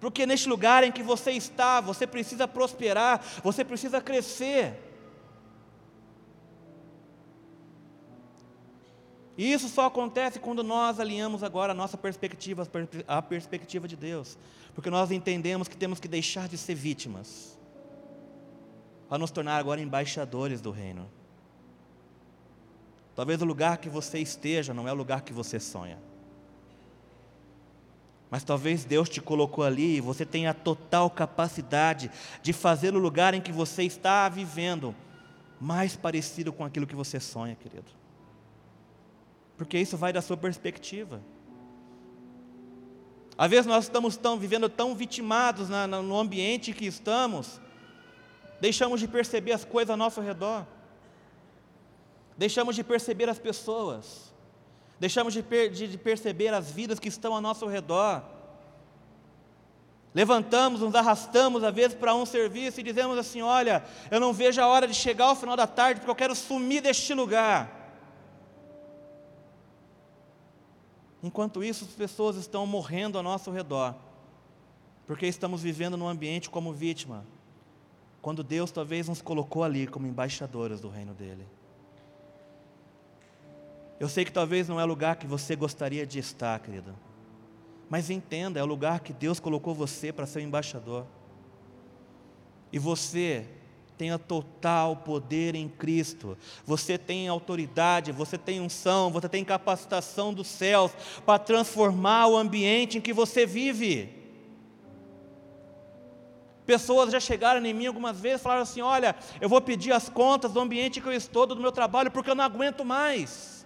Porque 0.02 0.26
neste 0.26 0.50
lugar 0.50 0.84
em 0.84 0.92
que 0.92 1.02
você 1.02 1.32
está, 1.32 1.80
você 1.80 2.06
precisa 2.06 2.46
prosperar, 2.46 3.24
você 3.42 3.64
precisa 3.64 4.02
crescer. 4.02 4.84
E 9.38 9.54
isso 9.54 9.70
só 9.70 9.86
acontece 9.86 10.40
quando 10.40 10.64
nós 10.64 11.00
alinhamos 11.00 11.44
agora 11.44 11.72
a 11.72 11.76
nossa 11.76 11.96
perspectiva 11.96 12.68
à 13.08 13.22
perspectiva 13.22 13.88
de 13.88 13.96
Deus. 13.96 14.36
Porque 14.74 14.90
nós 14.90 15.12
entendemos 15.12 15.68
que 15.68 15.78
temos 15.78 16.00
que 16.00 16.08
deixar 16.08 16.48
de 16.48 16.58
ser 16.58 16.74
vítimas 16.74 17.58
para 19.08 19.20
nos 19.20 19.30
tornar 19.30 19.58
agora 19.58 19.80
embaixadores 19.80 20.60
do 20.60 20.72
reino. 20.72 21.08
Talvez 23.16 23.40
o 23.40 23.46
lugar 23.46 23.78
que 23.78 23.90
você 23.90 24.18
esteja 24.20 24.74
não 24.74 24.88
é 24.88 24.92
o 24.92 24.96
lugar 24.96 25.22
que 25.22 25.34
você 25.34 25.60
sonha. 25.60 26.00
Mas 28.30 28.44
talvez 28.44 28.84
Deus 28.84 29.08
te 29.08 29.22
colocou 29.22 29.64
ali 29.64 29.98
e 29.98 30.02
você 30.02 30.26
tenha 30.26 30.50
a 30.50 30.54
total 30.54 31.12
capacidade 31.12 32.12
de 32.42 32.54
fazer 32.54 32.96
o 32.96 33.00
lugar 33.00 33.36
em 33.36 33.42
que 33.42 33.52
você 33.52 33.84
está 33.84 34.28
vivendo 34.28 34.96
mais 35.62 35.96
parecido 35.96 36.52
com 36.52 36.66
aquilo 36.66 36.88
que 36.88 36.96
você 36.96 37.20
sonha, 37.20 37.56
querido 37.56 37.97
porque 39.58 39.78
isso 39.78 39.98
vai 39.98 40.14
da 40.14 40.22
sua 40.22 40.38
perspectiva. 40.38 41.22
Às 43.38 43.50
vezes 43.50 43.66
nós 43.66 43.86
estamos 43.86 44.16
tão, 44.16 44.38
vivendo 44.38 44.70
tão 44.70 44.96
vitimados 44.96 45.68
na, 45.68 45.88
no 45.88 46.18
ambiente 46.18 46.74
que 46.74 46.86
estamos, 46.86 47.60
deixamos 48.62 49.00
de 49.00 49.08
perceber 49.08 49.52
as 49.52 49.66
coisas 49.66 49.90
ao 49.90 49.98
nosso 49.98 50.22
redor, 50.22 50.66
deixamos 52.38 52.76
de 52.76 52.84
perceber 52.84 53.30
as 53.30 53.38
pessoas, 53.38 54.34
deixamos 55.00 55.34
de, 55.34 55.44
per, 55.44 55.70
de, 55.70 55.88
de 55.88 55.98
perceber 55.98 56.54
as 56.54 56.72
vidas 56.72 57.00
que 57.00 57.10
estão 57.10 57.34
ao 57.34 57.42
nosso 57.42 57.68
redor. 57.68 58.24
Levantamos, 60.16 60.82
nos 60.82 60.96
arrastamos 60.96 61.64
às 61.64 61.74
vezes 61.74 61.96
para 61.96 62.16
um 62.16 62.26
serviço 62.26 62.80
e 62.80 62.84
dizemos 62.84 63.20
assim: 63.20 63.44
Olha, 63.44 63.84
eu 64.10 64.20
não 64.20 64.34
vejo 64.34 64.60
a 64.60 64.66
hora 64.66 64.88
de 64.88 64.96
chegar 64.96 65.26
ao 65.26 65.36
final 65.36 65.56
da 65.56 65.68
tarde 65.68 66.00
porque 66.00 66.10
eu 66.10 66.16
quero 66.16 66.34
sumir 66.34 66.82
deste 66.82 67.14
lugar. 67.14 67.77
Enquanto 71.28 71.62
isso, 71.62 71.84
as 71.84 71.92
pessoas 71.92 72.38
estão 72.38 72.66
morrendo 72.66 73.18
ao 73.18 73.24
nosso 73.24 73.52
redor, 73.52 73.94
Porque 75.06 75.26
estamos 75.26 75.62
vivendo 75.64 75.96
num 75.96 76.08
ambiente 76.08 76.50
como 76.50 76.74
vítima, 76.74 77.26
quando 78.22 78.44
Deus 78.44 78.72
talvez 78.72 79.08
nos 79.08 79.22
colocou 79.22 79.64
ali 79.64 79.88
como 79.88 80.06
embaixadores 80.06 80.82
do 80.82 80.90
reino 80.90 81.14
dele. 81.14 81.48
Eu 84.00 84.10
sei 84.10 84.26
que 84.26 84.32
talvez 84.32 84.68
não 84.68 84.82
é 84.82 84.84
o 84.84 84.88
lugar 84.88 85.16
que 85.16 85.26
você 85.26 85.56
gostaria 85.56 86.06
de 86.06 86.20
estar, 86.20 86.60
querida. 86.60 86.94
Mas 87.90 88.10
entenda, 88.10 88.60
é 88.60 88.64
o 88.64 88.66
lugar 88.66 89.00
que 89.00 89.14
Deus 89.14 89.40
colocou 89.40 89.74
você 89.74 90.12
para 90.12 90.26
ser 90.26 90.40
o 90.40 90.42
embaixador. 90.42 91.06
E 92.70 92.78
você 92.78 93.48
tem 93.98 94.12
a 94.12 94.20
total 94.20 94.98
poder 94.98 95.56
em 95.56 95.68
Cristo. 95.68 96.38
Você 96.66 96.98
tem 96.98 97.28
autoridade, 97.28 98.12
você 98.12 98.38
tem 98.38 98.62
unção, 98.62 99.12
você 99.12 99.28
tem 99.28 99.44
capacitação 99.44 100.34
dos 100.34 100.48
céus 100.48 100.92
para 101.26 101.40
transformar 101.40 102.28
o 102.28 102.38
ambiente 102.38 103.00
em 103.00 103.02
que 103.02 103.12
você 103.12 103.46
vive. 103.46 104.16
Pessoas 106.66 107.12
já 107.12 107.20
chegaram 107.20 107.66
em 107.66 107.74
mim 107.74 107.88
algumas 107.88 108.20
vezes 108.20 108.42
e 108.42 108.44
falaram 108.44 108.62
assim: 108.62 108.82
Olha, 108.82 109.16
eu 109.42 109.50
vou 109.50 109.62
pedir 109.62 109.92
as 109.94 110.10
contas 110.10 110.52
do 110.52 110.60
ambiente 110.60 111.02
que 111.02 111.08
eu 111.08 111.14
estou, 111.14 111.48
do 111.48 111.56
meu 111.56 111.72
trabalho, 111.72 112.12
porque 112.12 112.30
eu 112.30 112.36
não 112.36 112.44
aguento 112.44 112.86
mais. 112.86 113.66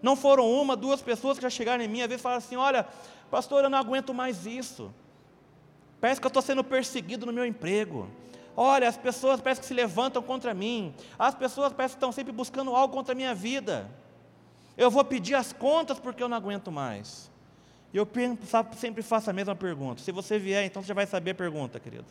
Não 0.00 0.14
foram 0.16 0.48
uma, 0.48 0.76
duas 0.76 1.02
pessoas 1.02 1.36
que 1.36 1.42
já 1.42 1.50
chegaram 1.50 1.82
em 1.82 1.88
mim, 1.88 2.06
vezes 2.06 2.22
falaram 2.22 2.38
assim: 2.38 2.56
Olha, 2.56 2.86
pastor, 3.30 3.64
eu 3.64 3.68
não 3.68 3.78
aguento 3.78 4.14
mais 4.14 4.46
isso. 4.46 4.94
Parece 6.00 6.20
que 6.20 6.26
eu 6.26 6.28
estou 6.28 6.42
sendo 6.42 6.62
perseguido 6.62 7.26
no 7.26 7.32
meu 7.32 7.44
emprego. 7.44 8.08
Olha, 8.56 8.88
as 8.88 8.96
pessoas 8.96 9.40
parecem 9.40 9.62
que 9.62 9.68
se 9.68 9.74
levantam 9.74 10.22
contra 10.22 10.54
mim. 10.54 10.94
As 11.18 11.34
pessoas 11.34 11.72
parecem 11.72 11.94
que 11.94 11.98
estão 11.98 12.12
sempre 12.12 12.32
buscando 12.32 12.74
algo 12.74 12.92
contra 12.92 13.12
a 13.12 13.16
minha 13.16 13.34
vida. 13.34 13.90
Eu 14.76 14.90
vou 14.90 15.04
pedir 15.04 15.34
as 15.34 15.52
contas 15.52 15.98
porque 15.98 16.22
eu 16.22 16.28
não 16.28 16.36
aguento 16.36 16.70
mais. 16.70 17.30
E 17.92 17.96
eu 17.96 18.08
sempre 18.76 19.02
faço 19.02 19.30
a 19.30 19.32
mesma 19.32 19.54
pergunta. 19.54 20.02
Se 20.02 20.12
você 20.12 20.38
vier, 20.38 20.64
então 20.64 20.82
você 20.82 20.88
já 20.88 20.94
vai 20.94 21.06
saber 21.06 21.32
a 21.32 21.34
pergunta, 21.34 21.80
querido. 21.80 22.06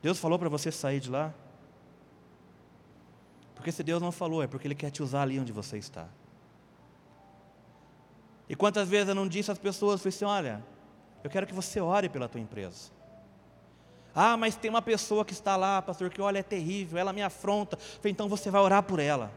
Deus 0.00 0.18
falou 0.18 0.38
para 0.38 0.48
você 0.48 0.70
sair 0.70 1.00
de 1.00 1.10
lá? 1.10 1.34
Porque 3.54 3.72
se 3.72 3.82
Deus 3.82 4.00
não 4.00 4.12
falou, 4.12 4.42
é 4.42 4.46
porque 4.46 4.68
Ele 4.68 4.74
quer 4.74 4.90
te 4.90 5.02
usar 5.02 5.22
ali 5.22 5.38
onde 5.38 5.52
você 5.52 5.78
está. 5.78 6.06
E 8.48 8.54
quantas 8.54 8.88
vezes 8.88 9.08
eu 9.08 9.14
não 9.14 9.26
disse 9.26 9.50
às 9.50 9.58
pessoas, 9.58 10.00
falei 10.00 10.14
assim, 10.14 10.24
olha, 10.24 10.64
eu 11.28 11.30
quero 11.30 11.46
que 11.46 11.52
você 11.52 11.78
ore 11.78 12.08
pela 12.08 12.26
tua 12.26 12.40
empresa. 12.40 12.90
Ah, 14.14 14.34
mas 14.34 14.56
tem 14.56 14.70
uma 14.70 14.80
pessoa 14.80 15.26
que 15.26 15.34
está 15.34 15.56
lá, 15.56 15.82
pastor, 15.82 16.08
que 16.08 16.22
olha, 16.22 16.38
é 16.38 16.42
terrível, 16.42 16.98
ela 16.98 17.12
me 17.12 17.20
afronta. 17.22 17.78
Então 18.02 18.30
você 18.30 18.50
vai 18.50 18.62
orar 18.62 18.82
por 18.82 18.98
ela. 18.98 19.30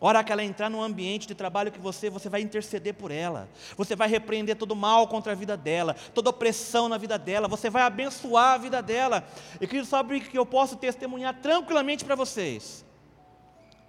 Hora 0.00 0.22
que 0.22 0.30
ela 0.30 0.44
entrar 0.44 0.70
no 0.70 0.80
ambiente 0.80 1.26
de 1.26 1.34
trabalho 1.34 1.72
que 1.72 1.80
você, 1.80 2.08
você 2.08 2.28
vai 2.28 2.42
interceder 2.42 2.94
por 2.94 3.10
ela. 3.10 3.48
Você 3.76 3.96
vai 3.96 4.08
repreender 4.08 4.54
todo 4.54 4.76
mal 4.76 5.08
contra 5.08 5.32
a 5.32 5.34
vida 5.34 5.56
dela, 5.56 5.96
toda 6.14 6.30
opressão 6.30 6.88
na 6.88 6.96
vida 6.96 7.18
dela, 7.18 7.48
você 7.48 7.68
vai 7.68 7.82
abençoar 7.82 8.52
a 8.52 8.58
vida 8.58 8.80
dela. 8.80 9.26
E 9.60 9.66
querido, 9.66 9.88
sabe 9.88 10.20
que 10.20 10.38
eu 10.38 10.46
posso 10.46 10.76
testemunhar 10.76 11.34
tranquilamente 11.40 12.04
para 12.04 12.14
vocês. 12.14 12.86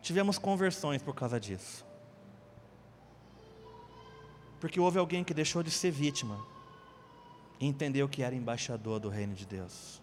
Tivemos 0.02 0.40
conversões 0.40 1.04
por 1.04 1.14
causa 1.14 1.40
disso. 1.40 1.87
Porque 4.60 4.80
houve 4.80 4.98
alguém 4.98 5.24
que 5.24 5.34
deixou 5.34 5.62
de 5.62 5.72
ser 5.72 5.92
vítima 5.92 6.40
e 7.60 7.66
entendeu 7.66 8.08
que 8.08 8.24
era 8.24 8.36
embaixador 8.36 9.00
do 9.00 9.10
reino 9.10 9.34
de 9.34 9.46
Deus. 9.46 10.02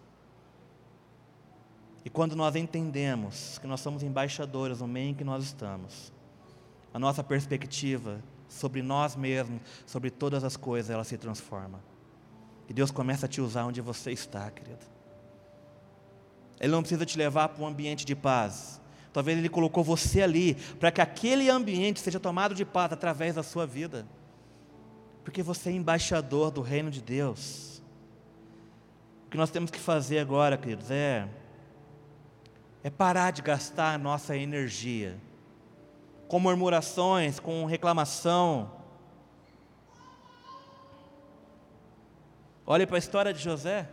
E 2.03 2.09
quando 2.09 2.35
nós 2.35 2.55
entendemos 2.55 3.57
que 3.57 3.65
nós 3.65 3.81
somos 3.81 4.03
embaixadores 4.03 4.79
no 4.79 4.87
meio 4.87 5.09
em 5.09 5.13
que 5.13 5.23
nós 5.23 5.43
estamos, 5.43 6.13
a 6.93 6.99
nossa 6.99 7.23
perspectiva 7.23 8.21
sobre 8.47 8.81
nós 8.81 9.15
mesmos, 9.15 9.59
sobre 9.85 10.09
todas 10.09 10.43
as 10.43 10.55
coisas, 10.55 10.91
ela 10.91 11.03
se 11.03 11.17
transforma. 11.17 11.79
E 12.69 12.73
Deus 12.73 12.91
começa 12.91 13.25
a 13.25 13.29
te 13.29 13.41
usar 13.41 13.65
onde 13.65 13.81
você 13.81 14.11
está, 14.11 14.49
querido. 14.51 14.85
Ele 16.59 16.71
não 16.71 16.81
precisa 16.81 17.05
te 17.05 17.17
levar 17.17 17.49
para 17.49 17.63
um 17.63 17.67
ambiente 17.67 18.05
de 18.05 18.15
paz. 18.15 18.81
Talvez 19.11 19.37
Ele 19.37 19.49
colocou 19.49 19.83
você 19.83 20.21
ali 20.21 20.55
para 20.79 20.91
que 20.91 21.01
aquele 21.01 21.49
ambiente 21.49 21.99
seja 21.99 22.19
tomado 22.19 22.55
de 22.55 22.65
paz 22.65 22.93
através 22.93 23.35
da 23.35 23.43
sua 23.43 23.65
vida. 23.65 24.05
Porque 25.25 25.43
você 25.43 25.69
é 25.69 25.73
embaixador 25.73 26.51
do 26.51 26.61
reino 26.61 26.89
de 26.89 27.01
Deus. 27.01 27.81
O 29.27 29.29
que 29.31 29.37
nós 29.37 29.49
temos 29.49 29.69
que 29.69 29.79
fazer 29.79 30.19
agora, 30.19 30.57
queridos, 30.57 30.89
é 30.89 31.27
é 32.85 32.89
parar 32.91 33.31
de 33.31 33.41
gastar 33.41 33.95
a 33.95 33.97
nossa 33.97 34.37
energia 34.37 35.19
com 36.27 36.39
murmurações, 36.39 37.39
com 37.39 37.65
reclamação. 37.65 38.71
Olhe 42.63 42.85
para 42.85 42.97
a 42.97 42.99
história 42.99 43.33
de 43.33 43.39
José. 43.39 43.89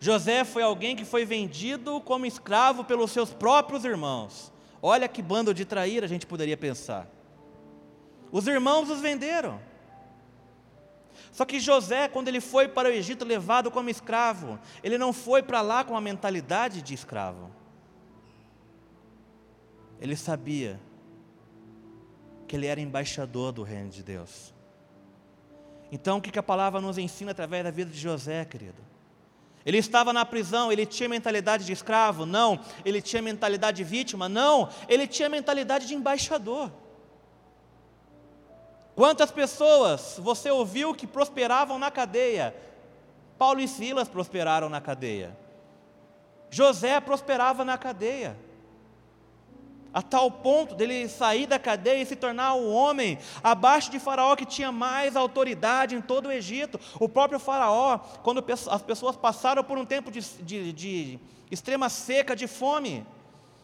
José 0.00 0.42
foi 0.42 0.64
alguém 0.64 0.96
que 0.96 1.04
foi 1.04 1.24
vendido 1.24 2.00
como 2.00 2.26
escravo 2.26 2.82
pelos 2.82 3.12
seus 3.12 3.32
próprios 3.32 3.84
irmãos. 3.84 4.52
Olha 4.82 5.06
que 5.06 5.22
bando 5.22 5.54
de 5.54 5.64
trair 5.64 6.02
a 6.02 6.08
gente 6.08 6.26
poderia 6.26 6.56
pensar. 6.56 7.08
Os 8.30 8.46
irmãos 8.46 8.90
os 8.90 9.00
venderam. 9.00 9.60
Só 11.32 11.44
que 11.44 11.60
José, 11.60 12.08
quando 12.08 12.28
ele 12.28 12.40
foi 12.40 12.68
para 12.68 12.88
o 12.88 12.92
Egito 12.92 13.24
levado 13.24 13.70
como 13.70 13.90
escravo, 13.90 14.58
ele 14.82 14.98
não 14.98 15.12
foi 15.12 15.42
para 15.42 15.60
lá 15.60 15.84
com 15.84 15.96
a 15.96 16.00
mentalidade 16.00 16.82
de 16.82 16.94
escravo. 16.94 17.50
Ele 20.00 20.16
sabia 20.16 20.80
que 22.46 22.56
ele 22.56 22.66
era 22.66 22.80
embaixador 22.80 23.52
do 23.52 23.62
reino 23.62 23.90
de 23.90 24.02
Deus. 24.02 24.54
Então, 25.90 26.18
o 26.18 26.20
que 26.20 26.38
a 26.38 26.42
palavra 26.42 26.80
nos 26.80 26.98
ensina 26.98 27.30
através 27.30 27.64
da 27.64 27.70
vida 27.70 27.90
de 27.90 27.98
José, 27.98 28.44
querido? 28.44 28.82
Ele 29.64 29.78
estava 29.78 30.12
na 30.12 30.24
prisão, 30.24 30.72
ele 30.72 30.86
tinha 30.86 31.08
mentalidade 31.08 31.64
de 31.64 31.72
escravo? 31.72 32.24
Não. 32.24 32.60
Ele 32.84 33.02
tinha 33.02 33.20
mentalidade 33.20 33.78
de 33.78 33.84
vítima? 33.84 34.28
Não. 34.28 34.68
Ele 34.88 35.06
tinha 35.06 35.28
mentalidade 35.28 35.86
de 35.86 35.94
embaixador. 35.94 36.70
Quantas 38.98 39.30
pessoas 39.30 40.16
você 40.18 40.50
ouviu 40.50 40.92
que 40.92 41.06
prosperavam 41.06 41.78
na 41.78 41.88
cadeia? 41.88 42.52
Paulo 43.38 43.60
e 43.60 43.68
Silas 43.68 44.08
prosperaram 44.08 44.68
na 44.68 44.80
cadeia. 44.80 45.38
José 46.50 46.98
prosperava 46.98 47.64
na 47.64 47.78
cadeia. 47.78 48.36
A 49.94 50.02
tal 50.02 50.28
ponto 50.32 50.74
dele 50.74 51.08
sair 51.08 51.46
da 51.46 51.60
cadeia 51.60 52.02
e 52.02 52.06
se 52.06 52.16
tornar 52.16 52.54
o 52.54 52.72
homem 52.72 53.20
abaixo 53.40 53.88
de 53.88 54.00
Faraó 54.00 54.34
que 54.34 54.44
tinha 54.44 54.72
mais 54.72 55.14
autoridade 55.14 55.94
em 55.94 56.00
todo 56.00 56.26
o 56.26 56.32
Egito. 56.32 56.80
O 56.98 57.08
próprio 57.08 57.38
Faraó, 57.38 57.98
quando 58.24 58.44
as 58.68 58.82
pessoas 58.82 59.14
passaram 59.14 59.62
por 59.62 59.78
um 59.78 59.84
tempo 59.84 60.10
de, 60.10 60.22
de, 60.42 60.72
de 60.72 61.18
extrema 61.52 61.88
seca, 61.88 62.34
de 62.34 62.48
fome, 62.48 63.06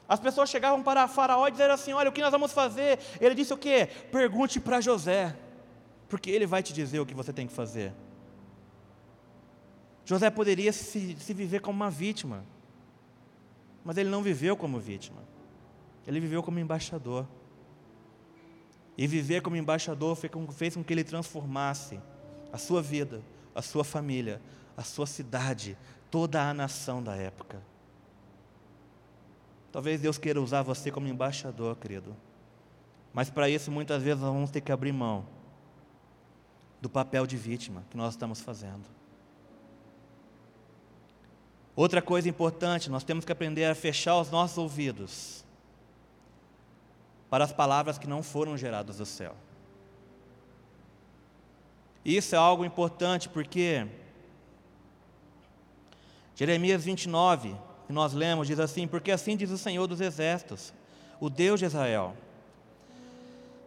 as 0.09 0.20
pessoas 0.20 0.50
chegavam 0.50 0.82
para 0.82 1.09
Faraó 1.09 1.48
e 1.48 1.50
diziam 1.50 1.72
assim: 1.72 1.92
Olha, 1.92 2.11
o 2.11 2.12
que 2.12 2.20
nós 2.20 2.30
vamos 2.30 2.52
fazer? 2.52 2.98
Ele 3.20 3.34
disse 3.34 3.52
o 3.52 3.57
quê? 3.57 3.88
Pergunte 4.12 4.61
para 4.61 4.80
José, 4.80 5.34
porque 6.09 6.30
ele 6.30 6.46
vai 6.46 6.62
te 6.62 6.72
dizer 6.72 7.00
o 7.00 7.07
que 7.07 7.14
você 7.14 7.32
tem 7.32 7.46
que 7.46 7.52
fazer. 7.52 7.92
José 10.05 10.28
poderia 10.28 10.72
se, 10.72 11.16
se 11.18 11.32
viver 11.32 11.61
como 11.61 11.76
uma 11.76 11.90
vítima, 11.90 12.44
mas 13.82 13.96
ele 13.96 14.11
não 14.11 14.22
viveu 14.22 14.57
como 14.57 14.78
vítima, 14.78 15.22
ele 16.07 16.20
viveu 16.20 16.42
como 16.42 16.59
embaixador. 16.59 17.26
E 18.96 19.09
viver 19.09 19.42
como 19.42 19.57
embaixador 19.57 20.16
fez 20.55 20.74
com 20.74 20.84
que 20.84 20.92
ele 20.92 21.02
transformasse 21.02 21.98
a 22.52 22.59
sua 22.59 22.80
vida, 22.80 23.20
a 23.52 23.61
sua 23.61 23.82
família, 23.82 24.40
a 24.76 24.84
sua 24.84 25.05
cidade, 25.05 25.76
toda 26.12 26.48
a 26.48 26.55
nação 26.55 27.02
da 27.02 27.16
época. 27.16 27.61
Talvez 29.75 30.01
Deus 30.01 30.18
queira 30.18 30.41
usar 30.41 30.62
você 30.62 30.89
como 30.89 31.09
embaixador, 31.09 31.75
querido. 31.75 32.14
Mas 33.12 33.29
para 33.29 33.51
isso, 33.51 33.72
muitas 33.72 34.01
vezes, 34.05 34.22
nós 34.22 34.33
vamos 34.33 34.53
ter 34.53 34.61
que 34.61 34.70
abrir 34.70 34.93
mão 34.93 35.27
do 36.81 36.89
papel 36.89 37.27
de 37.27 37.37
vítima 37.37 37.83
que 37.91 37.97
nós 37.97 38.14
estamos 38.14 38.41
fazendo. 38.41 38.85
Outra 41.75 42.01
coisa 42.01 42.29
importante, 42.29 42.89
nós 42.89 43.03
temos 43.03 43.25
que 43.25 43.33
aprender 43.33 43.64
a 43.64 43.75
fechar 43.75 44.16
os 44.16 44.31
nossos 44.31 44.59
ouvidos 44.59 45.45
para 47.29 47.43
as 47.43 47.53
palavras 47.53 47.99
que 47.99 48.07
não 48.07 48.22
foram 48.22 48.57
geradas 48.57 48.99
do 48.99 49.07
céu. 49.07 49.35
Isso 52.05 52.37
é 52.37 52.39
algo 52.39 52.64
importante 52.64 53.29
porque 53.29 53.89
Jeremias 56.37 56.85
29, 56.85 57.57
que 57.87 57.93
nós 57.93 58.12
lemos, 58.12 58.47
diz 58.47 58.59
assim: 58.59 58.87
Porque 58.87 59.11
assim 59.11 59.37
diz 59.37 59.51
o 59.51 59.59
Senhor 59.59 59.87
dos 59.87 60.01
Exércitos, 60.01 60.72
o 61.20 61.28
Deus 61.28 61.61
de 61.61 61.66
Israel. 61.66 62.14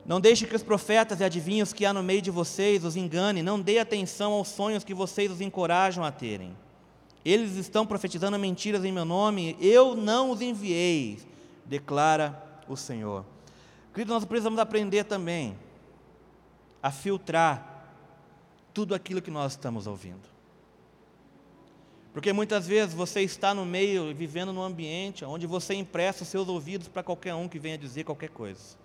Não 0.05 0.21
deixe 0.21 0.47
que 0.47 0.55
os 0.55 0.63
profetas 0.63 1.19
e 1.19 1.23
adivinhos 1.23 1.73
que 1.73 1.85
há 1.85 1.91
no 1.91 2.01
meio 2.01 2.21
de 2.21 2.31
vocês 2.31 2.85
os 2.85 2.95
engane, 2.95 3.43
não 3.43 3.59
dê 3.59 3.77
atenção 3.77 4.31
aos 4.31 4.47
sonhos 4.47 4.85
que 4.85 4.93
vocês 4.93 5.29
os 5.29 5.41
encorajam 5.41 6.03
a 6.03 6.11
terem. 6.11 6.55
Eles 7.25 7.57
estão 7.57 7.85
profetizando 7.85 8.39
mentiras 8.39 8.85
em 8.85 8.91
meu 8.91 9.03
nome, 9.03 9.57
eu 9.59 9.97
não 9.97 10.31
os 10.31 10.39
enviei, 10.39 11.19
declara 11.65 12.41
o 12.69 12.77
Senhor. 12.77 13.25
Querido, 13.93 14.13
nós 14.13 14.23
precisamos 14.23 14.59
aprender 14.59 15.03
também 15.03 15.57
a 16.81 16.89
filtrar 16.89 17.83
tudo 18.73 18.95
aquilo 18.95 19.21
que 19.21 19.31
nós 19.31 19.53
estamos 19.53 19.87
ouvindo. 19.87 20.36
Porque 22.13 22.33
muitas 22.33 22.67
vezes 22.67 22.95
você 22.95 23.21
está 23.21 23.53
no 23.53 23.65
meio, 23.65 24.13
vivendo 24.15 24.51
num 24.51 24.63
ambiente 24.63 25.23
onde 25.23 25.45
você 25.45 25.73
empresta 25.73 26.23
os 26.23 26.29
seus 26.29 26.47
ouvidos 26.47 26.87
para 26.87 27.03
qualquer 27.03 27.35
um 27.35 27.47
que 27.47 27.59
venha 27.59 27.77
dizer 27.77 28.03
qualquer 28.03 28.29
coisa. 28.29 28.77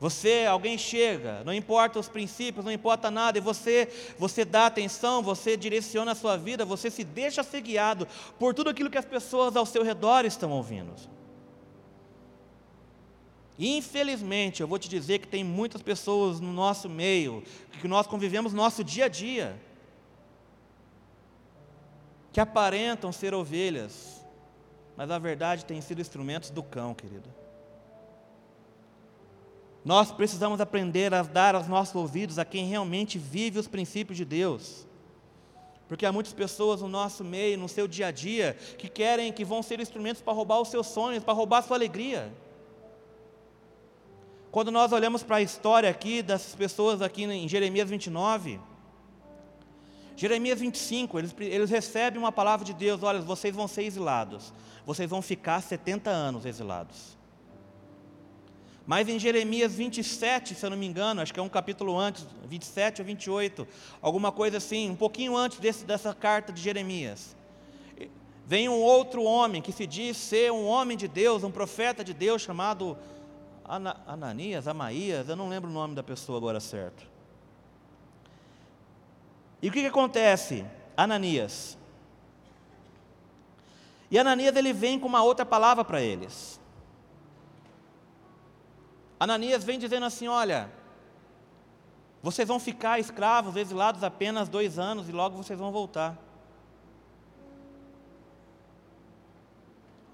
Você, 0.00 0.46
alguém 0.48 0.78
chega, 0.78 1.42
não 1.44 1.52
importa 1.52 1.98
os 1.98 2.08
princípios, 2.08 2.64
não 2.64 2.70
importa 2.70 3.10
nada, 3.10 3.36
e 3.36 3.40
você, 3.40 3.88
você 4.16 4.44
dá 4.44 4.66
atenção, 4.66 5.22
você 5.22 5.56
direciona 5.56 6.12
a 6.12 6.14
sua 6.14 6.36
vida, 6.36 6.64
você 6.64 6.88
se 6.88 7.02
deixa 7.02 7.42
ser 7.42 7.62
guiado 7.62 8.06
por 8.38 8.54
tudo 8.54 8.70
aquilo 8.70 8.90
que 8.90 8.98
as 8.98 9.04
pessoas 9.04 9.56
ao 9.56 9.66
seu 9.66 9.82
redor 9.82 10.24
estão 10.24 10.52
ouvindo. 10.52 10.94
Infelizmente, 13.58 14.60
eu 14.60 14.68
vou 14.68 14.78
te 14.78 14.88
dizer 14.88 15.18
que 15.18 15.26
tem 15.26 15.42
muitas 15.42 15.82
pessoas 15.82 16.38
no 16.38 16.52
nosso 16.52 16.88
meio, 16.88 17.42
que 17.80 17.88
nós 17.88 18.06
convivemos 18.06 18.52
no 18.52 18.62
nosso 18.62 18.84
dia 18.84 19.06
a 19.06 19.08
dia, 19.08 19.60
que 22.38 22.42
aparentam 22.42 23.10
ser 23.10 23.34
ovelhas, 23.34 24.24
mas 24.96 25.08
na 25.08 25.18
verdade 25.18 25.64
têm 25.64 25.80
sido 25.80 26.00
instrumentos 26.00 26.50
do 26.50 26.62
cão, 26.62 26.94
querido. 26.94 27.28
Nós 29.84 30.12
precisamos 30.12 30.60
aprender 30.60 31.12
a 31.12 31.24
dar 31.24 31.56
aos 31.56 31.66
nossos 31.66 31.96
ouvidos 31.96 32.38
a 32.38 32.44
quem 32.44 32.68
realmente 32.68 33.18
vive 33.18 33.58
os 33.58 33.66
princípios 33.66 34.16
de 34.16 34.24
Deus. 34.24 34.86
Porque 35.88 36.06
há 36.06 36.12
muitas 36.12 36.32
pessoas 36.32 36.80
no 36.80 36.86
nosso 36.86 37.24
meio, 37.24 37.58
no 37.58 37.68
seu 37.68 37.88
dia 37.88 38.06
a 38.06 38.10
dia, 38.12 38.56
que 38.78 38.88
querem, 38.88 39.32
que 39.32 39.44
vão 39.44 39.60
ser 39.60 39.80
instrumentos 39.80 40.22
para 40.22 40.32
roubar 40.32 40.60
os 40.60 40.68
seus 40.68 40.86
sonhos, 40.86 41.24
para 41.24 41.34
roubar 41.34 41.58
a 41.58 41.62
sua 41.62 41.76
alegria. 41.76 42.32
Quando 44.52 44.70
nós 44.70 44.92
olhamos 44.92 45.24
para 45.24 45.38
a 45.38 45.42
história 45.42 45.90
aqui 45.90 46.22
dessas 46.22 46.54
pessoas 46.54 47.02
aqui 47.02 47.24
em 47.24 47.48
Jeremias 47.48 47.90
29, 47.90 48.60
Jeremias 50.18 50.58
25, 50.58 51.16
eles, 51.16 51.34
eles 51.38 51.70
recebem 51.70 52.18
uma 52.18 52.32
palavra 52.32 52.66
de 52.66 52.74
Deus: 52.74 53.04
olha, 53.04 53.20
vocês 53.20 53.54
vão 53.54 53.68
ser 53.68 53.84
exilados, 53.84 54.52
vocês 54.84 55.08
vão 55.08 55.22
ficar 55.22 55.62
70 55.62 56.10
anos 56.10 56.44
exilados. 56.44 57.16
Mas 58.84 59.08
em 59.08 59.16
Jeremias 59.16 59.74
27, 59.74 60.56
se 60.56 60.66
eu 60.66 60.70
não 60.70 60.76
me 60.76 60.86
engano, 60.86 61.20
acho 61.20 61.32
que 61.32 61.38
é 61.38 61.42
um 61.42 61.48
capítulo 61.48 61.96
antes, 61.96 62.26
27 62.46 63.00
ou 63.00 63.06
28, 63.06 63.68
alguma 64.02 64.32
coisa 64.32 64.56
assim, 64.56 64.90
um 64.90 64.96
pouquinho 64.96 65.36
antes 65.36 65.60
desse, 65.60 65.84
dessa 65.84 66.12
carta 66.12 66.52
de 66.52 66.60
Jeremias. 66.60 67.36
Vem 68.44 68.68
um 68.68 68.80
outro 68.80 69.22
homem 69.22 69.62
que 69.62 69.70
se 69.70 69.86
diz 69.86 70.16
ser 70.16 70.50
um 70.50 70.66
homem 70.66 70.96
de 70.96 71.06
Deus, 71.06 71.44
um 71.44 71.50
profeta 71.50 72.02
de 72.02 72.12
Deus, 72.12 72.42
chamado 72.42 72.98
Ananias, 74.04 74.66
Amaías, 74.66 75.28
eu 75.28 75.36
não 75.36 75.48
lembro 75.48 75.70
o 75.70 75.72
nome 75.72 75.94
da 75.94 76.02
pessoa 76.02 76.38
agora 76.38 76.58
certo. 76.58 77.17
E 79.60 79.68
o 79.68 79.72
que, 79.72 79.80
que 79.80 79.86
acontece? 79.86 80.64
Ananias. 80.96 81.76
E 84.10 84.18
Ananias 84.18 84.56
ele 84.56 84.72
vem 84.72 84.98
com 84.98 85.06
uma 85.06 85.22
outra 85.22 85.44
palavra 85.44 85.84
para 85.84 86.00
eles. 86.00 86.60
Ananias 89.18 89.64
vem 89.64 89.78
dizendo 89.78 90.06
assim: 90.06 90.28
olha, 90.28 90.70
vocês 92.22 92.48
vão 92.48 92.58
ficar 92.58 92.98
escravos, 92.98 93.56
exilados 93.56 94.02
apenas 94.02 94.48
dois 94.48 94.78
anos 94.78 95.08
e 95.08 95.12
logo 95.12 95.36
vocês 95.36 95.58
vão 95.58 95.72
voltar. 95.72 96.16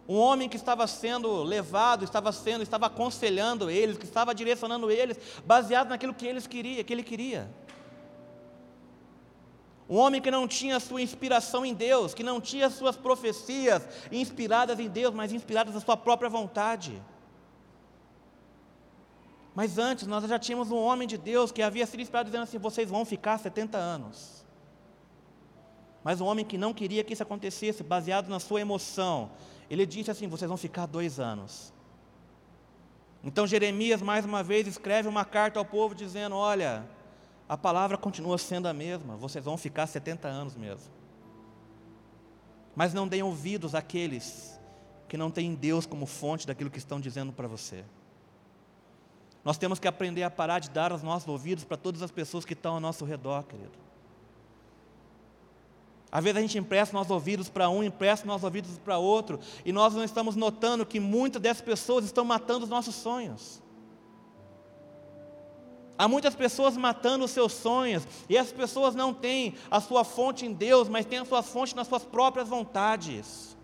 Um 0.07 0.19
homem 0.19 0.51
que 0.51 0.57
estava 0.57 0.87
sendo 0.87 1.43
levado, 1.43 2.05
estava 2.05 2.31
sendo, 2.31 2.63
estava 2.63 2.87
aconselhando 2.87 3.71
eles, 3.71 3.97
que 3.97 4.05
estava 4.05 4.35
direcionando 4.35 4.91
eles, 4.91 5.19
baseado 5.47 5.89
naquilo 5.89 6.13
que 6.13 6.27
eles 6.27 6.47
queria, 6.47 6.85
que 6.85 6.93
ele 6.93 7.03
queria. 7.03 7.51
Um 9.89 9.97
homem 9.97 10.21
que 10.21 10.31
não 10.31 10.49
tinha 10.49 10.81
sua 10.81 11.03
inspiração 11.03 11.65
em 11.65 11.75
Deus, 11.75 12.15
que 12.15 12.23
não 12.23 12.41
tinha 12.41 12.71
suas 12.71 12.97
profecias 12.97 13.87
inspiradas 14.11 14.81
em 14.81 14.89
Deus, 14.89 15.15
mas 15.15 15.33
inspiradas 15.33 15.75
na 15.75 15.81
sua 15.81 15.97
própria 15.97 16.31
vontade. 16.31 17.03
Mas 19.55 19.79
antes 19.79 20.07
nós 20.07 20.25
já 20.25 20.39
tínhamos 20.39 20.71
um 20.73 20.79
homem 20.79 21.07
de 21.07 21.17
Deus 21.19 21.53
que 21.53 21.63
havia 21.63 21.87
sido 21.87 22.01
inspirado 22.01 22.29
dizendo 22.29 22.43
assim: 22.43 22.59
vocês 22.59 22.89
vão 22.89 23.05
ficar 23.05 23.39
70 23.39 23.77
anos. 23.79 24.45
Mas 26.03 26.21
um 26.21 26.27
homem 26.27 26.45
que 26.45 26.59
não 26.59 26.75
queria 26.75 27.05
que 27.05 27.13
isso 27.13 27.23
acontecesse, 27.23 27.83
baseado 27.83 28.29
na 28.29 28.41
sua 28.41 28.61
emoção, 28.61 29.31
ele 29.71 29.87
disse 29.87 30.11
assim: 30.11 30.27
vocês 30.27 30.49
vão 30.49 30.57
ficar 30.57 30.87
dois 30.87 31.21
anos. 31.21 31.73
Então 33.23 33.47
Jeremias, 33.47 34.03
mais 34.03 34.25
uma 34.25 34.43
vez, 34.43 34.67
escreve 34.67 35.09
uma 35.09 35.25
carta 35.25 35.59
ao 35.59 35.65
povo 35.65 35.95
dizendo: 35.95 36.35
olha, 36.35 36.85
a 37.55 37.57
palavra 37.57 37.97
continua 37.97 38.37
sendo 38.37 38.67
a 38.67 38.73
mesma, 38.73 39.15
vocês 39.15 39.45
vão 39.45 39.57
ficar 39.57 39.87
70 39.87 40.27
anos 40.27 40.57
mesmo. 40.57 40.93
Mas 42.75 42.93
não 42.93 43.07
deem 43.07 43.23
ouvidos 43.23 43.77
àqueles 43.77 44.59
que 45.09 45.17
não 45.17 45.31
têm 45.31 45.55
Deus 45.55 45.87
como 45.87 46.05
fonte 46.05 46.49
daquilo 46.49 46.69
que 46.69 46.79
estão 46.79 47.01
dizendo 47.01 47.33
para 47.33 47.47
você. 47.47 47.85
Nós 49.45 49.57
temos 49.57 49.79
que 49.79 49.87
aprender 49.87 50.25
a 50.25 50.31
parar 50.31 50.59
de 50.59 50.69
dar 50.69 50.93
os 50.93 51.01
nossos 51.01 51.29
ouvidos 51.29 51.63
para 51.63 51.77
todas 51.77 52.03
as 52.03 52.11
pessoas 52.11 52.45
que 52.45 52.55
estão 52.55 52.75
ao 52.75 52.81
nosso 52.81 53.05
redor, 53.05 53.45
querido. 53.45 53.79
Às 56.11 56.25
vezes 56.25 56.37
a 56.37 56.41
gente 56.41 56.59
empresta 56.59 56.97
nossos 56.97 57.13
ouvidos 57.13 57.49
para 57.49 57.71
um, 57.71 57.85
empresta 57.85 58.27
nossos 58.27 58.43
ouvidos 58.43 58.79
para 58.79 58.99
outro, 58.99 59.39
e 59.65 59.71
nós 59.71 59.95
não 59.95 60.03
estamos 60.03 60.35
notando 60.35 60.85
que 60.85 60.99
muitas 60.99 61.41
dessas 61.41 61.63
pessoas 61.63 62.05
estão 62.05 62.25
matando 62.25 62.65
os 62.65 62.71
nossos 62.71 62.97
sonhos. 62.97 63.63
Há 65.97 66.09
muitas 66.09 66.35
pessoas 66.35 66.77
matando 66.77 67.25
os 67.25 67.31
seus 67.31 67.53
sonhos, 67.53 68.07
e 68.29 68.37
essas 68.37 68.53
pessoas 68.53 68.95
não 68.95 69.15
têm 69.15 69.55
a 69.71 69.81
sua 69.81 70.05
fonte 70.05 70.45
em 70.45 70.53
Deus, 70.53 70.89
mas 70.89 71.07
têm 71.07 71.21
a 71.21 71.25
sua 71.25 71.43
fonte 71.43 71.77
nas 71.77 71.87
suas 71.87 72.05
próprias 72.05 72.49
vontades. 72.49 73.57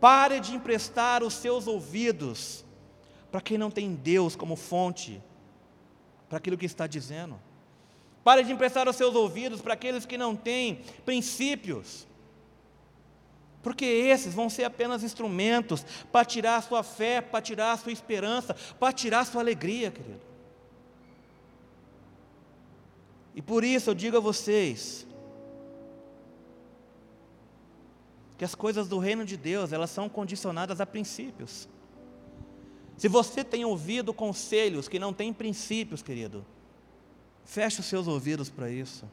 Pare 0.00 0.40
de 0.40 0.54
emprestar 0.54 1.22
os 1.22 1.34
seus 1.34 1.66
ouvidos 1.66 2.64
para 3.30 3.40
quem 3.40 3.56
não 3.56 3.70
tem 3.70 3.94
Deus 3.94 4.34
como 4.34 4.56
fonte 4.56 5.22
para 6.28 6.38
aquilo 6.38 6.58
que 6.58 6.66
está 6.66 6.86
dizendo. 6.86 7.38
Pare 8.24 8.42
de 8.42 8.52
emprestar 8.52 8.88
os 8.88 8.96
seus 8.96 9.14
ouvidos 9.14 9.60
para 9.60 9.74
aqueles 9.74 10.04
que 10.04 10.18
não 10.18 10.34
têm 10.34 10.82
princípios. 11.04 12.06
Porque 13.62 13.84
esses 13.84 14.34
vão 14.34 14.48
ser 14.48 14.64
apenas 14.64 15.04
instrumentos 15.04 15.84
para 16.10 16.24
tirar 16.24 16.56
a 16.56 16.62
sua 16.62 16.82
fé, 16.82 17.20
para 17.20 17.42
tirar 17.42 17.72
a 17.72 17.76
sua 17.76 17.92
esperança, 17.92 18.54
para 18.78 18.92
tirar 18.92 19.20
a 19.20 19.24
sua 19.24 19.42
alegria, 19.42 19.90
querido. 19.90 20.29
E 23.34 23.42
por 23.42 23.64
isso 23.64 23.90
eu 23.90 23.94
digo 23.94 24.16
a 24.16 24.20
vocês 24.20 25.06
que 28.36 28.44
as 28.44 28.54
coisas 28.54 28.88
do 28.88 28.98
reino 28.98 29.24
de 29.24 29.36
Deus, 29.36 29.72
elas 29.72 29.90
são 29.90 30.08
condicionadas 30.08 30.80
a 30.80 30.86
princípios. 30.86 31.68
Se 32.96 33.06
você 33.06 33.44
tem 33.44 33.64
ouvido 33.64 34.14
conselhos 34.14 34.88
que 34.88 34.98
não 34.98 35.12
têm 35.12 35.32
princípios, 35.32 36.02
querido, 36.02 36.44
feche 37.44 37.80
os 37.80 37.86
seus 37.86 38.08
ouvidos 38.08 38.48
para 38.48 38.70
isso. 38.70 39.06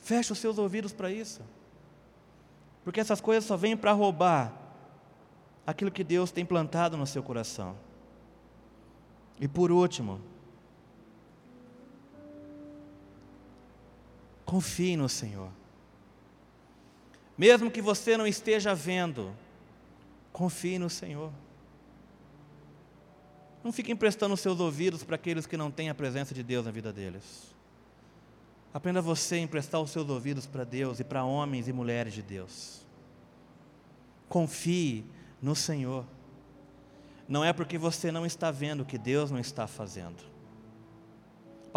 Feche 0.00 0.32
os 0.32 0.38
seus 0.38 0.58
ouvidos 0.58 0.92
para 0.92 1.10
isso. 1.10 1.40
Porque 2.84 3.00
essas 3.00 3.20
coisas 3.20 3.44
só 3.44 3.56
vêm 3.56 3.76
para 3.76 3.92
roubar 3.92 4.52
aquilo 5.66 5.90
que 5.90 6.04
Deus 6.04 6.30
tem 6.30 6.44
plantado 6.44 6.96
no 6.96 7.06
seu 7.06 7.22
coração. 7.22 7.76
E 9.40 9.48
por 9.48 9.72
último, 9.72 10.20
confie 14.46 14.96
no 14.96 15.10
Senhor. 15.10 15.50
Mesmo 17.36 17.70
que 17.70 17.82
você 17.82 18.16
não 18.16 18.26
esteja 18.26 18.74
vendo, 18.74 19.36
Confie 20.36 20.78
no 20.78 20.90
Senhor. 20.90 21.32
Não 23.64 23.72
fique 23.72 23.90
emprestando 23.90 24.36
seus 24.36 24.60
ouvidos 24.60 25.02
para 25.02 25.16
aqueles 25.16 25.46
que 25.46 25.56
não 25.56 25.70
têm 25.70 25.88
a 25.88 25.94
presença 25.94 26.34
de 26.34 26.42
Deus 26.42 26.66
na 26.66 26.70
vida 26.70 26.92
deles. 26.92 27.54
Aprenda 28.74 29.00
você 29.00 29.36
a 29.36 29.38
emprestar 29.38 29.80
os 29.80 29.90
seus 29.90 30.06
ouvidos 30.10 30.44
para 30.44 30.62
Deus 30.62 31.00
e 31.00 31.04
para 31.04 31.24
homens 31.24 31.68
e 31.68 31.72
mulheres 31.72 32.12
de 32.12 32.20
Deus. 32.20 32.84
Confie 34.28 35.06
no 35.40 35.56
Senhor. 35.56 36.04
Não 37.26 37.42
é 37.42 37.50
porque 37.54 37.78
você 37.78 38.12
não 38.12 38.26
está 38.26 38.50
vendo 38.50 38.84
que 38.84 38.98
Deus 38.98 39.30
não 39.30 39.38
está 39.38 39.66
fazendo. 39.66 40.22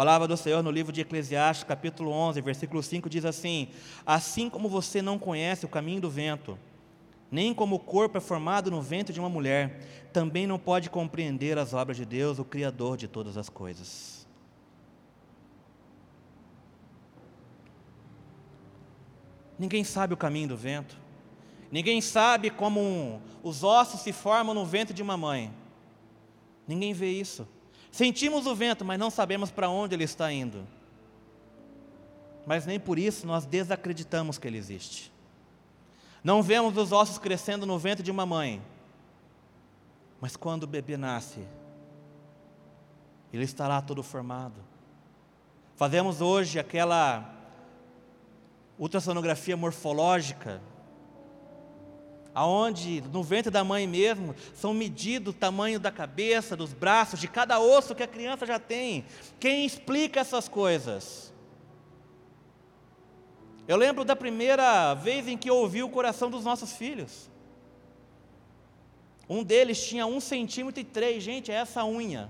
Palavra 0.00 0.26
do 0.26 0.34
Senhor 0.34 0.62
no 0.62 0.70
livro 0.70 0.90
de 0.90 1.02
Eclesiastes, 1.02 1.62
capítulo 1.62 2.10
11, 2.10 2.40
versículo 2.40 2.82
5 2.82 3.10
diz 3.10 3.22
assim: 3.26 3.68
Assim 4.06 4.48
como 4.48 4.66
você 4.66 5.02
não 5.02 5.18
conhece 5.18 5.66
o 5.66 5.68
caminho 5.68 6.00
do 6.00 6.08
vento, 6.08 6.58
nem 7.30 7.52
como 7.52 7.76
o 7.76 7.78
corpo 7.78 8.16
é 8.16 8.20
formado 8.20 8.70
no 8.70 8.80
ventre 8.80 9.12
de 9.12 9.20
uma 9.20 9.28
mulher, 9.28 10.08
também 10.10 10.46
não 10.46 10.58
pode 10.58 10.88
compreender 10.88 11.58
as 11.58 11.74
obras 11.74 11.98
de 11.98 12.06
Deus, 12.06 12.38
o 12.38 12.46
Criador 12.46 12.96
de 12.96 13.08
todas 13.08 13.36
as 13.36 13.50
coisas. 13.50 14.26
Ninguém 19.58 19.84
sabe 19.84 20.14
o 20.14 20.16
caminho 20.16 20.48
do 20.48 20.56
vento, 20.56 20.96
ninguém 21.70 22.00
sabe 22.00 22.48
como 22.48 23.20
os 23.42 23.62
ossos 23.62 24.00
se 24.00 24.14
formam 24.14 24.54
no 24.54 24.64
ventre 24.64 24.94
de 24.94 25.02
uma 25.02 25.18
mãe. 25.18 25.52
Ninguém 26.66 26.94
vê 26.94 27.10
isso. 27.10 27.46
Sentimos 27.90 28.46
o 28.46 28.54
vento, 28.54 28.84
mas 28.84 28.98
não 28.98 29.10
sabemos 29.10 29.50
para 29.50 29.68
onde 29.68 29.94
ele 29.94 30.04
está 30.04 30.32
indo. 30.32 30.66
Mas 32.46 32.66
nem 32.66 32.78
por 32.78 32.98
isso 32.98 33.26
nós 33.26 33.44
desacreditamos 33.44 34.38
que 34.38 34.46
ele 34.46 34.58
existe. 34.58 35.12
Não 36.22 36.42
vemos 36.42 36.76
os 36.76 36.92
ossos 36.92 37.18
crescendo 37.18 37.66
no 37.66 37.78
ventre 37.78 38.02
de 38.02 38.10
uma 38.10 38.26
mãe, 38.26 38.62
mas 40.20 40.36
quando 40.36 40.64
o 40.64 40.66
bebê 40.66 40.96
nasce, 40.96 41.40
ele 43.32 43.44
está 43.44 43.66
lá 43.66 43.80
todo 43.80 44.02
formado. 44.02 44.56
Fazemos 45.76 46.20
hoje 46.20 46.58
aquela 46.58 47.34
ultrassonografia 48.78 49.56
morfológica, 49.56 50.60
aonde 52.34 53.02
no 53.12 53.22
ventre 53.22 53.50
da 53.50 53.64
mãe 53.64 53.86
mesmo 53.86 54.34
são 54.54 54.72
medidos 54.72 55.34
o 55.34 55.36
tamanho 55.36 55.80
da 55.80 55.90
cabeça, 55.90 56.56
dos 56.56 56.72
braços, 56.72 57.20
de 57.20 57.28
cada 57.28 57.60
osso 57.60 57.94
que 57.94 58.02
a 58.02 58.08
criança 58.08 58.46
já 58.46 58.58
tem. 58.58 59.04
Quem 59.38 59.66
explica 59.66 60.20
essas 60.20 60.48
coisas? 60.48 61.32
Eu 63.66 63.76
lembro 63.76 64.04
da 64.04 64.16
primeira 64.16 64.94
vez 64.94 65.28
em 65.28 65.36
que 65.36 65.48
eu 65.48 65.56
ouvi 65.56 65.82
o 65.82 65.88
coração 65.88 66.30
dos 66.30 66.44
nossos 66.44 66.72
filhos. 66.72 67.30
Um 69.28 69.44
deles 69.44 69.86
tinha 69.86 70.06
um 70.06 70.20
centímetro 70.20 70.80
e 70.80 70.84
três, 70.84 71.22
gente, 71.22 71.52
é 71.52 71.54
essa 71.54 71.84
unha. 71.84 72.28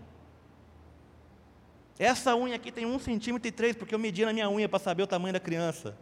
Essa 1.98 2.34
unha 2.36 2.57
aqui 2.57 2.70
tem 2.72 2.84
um 2.84 2.98
centímetro 2.98 3.48
e 3.48 3.53
três, 3.53 3.76
porque 3.76 3.94
eu 3.94 3.98
medi 3.98 4.24
na 4.24 4.32
minha 4.32 4.51
unha 4.51 4.68
para 4.68 4.78
saber 4.78 5.03
o 5.03 5.07
tamanho 5.07 5.32
da 5.32 5.40
criança. 5.40 5.96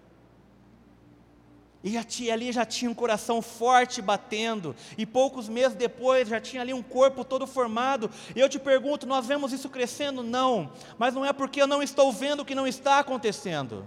E 1.83 1.97
a 1.97 2.03
tia 2.03 2.33
ali 2.33 2.51
já 2.51 2.65
tinha 2.65 2.91
um 2.91 2.95
coração 2.95 3.41
forte 3.41 4.03
batendo, 4.03 4.75
e 4.97 5.07
poucos 5.07 5.49
meses 5.49 5.77
depois 5.77 6.29
já 6.29 6.41
tinha 6.41 6.61
ali 6.61 6.75
um 6.75 6.83
corpo 6.83 7.25
todo 7.25 7.47
formado. 7.47 8.11
E 8.35 8.41
eu 8.41 8.49
te 8.49 8.59
pergunto: 8.59 9.07
nós 9.07 9.27
vemos 9.27 9.53
isso 9.53 9.69
crescendo? 9.69 10.23
Não, 10.23 10.73
mas 10.99 11.15
não 11.15 11.25
é 11.25 11.33
porque 11.33 11.63
eu 11.63 11.69
não 11.69 11.83
estou 11.83 12.13
vendo 12.13 12.41
o 12.41 12.45
que 12.45 12.55
não 12.55 12.67
está 12.67 12.99
acontecendo. 12.99 13.87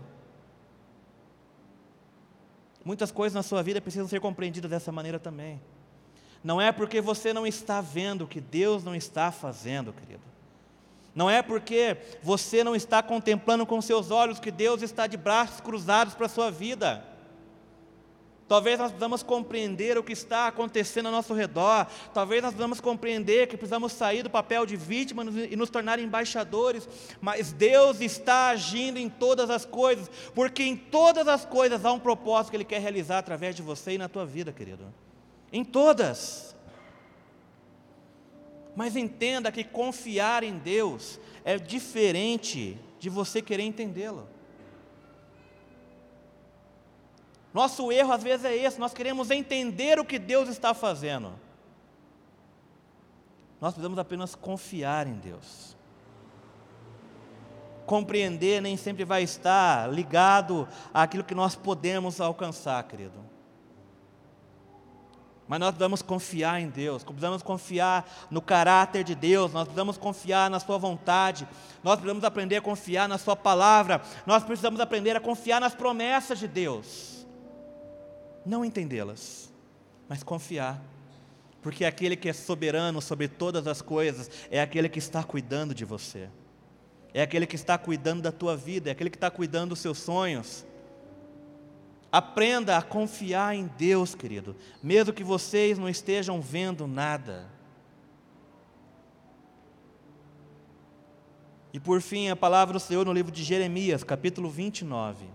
Muitas 2.83 3.11
coisas 3.11 3.35
na 3.35 3.43
sua 3.43 3.61
vida 3.61 3.81
precisam 3.81 4.07
ser 4.07 4.19
compreendidas 4.21 4.71
dessa 4.71 4.91
maneira 4.91 5.19
também. 5.19 5.61
Não 6.43 6.59
é 6.59 6.71
porque 6.71 6.99
você 7.01 7.33
não 7.33 7.45
está 7.45 7.81
vendo 7.81 8.25
que 8.25 8.41
Deus 8.41 8.83
não 8.83 8.95
está 8.95 9.31
fazendo, 9.31 9.93
querido. 9.93 10.23
Não 11.13 11.29
é 11.29 11.41
porque 11.41 11.97
você 12.23 12.63
não 12.63 12.75
está 12.75 13.03
contemplando 13.03 13.65
com 13.65 13.81
seus 13.81 14.09
olhos 14.09 14.39
que 14.39 14.49
Deus 14.49 14.81
está 14.81 15.05
de 15.07 15.17
braços 15.17 15.59
cruzados 15.59 16.15
para 16.15 16.25
a 16.25 16.29
sua 16.29 16.49
vida. 16.49 17.10
Talvez 18.51 18.77
nós 18.77 18.91
precisamos 18.91 19.23
compreender 19.23 19.97
o 19.97 20.03
que 20.03 20.11
está 20.11 20.47
acontecendo 20.47 21.05
ao 21.05 21.13
nosso 21.13 21.33
redor. 21.33 21.87
Talvez 22.13 22.41
nós 22.41 22.51
precisamos 22.51 22.81
compreender 22.81 23.47
que 23.47 23.55
precisamos 23.55 23.93
sair 23.93 24.23
do 24.23 24.29
papel 24.29 24.65
de 24.65 24.75
vítima 24.75 25.23
e 25.49 25.55
nos 25.55 25.69
tornar 25.69 25.99
embaixadores. 25.99 26.85
Mas 27.21 27.53
Deus 27.53 28.01
está 28.01 28.49
agindo 28.49 28.99
em 28.99 29.07
todas 29.07 29.49
as 29.49 29.63
coisas, 29.63 30.11
porque 30.35 30.63
em 30.63 30.75
todas 30.75 31.29
as 31.29 31.45
coisas 31.45 31.85
há 31.85 31.93
um 31.93 31.99
propósito 31.99 32.49
que 32.49 32.57
Ele 32.57 32.65
quer 32.65 32.81
realizar 32.81 33.19
através 33.19 33.55
de 33.55 33.61
você 33.61 33.93
e 33.93 33.97
na 33.97 34.09
tua 34.09 34.25
vida, 34.25 34.51
querido. 34.51 34.83
Em 35.49 35.63
todas. 35.63 36.53
Mas 38.75 38.97
entenda 38.97 39.49
que 39.49 39.63
confiar 39.63 40.43
em 40.43 40.57
Deus 40.57 41.21
é 41.45 41.57
diferente 41.57 42.77
de 42.99 43.09
você 43.09 43.41
querer 43.41 43.63
entendê-lo. 43.63 44.27
Nosso 47.53 47.91
erro 47.91 48.13
às 48.13 48.23
vezes 48.23 48.45
é 48.45 48.55
esse, 48.55 48.79
nós 48.79 48.93
queremos 48.93 49.29
entender 49.29 49.99
o 49.99 50.05
que 50.05 50.17
Deus 50.17 50.47
está 50.47 50.73
fazendo. 50.73 51.33
Nós 53.59 53.73
precisamos 53.73 53.99
apenas 53.99 54.35
confiar 54.35 55.05
em 55.05 55.13
Deus. 55.13 55.75
Compreender 57.85 58.61
nem 58.61 58.77
sempre 58.77 59.03
vai 59.03 59.21
estar 59.21 59.91
ligado 59.91 60.67
àquilo 60.93 61.23
que 61.23 61.35
nós 61.35 61.55
podemos 61.55 62.21
alcançar, 62.21 62.81
querido. 62.85 63.19
Mas 65.45 65.59
nós 65.59 65.71
precisamos 65.71 66.01
confiar 66.01 66.61
em 66.61 66.69
Deus, 66.69 67.03
precisamos 67.03 67.43
confiar 67.43 68.09
no 68.31 68.41
caráter 68.41 69.03
de 69.03 69.13
Deus, 69.13 69.51
nós 69.51 69.65
precisamos 69.65 69.97
confiar 69.97 70.49
na 70.49 70.61
Sua 70.61 70.77
vontade, 70.77 71.45
nós 71.83 71.95
precisamos 71.95 72.23
aprender 72.23 72.55
a 72.55 72.61
confiar 72.61 73.09
na 73.09 73.17
Sua 73.17 73.35
palavra, 73.35 74.01
nós 74.25 74.45
precisamos 74.45 74.79
aprender 74.79 75.17
a 75.17 75.19
confiar 75.19 75.59
nas 75.59 75.75
promessas 75.75 76.39
de 76.39 76.47
Deus 76.47 77.20
não 78.45 78.65
entendê-las, 78.65 79.51
mas 80.07 80.23
confiar, 80.23 80.81
porque 81.61 81.85
aquele 81.85 82.15
que 82.15 82.27
é 82.27 82.33
soberano 82.33 83.01
sobre 83.01 83.27
todas 83.27 83.67
as 83.67 83.81
coisas 83.81 84.29
é 84.49 84.59
aquele 84.61 84.89
que 84.89 84.99
está 84.99 85.23
cuidando 85.23 85.75
de 85.75 85.85
você, 85.85 86.27
é 87.13 87.21
aquele 87.21 87.45
que 87.45 87.55
está 87.55 87.77
cuidando 87.77 88.21
da 88.21 88.31
tua 88.31 88.57
vida, 88.57 88.89
é 88.89 88.91
aquele 88.91 89.09
que 89.09 89.17
está 89.17 89.29
cuidando 89.29 89.69
dos 89.69 89.79
seus 89.79 89.99
sonhos. 89.99 90.65
Aprenda 92.11 92.77
a 92.77 92.81
confiar 92.81 93.55
em 93.55 93.67
Deus, 93.77 94.15
querido, 94.15 94.55
mesmo 94.83 95.13
que 95.13 95.23
vocês 95.23 95.77
não 95.77 95.87
estejam 95.87 96.41
vendo 96.41 96.87
nada. 96.87 97.49
E 101.73 101.79
por 101.79 102.01
fim, 102.01 102.29
a 102.29 102.35
palavra 102.35 102.73
do 102.73 102.79
Senhor 102.79 103.05
no 103.05 103.13
livro 103.13 103.31
de 103.31 103.43
Jeremias, 103.43 104.03
capítulo 104.03 104.49
29, 104.49 105.25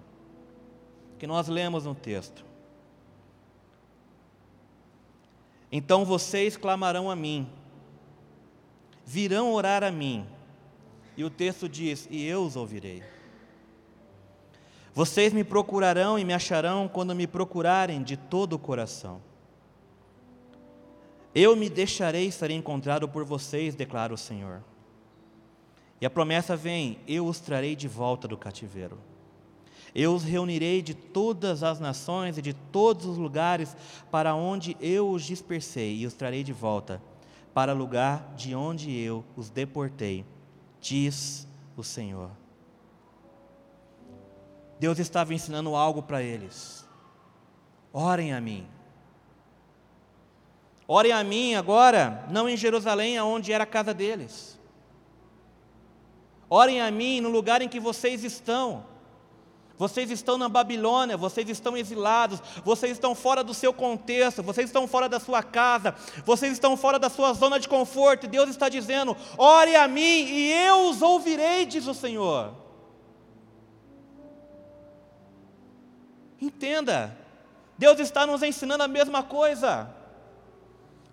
que 1.19 1.27
nós 1.27 1.49
lemos 1.49 1.85
no 1.85 1.95
texto. 1.95 2.46
Então 5.71 6.05
vocês 6.05 6.57
clamarão 6.57 7.11
a 7.11 7.17
mim, 7.17 7.49
virão 9.05 9.53
orar 9.53 9.83
a 9.83 9.91
mim, 9.91 10.27
e 11.17 11.25
o 11.25 11.31
texto 11.31 11.69
diz: 11.69 12.07
E 12.11 12.25
eu 12.25 12.45
os 12.45 12.57
ouvirei. 12.57 13.03
Vocês 14.95 15.33
me 15.33 15.45
procurarão 15.45 16.19
e 16.19 16.25
me 16.25 16.33
acharão 16.33 16.89
quando 16.89 17.15
me 17.15 17.27
procurarem 17.27 18.03
de 18.03 18.17
todo 18.17 18.55
o 18.55 18.59
coração. 18.59 19.21
Eu 21.35 21.55
me 21.55 21.69
deixarei 21.69 22.31
ser 22.31 22.51
encontrado 22.51 23.07
por 23.07 23.23
vocês, 23.23 23.75
declara 23.75 24.15
o 24.15 24.17
Senhor. 24.17 24.63
E 26.01 26.07
a 26.07 26.11
promessa 26.11 26.57
vem: 26.57 26.99
eu 27.07 27.27
os 27.27 27.41
trarei 27.41 27.77
de 27.77 27.89
volta 27.89 28.27
do 28.27 28.39
cativeiro. 28.39 28.99
Eu 29.99 30.15
os 30.15 30.25
reunirei 30.25 30.83
de 30.83 30.93
todas 30.93 31.63
as 31.63 31.81
nações 31.81 32.37
e 32.37 32.43
de 32.43 32.53
todos 32.53 33.07
os 33.07 33.17
lugares 33.17 33.75
para 34.11 34.35
onde 34.35 34.77
eu 34.79 35.09
os 35.09 35.23
dispersei 35.23 35.97
e 35.97 36.07
os 36.07 36.13
trarei 36.13 36.45
de 36.45 36.53
volta 36.53 37.01
para 37.55 37.75
o 37.75 37.79
lugar 37.79 38.35
de 38.37 38.55
onde 38.55 38.95
eu 38.95 39.25
os 39.35 39.49
deportei, 39.49 40.23
diz 40.83 41.49
o 41.75 41.83
Senhor. 41.83 42.29
Deus 44.79 44.99
estava 44.99 45.33
ensinando 45.33 45.75
algo 45.75 46.03
para 46.03 46.23
eles. 46.23 46.87
Orem 47.91 48.35
a 48.35 48.41
mim. 48.41 48.67
Orem 50.87 51.13
a 51.13 51.25
mim 51.25 51.55
agora, 51.55 52.27
não 52.31 52.47
em 52.47 52.57
Jerusalém, 52.59 53.17
aonde 53.17 53.51
era 53.51 53.65
a 53.65 53.67
casa 53.67 53.95
deles. 53.95 54.61
Orem 56.51 56.83
a 56.83 56.91
mim 56.91 57.23
no 57.23 57.31
lugar 57.31 57.63
em 57.63 57.69
que 57.71 57.81
vocês 57.81 58.23
estão. 58.25 58.95
Vocês 59.79 60.11
estão 60.11 60.39
na 60.39 60.49
Babilônia, 60.49 61.17
vocês 61.17 61.49
estão 61.49 61.77
exilados, 61.77 62.41
vocês 62.65 62.93
estão 62.93 63.15
fora 63.15 63.45
do 63.45 63.53
seu 63.53 63.73
contexto, 63.73 64.43
vocês 64.43 64.67
estão 64.67 64.89
fora 64.89 65.09
da 65.09 65.21
sua 65.21 65.43
casa, 65.43 65.95
vocês 66.25 66.53
estão 66.53 66.77
fora 66.77 66.99
da 66.99 67.11
sua 67.11 67.33
zona 67.35 67.61
de 67.61 67.69
conforto, 67.69 68.25
e 68.25 68.29
Deus 68.29 68.49
está 68.49 68.69
dizendo: 68.69 69.17
ore 69.37 69.77
a 69.77 69.87
mim 69.87 70.01
e 70.01 70.53
eu 70.53 70.89
os 70.89 71.03
ouvirei, 71.03 71.67
diz 71.67 71.87
o 71.87 71.95
Senhor. 71.95 72.55
Entenda, 76.41 77.17
Deus 77.77 77.99
está 77.99 78.27
nos 78.27 78.43
ensinando 78.43 78.83
a 78.83 78.89
mesma 78.89 79.23
coisa. 79.23 79.95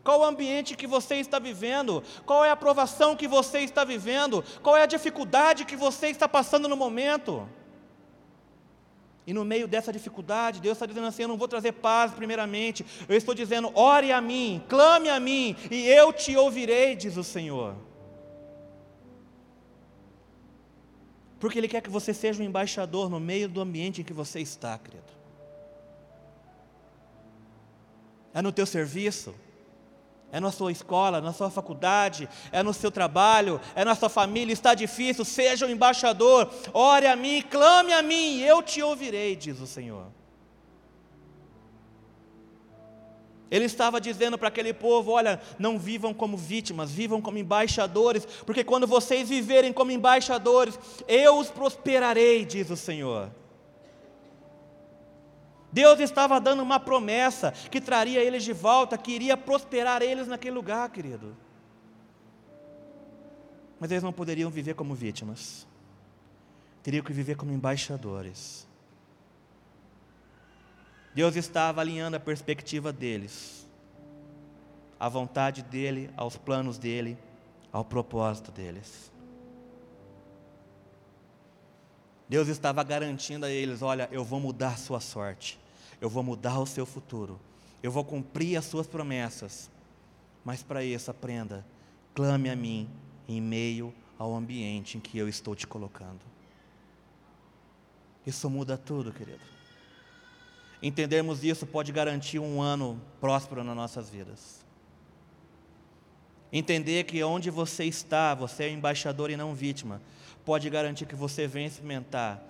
Qual 0.04 0.20
o 0.20 0.26
ambiente 0.26 0.76
que 0.76 0.86
você 0.86 1.16
está 1.16 1.40
vivendo? 1.40 2.04
Qual 2.26 2.44
é 2.44 2.50
a 2.50 2.54
aprovação 2.54 3.16
que 3.16 3.28
você 3.28 3.60
está 3.60 3.86
vivendo? 3.86 4.44
Qual 4.62 4.76
é 4.76 4.84
a 4.84 4.86
dificuldade 4.86 5.64
que 5.64 5.78
você 5.78 6.08
está 6.08 6.28
passando 6.28 6.68
no 6.68 6.76
momento? 6.76 7.48
E 9.26 9.34
no 9.34 9.46
meio 9.46 9.68
dessa 9.68 9.92
dificuldade, 9.92 10.60
Deus 10.60 10.76
está 10.76 10.86
dizendo 10.86 11.08
assim: 11.08 11.22
Eu 11.22 11.30
não 11.30 11.38
vou 11.38 11.48
trazer 11.48 11.72
paz 11.72 12.12
primeiramente, 12.12 12.86
eu 13.08 13.16
estou 13.16 13.34
dizendo, 13.34 13.72
ore 13.74 14.12
a 14.12 14.20
mim, 14.20 14.62
clame 14.68 15.10
a 15.10 15.20
mim, 15.20 15.56
e 15.72 15.88
eu 15.88 16.12
te 16.12 16.36
ouvirei, 16.36 16.96
diz 16.96 17.16
o 17.16 17.24
Senhor. 17.24 17.76
Porque 21.40 21.58
Ele 21.58 21.68
quer 21.68 21.82
que 21.82 21.90
você 21.90 22.14
seja 22.14 22.42
um 22.42 22.46
embaixador 22.46 23.10
no 23.10 23.20
meio 23.20 23.48
do 23.48 23.62
ambiente 23.62 24.02
em 24.02 24.04
que 24.04 24.14
você 24.14 24.40
está, 24.40 24.78
querido. 24.78 25.04
É 28.34 28.42
no 28.42 28.52
teu 28.52 28.66
serviço, 28.66 29.36
é 30.34 30.40
na 30.40 30.52
sua 30.52 30.72
escola, 30.72 31.22
na 31.22 31.32
sua 31.32 31.52
faculdade, 31.52 32.28
é 32.52 32.64
no 32.64 32.74
seu 32.74 32.90
trabalho, 32.90 33.62
é 33.76 33.86
na 33.86 33.94
sua 33.94 34.10
família, 34.10 34.52
está 34.52 34.74
difícil, 34.74 35.24
seja 35.24 35.68
o 35.68 35.70
um 35.70 35.72
embaixador, 35.72 36.50
ore 36.74 37.06
a 37.06 37.16
mim, 37.16 37.44
clame 37.48 37.94
a 37.94 38.02
mim, 38.02 38.40
eu 38.42 38.64
te 38.64 38.82
ouvirei, 38.82 39.36
diz 39.36 39.62
o 39.62 39.68
Senhor. 39.68 40.08
Ele 43.52 43.66
estava 43.66 44.02
dizendo 44.02 44.36
para 44.36 44.48
aquele 44.48 44.74
povo: 44.74 45.12
olha, 45.12 45.40
não 45.60 45.78
vivam 45.78 46.12
como 46.16 46.36
vítimas, 46.36 46.90
vivam 46.90 47.22
como 47.22 47.38
embaixadores, 47.38 48.26
porque 48.44 48.64
quando 48.64 48.88
vocês 48.88 49.30
viverem 49.30 49.72
como 49.72 49.92
embaixadores, 49.92 50.80
eu 51.08 51.38
os 51.38 51.52
prosperarei, 51.52 52.44
diz 52.44 52.72
o 52.72 52.76
Senhor. 52.76 53.30
Deus 55.74 56.00
estava 56.00 56.40
dando 56.40 56.62
uma 56.62 56.80
promessa 56.80 57.52
que 57.52 57.82
traria 57.82 58.24
eles 58.24 58.44
de 58.44 58.54
volta, 58.54 58.96
que 58.96 59.12
iria 59.12 59.36
prosperar 59.36 60.04
eles 60.04 60.28
naquele 60.28 60.54
lugar, 60.54 60.88
querido. 60.92 61.36
Mas 63.80 63.90
eles 63.90 64.04
não 64.04 64.14
poderiam 64.14 64.52
viver 64.52 64.76
como 64.76 64.94
vítimas, 64.94 65.68
teriam 66.84 67.04
que 67.04 67.12
viver 67.12 67.36
como 67.36 67.52
embaixadores. 67.52 68.68
Deus 71.16 71.36
estava 71.36 71.82
alinhando 71.82 72.18
a 72.18 72.20
perspectiva 72.20 72.94
deles, 72.94 73.68
à 75.00 75.10
vontade 75.10 75.64
dEle, 75.64 76.08
aos 76.16 76.38
planos 76.38 76.78
dEle, 76.78 77.18
ao 77.72 77.84
propósito 77.84 78.52
deles. 78.52 79.12
Deus 82.30 82.48
estava 82.48 82.84
garantindo 82.84 83.48
a 83.48 83.50
eles: 83.50 83.82
olha, 83.82 84.08
eu 84.12 84.24
vou 84.24 84.40
mudar 84.40 84.74
a 84.74 84.78
sua 84.78 85.00
sorte 85.00 85.63
eu 86.02 86.10
vou 86.10 86.24
mudar 86.24 86.60
o 86.60 86.66
seu 86.66 86.86
futuro, 86.86 87.40
eu 87.82 87.92
vou 87.92 88.04
cumprir 88.04 88.58
as 88.58 88.66
suas 88.66 88.88
promessas. 88.88 89.70
Mas 90.44 90.62
para 90.62 90.84
isso, 90.84 91.10
aprenda, 91.10 91.66
clame 92.14 92.50
a 92.50 92.56
mim 92.56 92.90
em 93.28 93.42
meio 93.42 93.94
ao 94.18 94.36
ambiente 94.36 94.98
em 94.98 95.02
que 95.02 95.18
eu 95.18 95.28
estou 95.28 95.56
te 95.56 95.66
colocando. 95.66 96.20
Isso 98.26 98.50
muda 98.50 98.78
tudo, 98.78 99.12
querido. 99.12 99.42
Entendermos 100.82 101.44
isso 101.44 101.66
pode 101.66 101.92
garantir 101.92 102.40
um 102.40 102.62
ano 102.62 103.00
próspero 103.22 103.64
nas 103.64 103.76
nossas 103.76 104.10
vidas. 104.10 104.64
Entender 106.52 107.06
que 107.06 107.24
onde 107.24 107.50
você 107.50 107.86
está, 107.86 108.36
você 108.36 108.66
é 108.66 108.70
embaixador 108.70 109.32
e 109.32 109.38
não 109.38 109.56
vítima, 109.56 110.02
pode 110.46 110.70
garantir 110.70 111.06
que 111.06 111.16
você 111.16 111.48
venha 111.48 111.68
experimentar 111.68 112.44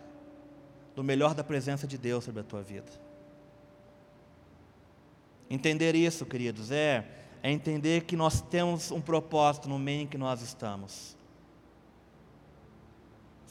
do 0.95 1.03
melhor 1.03 1.33
da 1.33 1.43
presença 1.43 1.87
de 1.87 1.97
Deus 1.97 2.23
sobre 2.23 2.41
a 2.41 2.43
tua 2.43 2.61
vida. 2.61 3.03
Entender 5.49 5.95
isso, 5.95 6.25
queridos, 6.25 6.71
é, 6.71 7.05
é 7.41 7.51
entender 7.51 8.05
que 8.05 8.15
nós 8.15 8.41
temos 8.41 8.91
um 8.91 9.01
propósito 9.01 9.67
no 9.67 9.77
meio 9.77 10.01
em 10.01 10.07
que 10.07 10.17
nós 10.17 10.41
estamos. 10.41 11.15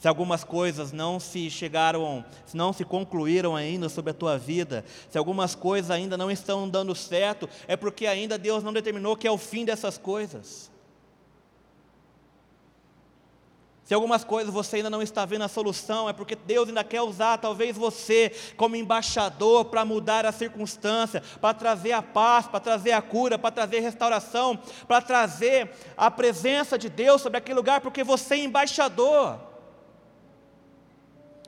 Se 0.03 0.07
algumas 0.09 0.43
coisas 0.43 0.91
não 0.91 1.17
se 1.17 1.49
chegaram, 1.49 2.25
se 2.45 2.57
não 2.57 2.73
se 2.73 2.83
concluíram 2.83 3.55
ainda 3.55 3.87
sobre 3.87 4.11
a 4.11 4.13
tua 4.13 4.37
vida, 4.37 4.83
se 5.09 5.17
algumas 5.17 5.55
coisas 5.55 5.89
ainda 5.89 6.17
não 6.17 6.29
estão 6.29 6.67
dando 6.67 6.93
certo, 6.93 7.47
é 7.69 7.77
porque 7.77 8.05
ainda 8.05 8.37
Deus 8.37 8.65
não 8.65 8.73
determinou 8.73 9.15
que 9.15 9.25
é 9.25 9.31
o 9.31 9.37
fim 9.37 9.63
dessas 9.63 9.97
coisas. 9.97 10.72
Se 13.83 13.93
algumas 13.93 14.23
coisas 14.23 14.53
você 14.53 14.77
ainda 14.77 14.89
não 14.89 15.01
está 15.01 15.25
vendo 15.25 15.43
a 15.43 15.49
solução, 15.49 16.07
é 16.07 16.13
porque 16.13 16.35
Deus 16.35 16.69
ainda 16.69 16.83
quer 16.85 17.01
usar 17.01 17.37
talvez 17.37 17.75
você 17.75 18.31
como 18.55 18.77
embaixador 18.77 19.65
para 19.65 19.83
mudar 19.83 20.25
a 20.25 20.31
circunstância, 20.31 21.21
para 21.41 21.53
trazer 21.53 21.91
a 21.91 22.01
paz, 22.01 22.47
para 22.47 22.61
trazer 22.61 22.93
a 22.93 23.01
cura, 23.01 23.37
para 23.37 23.51
trazer 23.51 23.81
restauração, 23.81 24.57
para 24.87 25.01
trazer 25.01 25.69
a 25.97 26.09
presença 26.09 26.77
de 26.77 26.87
Deus 26.87 27.21
sobre 27.21 27.37
aquele 27.37 27.57
lugar, 27.57 27.81
porque 27.81 28.05
você 28.05 28.35
é 28.35 28.39
embaixador. 28.39 29.37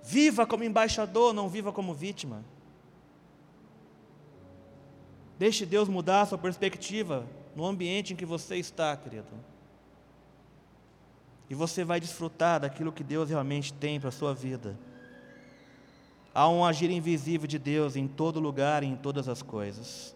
Viva 0.03 0.45
como 0.45 0.63
embaixador, 0.63 1.33
não 1.33 1.47
viva 1.47 1.71
como 1.71 1.93
vítima. 1.93 2.43
Deixe 5.39 5.65
Deus 5.65 5.88
mudar 5.88 6.21
a 6.21 6.25
sua 6.25 6.38
perspectiva 6.38 7.25
no 7.55 7.65
ambiente 7.65 8.11
em 8.11 8.15
que 8.15 8.25
você 8.25 8.57
está, 8.57 8.95
querido. 8.97 9.55
E 11.49 11.55
você 11.55 11.83
vai 11.83 11.99
desfrutar 11.99 12.59
daquilo 12.59 12.91
que 12.91 13.03
Deus 13.03 13.29
realmente 13.29 13.73
tem 13.73 13.99
para 13.99 14.09
a 14.09 14.11
sua 14.11 14.33
vida. 14.33 14.77
Há 16.33 16.49
um 16.49 16.65
agir 16.65 16.89
invisível 16.89 17.47
de 17.47 17.57
Deus 17.57 17.95
em 17.95 18.07
todo 18.07 18.39
lugar 18.39 18.83
e 18.83 18.87
em 18.87 18.95
todas 18.95 19.29
as 19.29 19.41
coisas. 19.41 20.15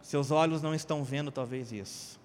Seus 0.00 0.30
olhos 0.30 0.62
não 0.62 0.74
estão 0.74 1.04
vendo 1.04 1.30
talvez 1.30 1.72
isso. 1.72 2.20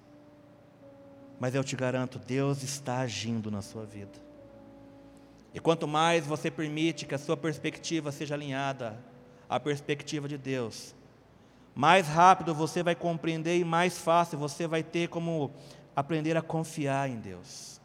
Mas 1.40 1.54
eu 1.54 1.64
te 1.64 1.76
garanto, 1.76 2.18
Deus 2.18 2.64
está 2.64 3.00
agindo 3.00 3.52
na 3.52 3.62
sua 3.62 3.86
vida. 3.86 4.28
E 5.54 5.60
quanto 5.60 5.88
mais 5.88 6.26
você 6.26 6.52
permite 6.52 7.06
que 7.06 7.16
a 7.16 7.18
sua 7.18 7.38
perspectiva 7.38 8.12
seja 8.12 8.36
alinhada 8.36 8.98
à 9.50 9.60
perspectiva 9.60 10.28
de 10.28 10.38
Deus, 10.38 10.96
mais 11.74 12.08
rápido 12.08 12.54
você 12.56 12.82
vai 12.82 12.96
compreender 12.96 13.58
e 13.58 13.64
mais 13.64 13.98
fácil 13.98 14.38
você 14.38 14.68
vai 14.68 14.84
ter 14.84 15.10
como 15.10 15.52
aprender 15.98 16.38
a 16.38 16.44
confiar 16.44 17.10
em 17.10 17.16
Deus. 17.16 17.82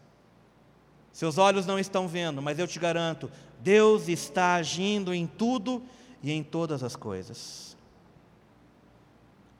Seus 1.14 1.38
olhos 1.38 1.64
não 1.64 1.78
estão 1.78 2.06
vendo, 2.06 2.42
mas 2.42 2.58
eu 2.58 2.68
te 2.68 2.78
garanto, 2.78 3.30
Deus 3.60 4.06
está 4.06 4.56
agindo 4.56 5.14
em 5.14 5.26
tudo 5.26 5.82
e 6.22 6.30
em 6.30 6.42
todas 6.42 6.82
as 6.82 6.94
coisas. 6.94 7.74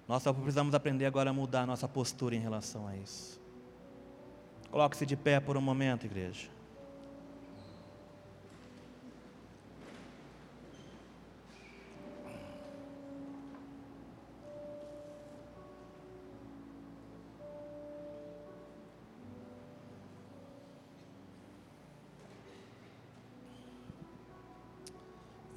Nós 0.07 0.23
só 0.23 0.35
precisamos 0.35 0.75
aprender 0.75 1.07
agora 1.07 1.31
a 1.31 1.33
mudar 1.33 1.63
a 1.63 1.67
nossa 1.67 1.89
postura 1.89 2.35
em 2.35 2.41
relação 2.41 2.87
a 2.87 2.95
isso. 2.95 3.41
Coloque-se 4.71 5.07
de 5.07 5.17
pé 5.17 5.41
por 5.41 5.57
um 5.57 5.63
momento, 5.63 6.05
igreja. 6.05 6.49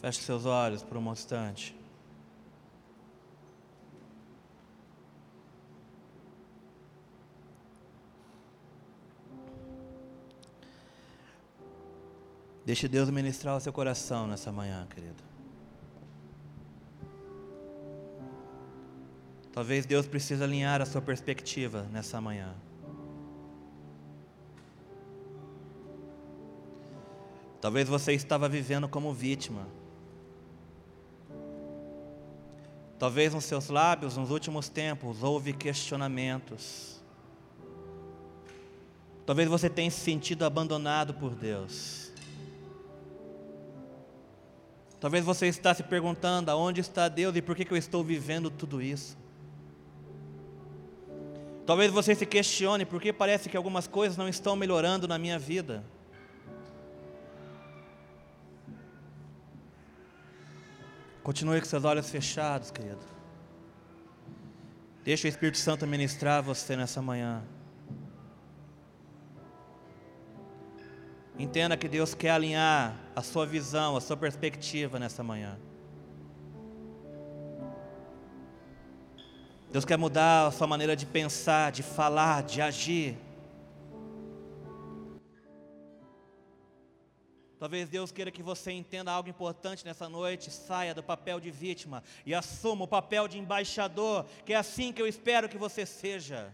Feche 0.05 0.21
seus 0.21 0.45
olhos 0.45 0.83
por 0.83 0.97
um 0.97 1.11
instante. 1.11 1.75
Deixe 12.63 12.87
Deus 12.87 13.09
ministrar 13.09 13.57
o 13.57 13.59
seu 13.59 13.73
coração 13.73 14.27
nessa 14.27 14.51
manhã, 14.51 14.85
querido. 14.93 15.23
Talvez 19.51 19.87
Deus 19.87 20.05
precise 20.05 20.43
alinhar 20.43 20.83
a 20.83 20.85
sua 20.85 21.01
perspectiva 21.01 21.81
nessa 21.91 22.21
manhã. 22.21 22.53
Talvez 27.59 27.89
você 27.89 28.13
estava 28.13 28.47
vivendo 28.47 28.87
como 28.87 29.11
vítima. 29.11 29.65
Talvez 32.97 33.33
nos 33.33 33.43
seus 33.43 33.69
lábios, 33.69 34.15
nos 34.15 34.31
últimos 34.31 34.69
tempos, 34.69 35.21
houve 35.21 35.53
questionamentos. 35.53 37.01
Talvez 39.25 39.49
você 39.49 39.69
tenha 39.69 39.91
se 39.91 39.99
sentido 39.99 40.45
abandonado 40.45 41.13
por 41.13 41.35
Deus. 41.35 42.11
Talvez 44.99 45.25
você 45.25 45.47
está 45.47 45.73
se 45.73 45.83
perguntando 45.83 46.49
aonde 46.49 46.81
está 46.81 47.07
Deus 47.09 47.35
e 47.35 47.41
por 47.41 47.55
que, 47.55 47.65
que 47.65 47.73
eu 47.73 47.77
estou 47.77 48.03
vivendo 48.03 48.49
tudo 48.49 48.81
isso. 48.81 49.17
Talvez 51.65 51.91
você 51.91 52.15
se 52.15 52.25
questione 52.25 52.85
por 52.85 53.01
que 53.01 53.11
parece 53.11 53.49
que 53.49 53.57
algumas 53.57 53.87
coisas 53.87 54.17
não 54.17 54.29
estão 54.29 54.55
melhorando 54.55 55.07
na 55.07 55.17
minha 55.17 55.37
vida. 55.37 55.83
Continue 61.25 61.59
com 61.59 61.65
seus 61.65 61.83
olhos 61.83 62.07
fechados, 62.07 62.69
querido. 62.69 62.99
Deixa 65.03 65.25
o 65.25 65.27
Espírito 65.27 65.57
Santo 65.57 65.87
ministrar 65.87 66.43
você 66.43 66.75
nessa 66.75 67.01
manhã. 67.01 67.41
Entenda 71.39 71.75
que 71.75 71.87
Deus 71.87 72.13
quer 72.13 72.29
alinhar 72.29 72.95
a 73.15 73.23
sua 73.23 73.43
visão, 73.43 73.97
a 73.97 74.01
sua 74.01 74.15
perspectiva 74.15 74.99
nessa 74.99 75.23
manhã. 75.23 75.57
Deus 79.71 79.83
quer 79.83 79.97
mudar 79.97 80.45
a 80.45 80.51
sua 80.51 80.67
maneira 80.67 80.95
de 80.95 81.07
pensar, 81.07 81.71
de 81.71 81.81
falar, 81.81 82.43
de 82.43 82.61
agir. 82.61 83.17
Talvez 87.65 87.89
Deus 87.89 88.11
queira 88.11 88.29
que 88.29 88.43
você 88.43 88.71
entenda 88.71 89.11
algo 89.11 89.27
importante 89.27 89.83
nessa 89.83 90.07
noite, 90.07 90.51
saia 90.51 90.93
do 90.93 91.01
papel 91.01 91.39
de 91.39 91.49
vítima 91.49 92.03
e 92.23 92.31
assuma 92.31 92.83
o 92.83 92.87
papel 92.87 93.27
de 93.27 93.39
embaixador, 93.39 94.23
que 94.45 94.53
é 94.53 94.55
assim 94.55 94.93
que 94.93 95.01
eu 95.01 95.07
espero 95.07 95.49
que 95.49 95.57
você 95.57 95.83
seja. 95.83 96.53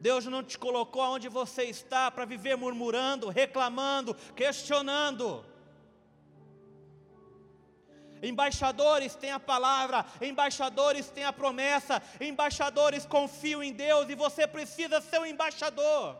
Deus 0.00 0.26
não 0.26 0.42
te 0.42 0.58
colocou 0.58 1.02
onde 1.02 1.28
você 1.28 1.62
está 1.62 2.10
para 2.10 2.24
viver 2.24 2.56
murmurando, 2.56 3.28
reclamando, 3.28 4.12
questionando. 4.34 5.44
Embaixadores 8.22 9.14
têm 9.14 9.30
a 9.30 9.40
palavra, 9.40 10.04
embaixadores 10.20 11.08
têm 11.08 11.24
a 11.24 11.32
promessa, 11.32 12.02
embaixadores 12.20 13.04
confiam 13.04 13.62
em 13.62 13.72
Deus 13.72 14.08
e 14.08 14.14
você 14.14 14.46
precisa 14.46 15.00
ser 15.00 15.18
um 15.18 15.26
embaixador. 15.26 16.16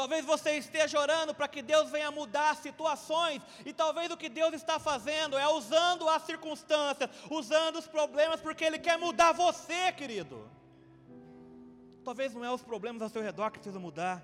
Talvez 0.00 0.24
você 0.24 0.56
esteja 0.56 0.98
orando 0.98 1.34
para 1.34 1.46
que 1.46 1.60
Deus 1.60 1.90
venha 1.90 2.10
mudar 2.10 2.56
situações, 2.56 3.42
e 3.66 3.72
talvez 3.72 4.10
o 4.10 4.16
que 4.16 4.30
Deus 4.30 4.54
está 4.54 4.78
fazendo 4.78 5.36
é 5.36 5.46
usando 5.46 6.08
as 6.08 6.22
circunstâncias, 6.22 7.10
usando 7.28 7.76
os 7.76 7.86
problemas, 7.86 8.40
porque 8.40 8.64
Ele 8.64 8.78
quer 8.78 8.96
mudar 8.96 9.32
você, 9.32 9.92
querido. 9.92 10.50
Talvez 12.04 12.32
não 12.34 12.44
é 12.44 12.50
os 12.52 12.62
problemas 12.62 13.02
ao 13.02 13.08
seu 13.08 13.22
redor 13.22 13.50
que 13.50 13.58
precisam 13.58 13.80
mudar, 13.80 14.22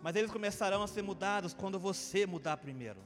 mas 0.00 0.14
eles 0.14 0.30
começarão 0.30 0.82
a 0.82 0.86
ser 0.86 1.02
mudados 1.02 1.52
quando 1.52 1.78
você 1.78 2.26
mudar 2.26 2.56
primeiro. 2.56 3.00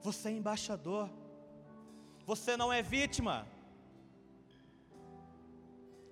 Você 0.00 0.28
é 0.28 0.32
embaixador, 0.32 1.10
você 2.24 2.56
não 2.56 2.72
é 2.72 2.82
vítima. 2.82 3.46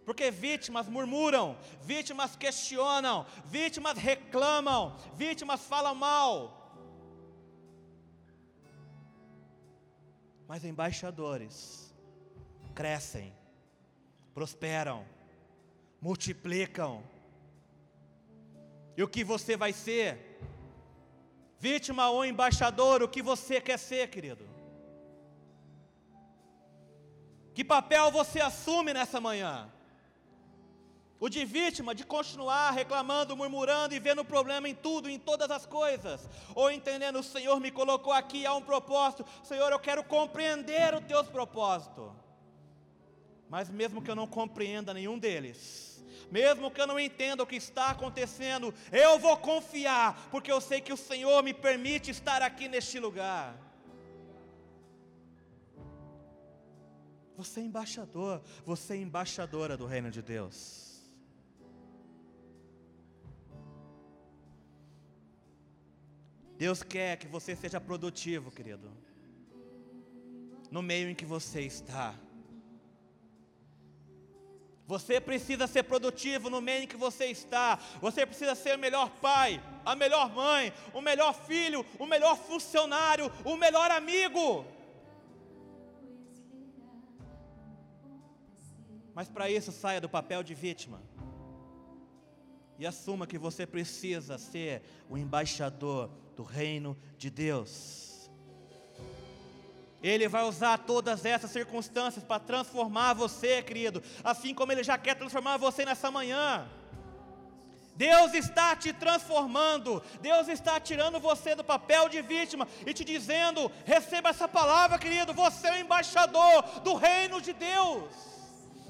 Porque 0.04 0.30
vítimas 0.32 0.88
murmuram, 0.88 1.56
vítimas 1.82 2.34
questionam, 2.34 3.24
vítimas 3.44 3.96
reclamam, 3.96 4.96
vítimas 5.14 5.60
falam 5.60 5.94
mal. 5.94 6.58
Mas 10.48 10.64
embaixadores 10.64 11.81
crescem, 12.72 13.32
prosperam, 14.34 15.04
multiplicam. 16.00 17.02
E 18.96 19.02
o 19.02 19.08
que 19.08 19.22
você 19.22 19.56
vai 19.56 19.72
ser? 19.72 20.38
Vítima 21.58 22.10
ou 22.10 22.24
embaixador, 22.24 23.02
o 23.02 23.08
que 23.08 23.22
você 23.22 23.60
quer 23.60 23.78
ser, 23.78 24.08
querido? 24.10 24.44
Que 27.54 27.62
papel 27.62 28.10
você 28.10 28.40
assume 28.40 28.92
nessa 28.92 29.20
manhã? 29.20 29.70
O 31.20 31.28
de 31.28 31.44
vítima, 31.44 31.94
de 31.94 32.04
continuar 32.04 32.72
reclamando, 32.72 33.36
murmurando 33.36 33.94
e 33.94 34.00
vendo 34.00 34.24
problema 34.24 34.68
em 34.68 34.74
tudo, 34.74 35.08
em 35.08 35.20
todas 35.20 35.48
as 35.52 35.64
coisas. 35.64 36.28
Ou 36.52 36.68
entendendo, 36.68 37.20
o 37.20 37.22
Senhor 37.22 37.60
me 37.60 37.70
colocou 37.70 38.12
aqui, 38.12 38.44
há 38.44 38.52
um 38.54 38.62
propósito. 38.62 39.24
Senhor, 39.44 39.70
eu 39.70 39.78
quero 39.78 40.02
compreender 40.02 40.92
os 40.94 41.04
teus 41.04 41.28
propósitos. 41.28 42.10
Mas 43.52 43.68
mesmo 43.68 44.00
que 44.00 44.10
eu 44.10 44.14
não 44.14 44.26
compreenda 44.26 44.94
nenhum 44.94 45.18
deles, 45.18 46.02
mesmo 46.30 46.70
que 46.70 46.80
eu 46.80 46.86
não 46.86 46.98
entenda 46.98 47.42
o 47.42 47.46
que 47.46 47.56
está 47.56 47.90
acontecendo, 47.90 48.72
eu 48.90 49.18
vou 49.18 49.36
confiar, 49.36 50.30
porque 50.30 50.50
eu 50.50 50.58
sei 50.58 50.80
que 50.80 50.90
o 50.90 50.96
Senhor 50.96 51.42
me 51.42 51.52
permite 51.52 52.10
estar 52.10 52.40
aqui 52.40 52.66
neste 52.66 52.98
lugar. 52.98 53.54
Você 57.36 57.60
é 57.60 57.64
embaixador, 57.64 58.40
você 58.64 58.94
é 58.94 58.96
embaixadora 58.96 59.76
do 59.76 59.84
reino 59.84 60.10
de 60.10 60.22
Deus. 60.22 61.02
Deus 66.56 66.82
quer 66.82 67.18
que 67.18 67.26
você 67.26 67.54
seja 67.54 67.78
produtivo, 67.78 68.50
querido, 68.50 68.90
no 70.70 70.80
meio 70.80 71.10
em 71.10 71.14
que 71.14 71.26
você 71.26 71.60
está. 71.60 72.14
Você 74.92 75.18
precisa 75.18 75.66
ser 75.66 75.84
produtivo 75.84 76.50
no 76.50 76.60
meio 76.60 76.82
em 76.82 76.86
que 76.86 76.98
você 76.98 77.24
está. 77.24 77.78
Você 77.98 78.26
precisa 78.26 78.54
ser 78.54 78.76
o 78.76 78.78
melhor 78.78 79.08
pai, 79.22 79.58
a 79.86 79.96
melhor 79.96 80.30
mãe, 80.34 80.70
o 80.92 81.00
melhor 81.00 81.32
filho, 81.32 81.80
o 81.98 82.04
melhor 82.04 82.36
funcionário, 82.36 83.32
o 83.42 83.56
melhor 83.56 83.90
amigo. 83.90 84.66
Mas 89.14 89.30
para 89.30 89.48
isso, 89.48 89.72
saia 89.72 89.98
do 89.98 90.10
papel 90.10 90.42
de 90.42 90.52
vítima. 90.52 91.00
E 92.78 92.84
assuma 92.84 93.26
que 93.26 93.38
você 93.38 93.66
precisa 93.66 94.36
ser 94.36 94.82
o 95.08 95.16
embaixador 95.16 96.10
do 96.36 96.42
reino 96.42 96.98
de 97.16 97.30
Deus. 97.30 98.01
Ele 100.02 100.26
vai 100.28 100.42
usar 100.42 100.78
todas 100.78 101.24
essas 101.24 101.50
circunstâncias 101.50 102.24
para 102.24 102.40
transformar 102.40 103.14
você, 103.14 103.62
querido, 103.62 104.02
assim 104.24 104.52
como 104.52 104.72
Ele 104.72 104.82
já 104.82 104.98
quer 104.98 105.14
transformar 105.14 105.56
você 105.58 105.84
nessa 105.84 106.10
manhã. 106.10 106.68
Deus 107.94 108.34
está 108.34 108.74
te 108.74 108.92
transformando, 108.92 110.02
Deus 110.20 110.48
está 110.48 110.80
tirando 110.80 111.20
você 111.20 111.54
do 111.54 111.62
papel 111.62 112.08
de 112.08 112.20
vítima 112.22 112.66
e 112.86 112.92
te 112.92 113.04
dizendo: 113.04 113.70
receba 113.84 114.30
essa 114.30 114.48
palavra, 114.48 114.98
querido, 114.98 115.32
você 115.32 115.68
é 115.68 115.72
o 115.72 115.80
embaixador 115.80 116.62
do 116.80 116.94
reino 116.94 117.40
de 117.40 117.52
Deus. 117.52 118.10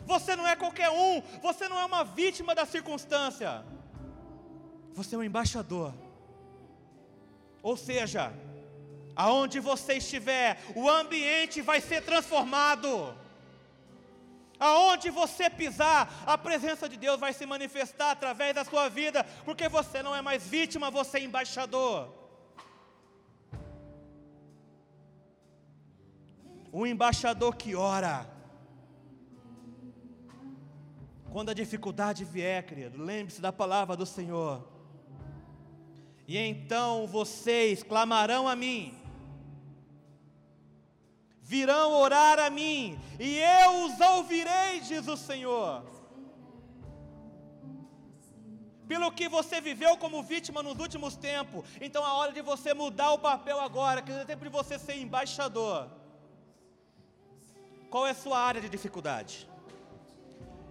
Você 0.06 0.34
não 0.34 0.46
é 0.46 0.56
qualquer 0.56 0.90
um, 0.90 1.22
você 1.42 1.68
não 1.68 1.78
é 1.78 1.84
uma 1.84 2.04
vítima 2.04 2.54
da 2.54 2.64
circunstância, 2.64 3.64
você 4.94 5.14
é 5.14 5.18
um 5.18 5.22
embaixador 5.22 5.92
ou 7.62 7.76
seja, 7.76 8.32
aonde 9.16 9.60
você 9.60 9.94
estiver, 9.94 10.58
o 10.74 10.88
ambiente 10.88 11.60
vai 11.60 11.80
ser 11.80 12.02
transformado. 12.02 13.14
Aonde 14.58 15.10
você 15.10 15.50
pisar, 15.50 16.22
a 16.24 16.38
presença 16.38 16.88
de 16.88 16.96
Deus 16.96 17.18
vai 17.18 17.32
se 17.32 17.44
manifestar 17.44 18.12
através 18.12 18.54
da 18.54 18.64
sua 18.64 18.88
vida, 18.88 19.24
porque 19.44 19.68
você 19.68 20.02
não 20.02 20.14
é 20.14 20.22
mais 20.22 20.46
vítima, 20.46 20.90
você 20.90 21.18
é 21.18 21.24
embaixador. 21.24 22.12
Um 26.72 26.86
embaixador 26.86 27.56
que 27.56 27.74
ora. 27.74 28.30
Quando 31.32 31.50
a 31.50 31.54
dificuldade 31.54 32.24
vier, 32.24 32.62
querido, 32.64 33.02
lembre-se 33.02 33.40
da 33.40 33.52
palavra 33.52 33.96
do 33.96 34.06
Senhor. 34.06 34.64
E 36.26 36.38
então 36.38 37.06
vocês 37.06 37.82
clamarão 37.82 38.46
a 38.46 38.54
mim, 38.54 38.94
virão 41.52 41.88
orar 42.04 42.38
a 42.46 42.48
mim, 42.58 42.98
e 43.26 43.30
eu 43.38 43.70
os 43.84 43.94
ouvirei, 44.12 44.80
diz 44.90 45.06
o 45.14 45.18
Senhor. 45.28 45.72
Pelo 48.92 49.08
que 49.18 49.26
você 49.36 49.56
viveu 49.68 49.92
como 50.04 50.22
vítima 50.32 50.60
nos 50.68 50.78
últimos 50.84 51.14
tempos, 51.28 51.60
então 51.86 52.02
é 52.08 52.12
hora 52.18 52.32
de 52.38 52.42
você 52.50 52.70
mudar 52.82 53.10
o 53.12 53.22
papel 53.30 53.58
agora, 53.68 54.00
que 54.00 54.12
é 54.12 54.24
tempo 54.24 54.44
de 54.48 54.54
você 54.58 54.78
ser 54.86 54.96
embaixador. 55.04 55.78
Qual 57.92 58.06
é 58.06 58.12
a 58.16 58.20
sua 58.24 58.38
área 58.48 58.60
de 58.64 58.70
dificuldade? 58.76 59.34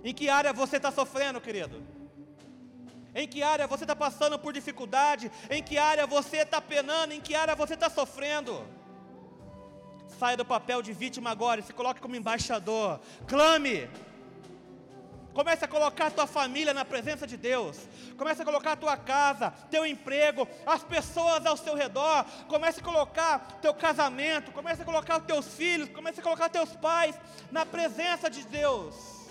Em 0.03 0.13
que 0.17 0.27
área 0.39 0.51
você 0.51 0.77
está 0.77 0.91
sofrendo, 0.99 1.39
querido? 1.47 1.77
Em 3.13 3.27
que 3.31 3.43
área 3.53 3.67
você 3.67 3.83
está 3.83 3.95
passando 3.95 4.37
por 4.43 4.51
dificuldade? 4.59 5.31
Em 5.55 5.61
que 5.61 5.77
área 5.77 6.07
você 6.17 6.37
está 6.37 6.59
penando? 6.59 7.13
Em 7.13 7.21
que 7.21 7.35
área 7.35 7.55
você 7.63 7.75
está 7.75 7.89
sofrendo? 7.99 8.53
Saia 10.19 10.37
do 10.37 10.45
papel 10.45 10.81
de 10.81 10.93
vítima 10.93 11.29
agora 11.29 11.59
e 11.59 11.63
se 11.63 11.73
coloque 11.73 12.01
como 12.01 12.15
embaixador. 12.15 12.99
Clame. 13.27 13.89
Comece 15.33 15.63
a 15.63 15.67
colocar 15.67 16.07
a 16.07 16.11
tua 16.11 16.27
família 16.27 16.73
na 16.73 16.83
presença 16.83 17.25
de 17.25 17.37
Deus. 17.37 17.77
Comece 18.17 18.41
a 18.41 18.45
colocar 18.45 18.73
a 18.73 18.75
tua 18.75 18.97
casa, 18.97 19.51
teu 19.69 19.85
emprego, 19.85 20.47
as 20.65 20.83
pessoas 20.83 21.45
ao 21.45 21.55
seu 21.55 21.75
redor. 21.75 22.25
Comece 22.49 22.81
a 22.81 22.83
colocar 22.83 23.59
teu 23.61 23.73
casamento. 23.73 24.51
Comece 24.51 24.81
a 24.81 24.85
colocar 24.85 25.19
os 25.19 25.25
teus 25.25 25.47
filhos. 25.47 25.89
Comece 25.89 26.19
a 26.19 26.23
colocar 26.23 26.49
teus 26.49 26.75
pais 26.75 27.15
na 27.49 27.65
presença 27.65 28.29
de 28.29 28.45
Deus. 28.45 29.21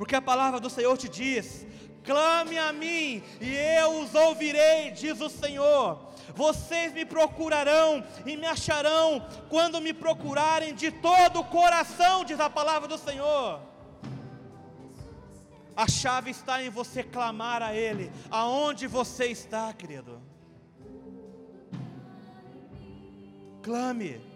porque 0.00 0.16
a 0.16 0.22
palavra 0.22 0.58
do 0.58 0.70
Senhor 0.70 0.96
te 0.96 1.10
diz: 1.10 1.66
clame 2.02 2.56
a 2.56 2.72
mim 2.72 3.22
e 3.38 3.54
eu 3.54 4.00
os 4.00 4.14
ouvirei, 4.14 4.92
diz 4.92 5.20
o 5.20 5.28
Senhor. 5.28 6.09
Vocês 6.34 6.92
me 6.92 7.04
procurarão 7.04 8.04
e 8.24 8.36
me 8.36 8.46
acharão 8.46 9.26
quando 9.48 9.80
me 9.80 9.92
procurarem 9.92 10.74
de 10.74 10.90
todo 10.90 11.40
o 11.40 11.44
coração, 11.44 12.24
diz 12.24 12.38
a 12.40 12.48
palavra 12.48 12.88
do 12.88 12.98
Senhor. 12.98 13.60
A 15.76 15.88
chave 15.88 16.30
está 16.30 16.62
em 16.62 16.68
você 16.68 17.02
clamar 17.02 17.62
a 17.62 17.74
Ele, 17.74 18.10
aonde 18.30 18.86
você 18.86 19.26
está, 19.26 19.72
querido. 19.72 20.20
Clame. 23.62 24.29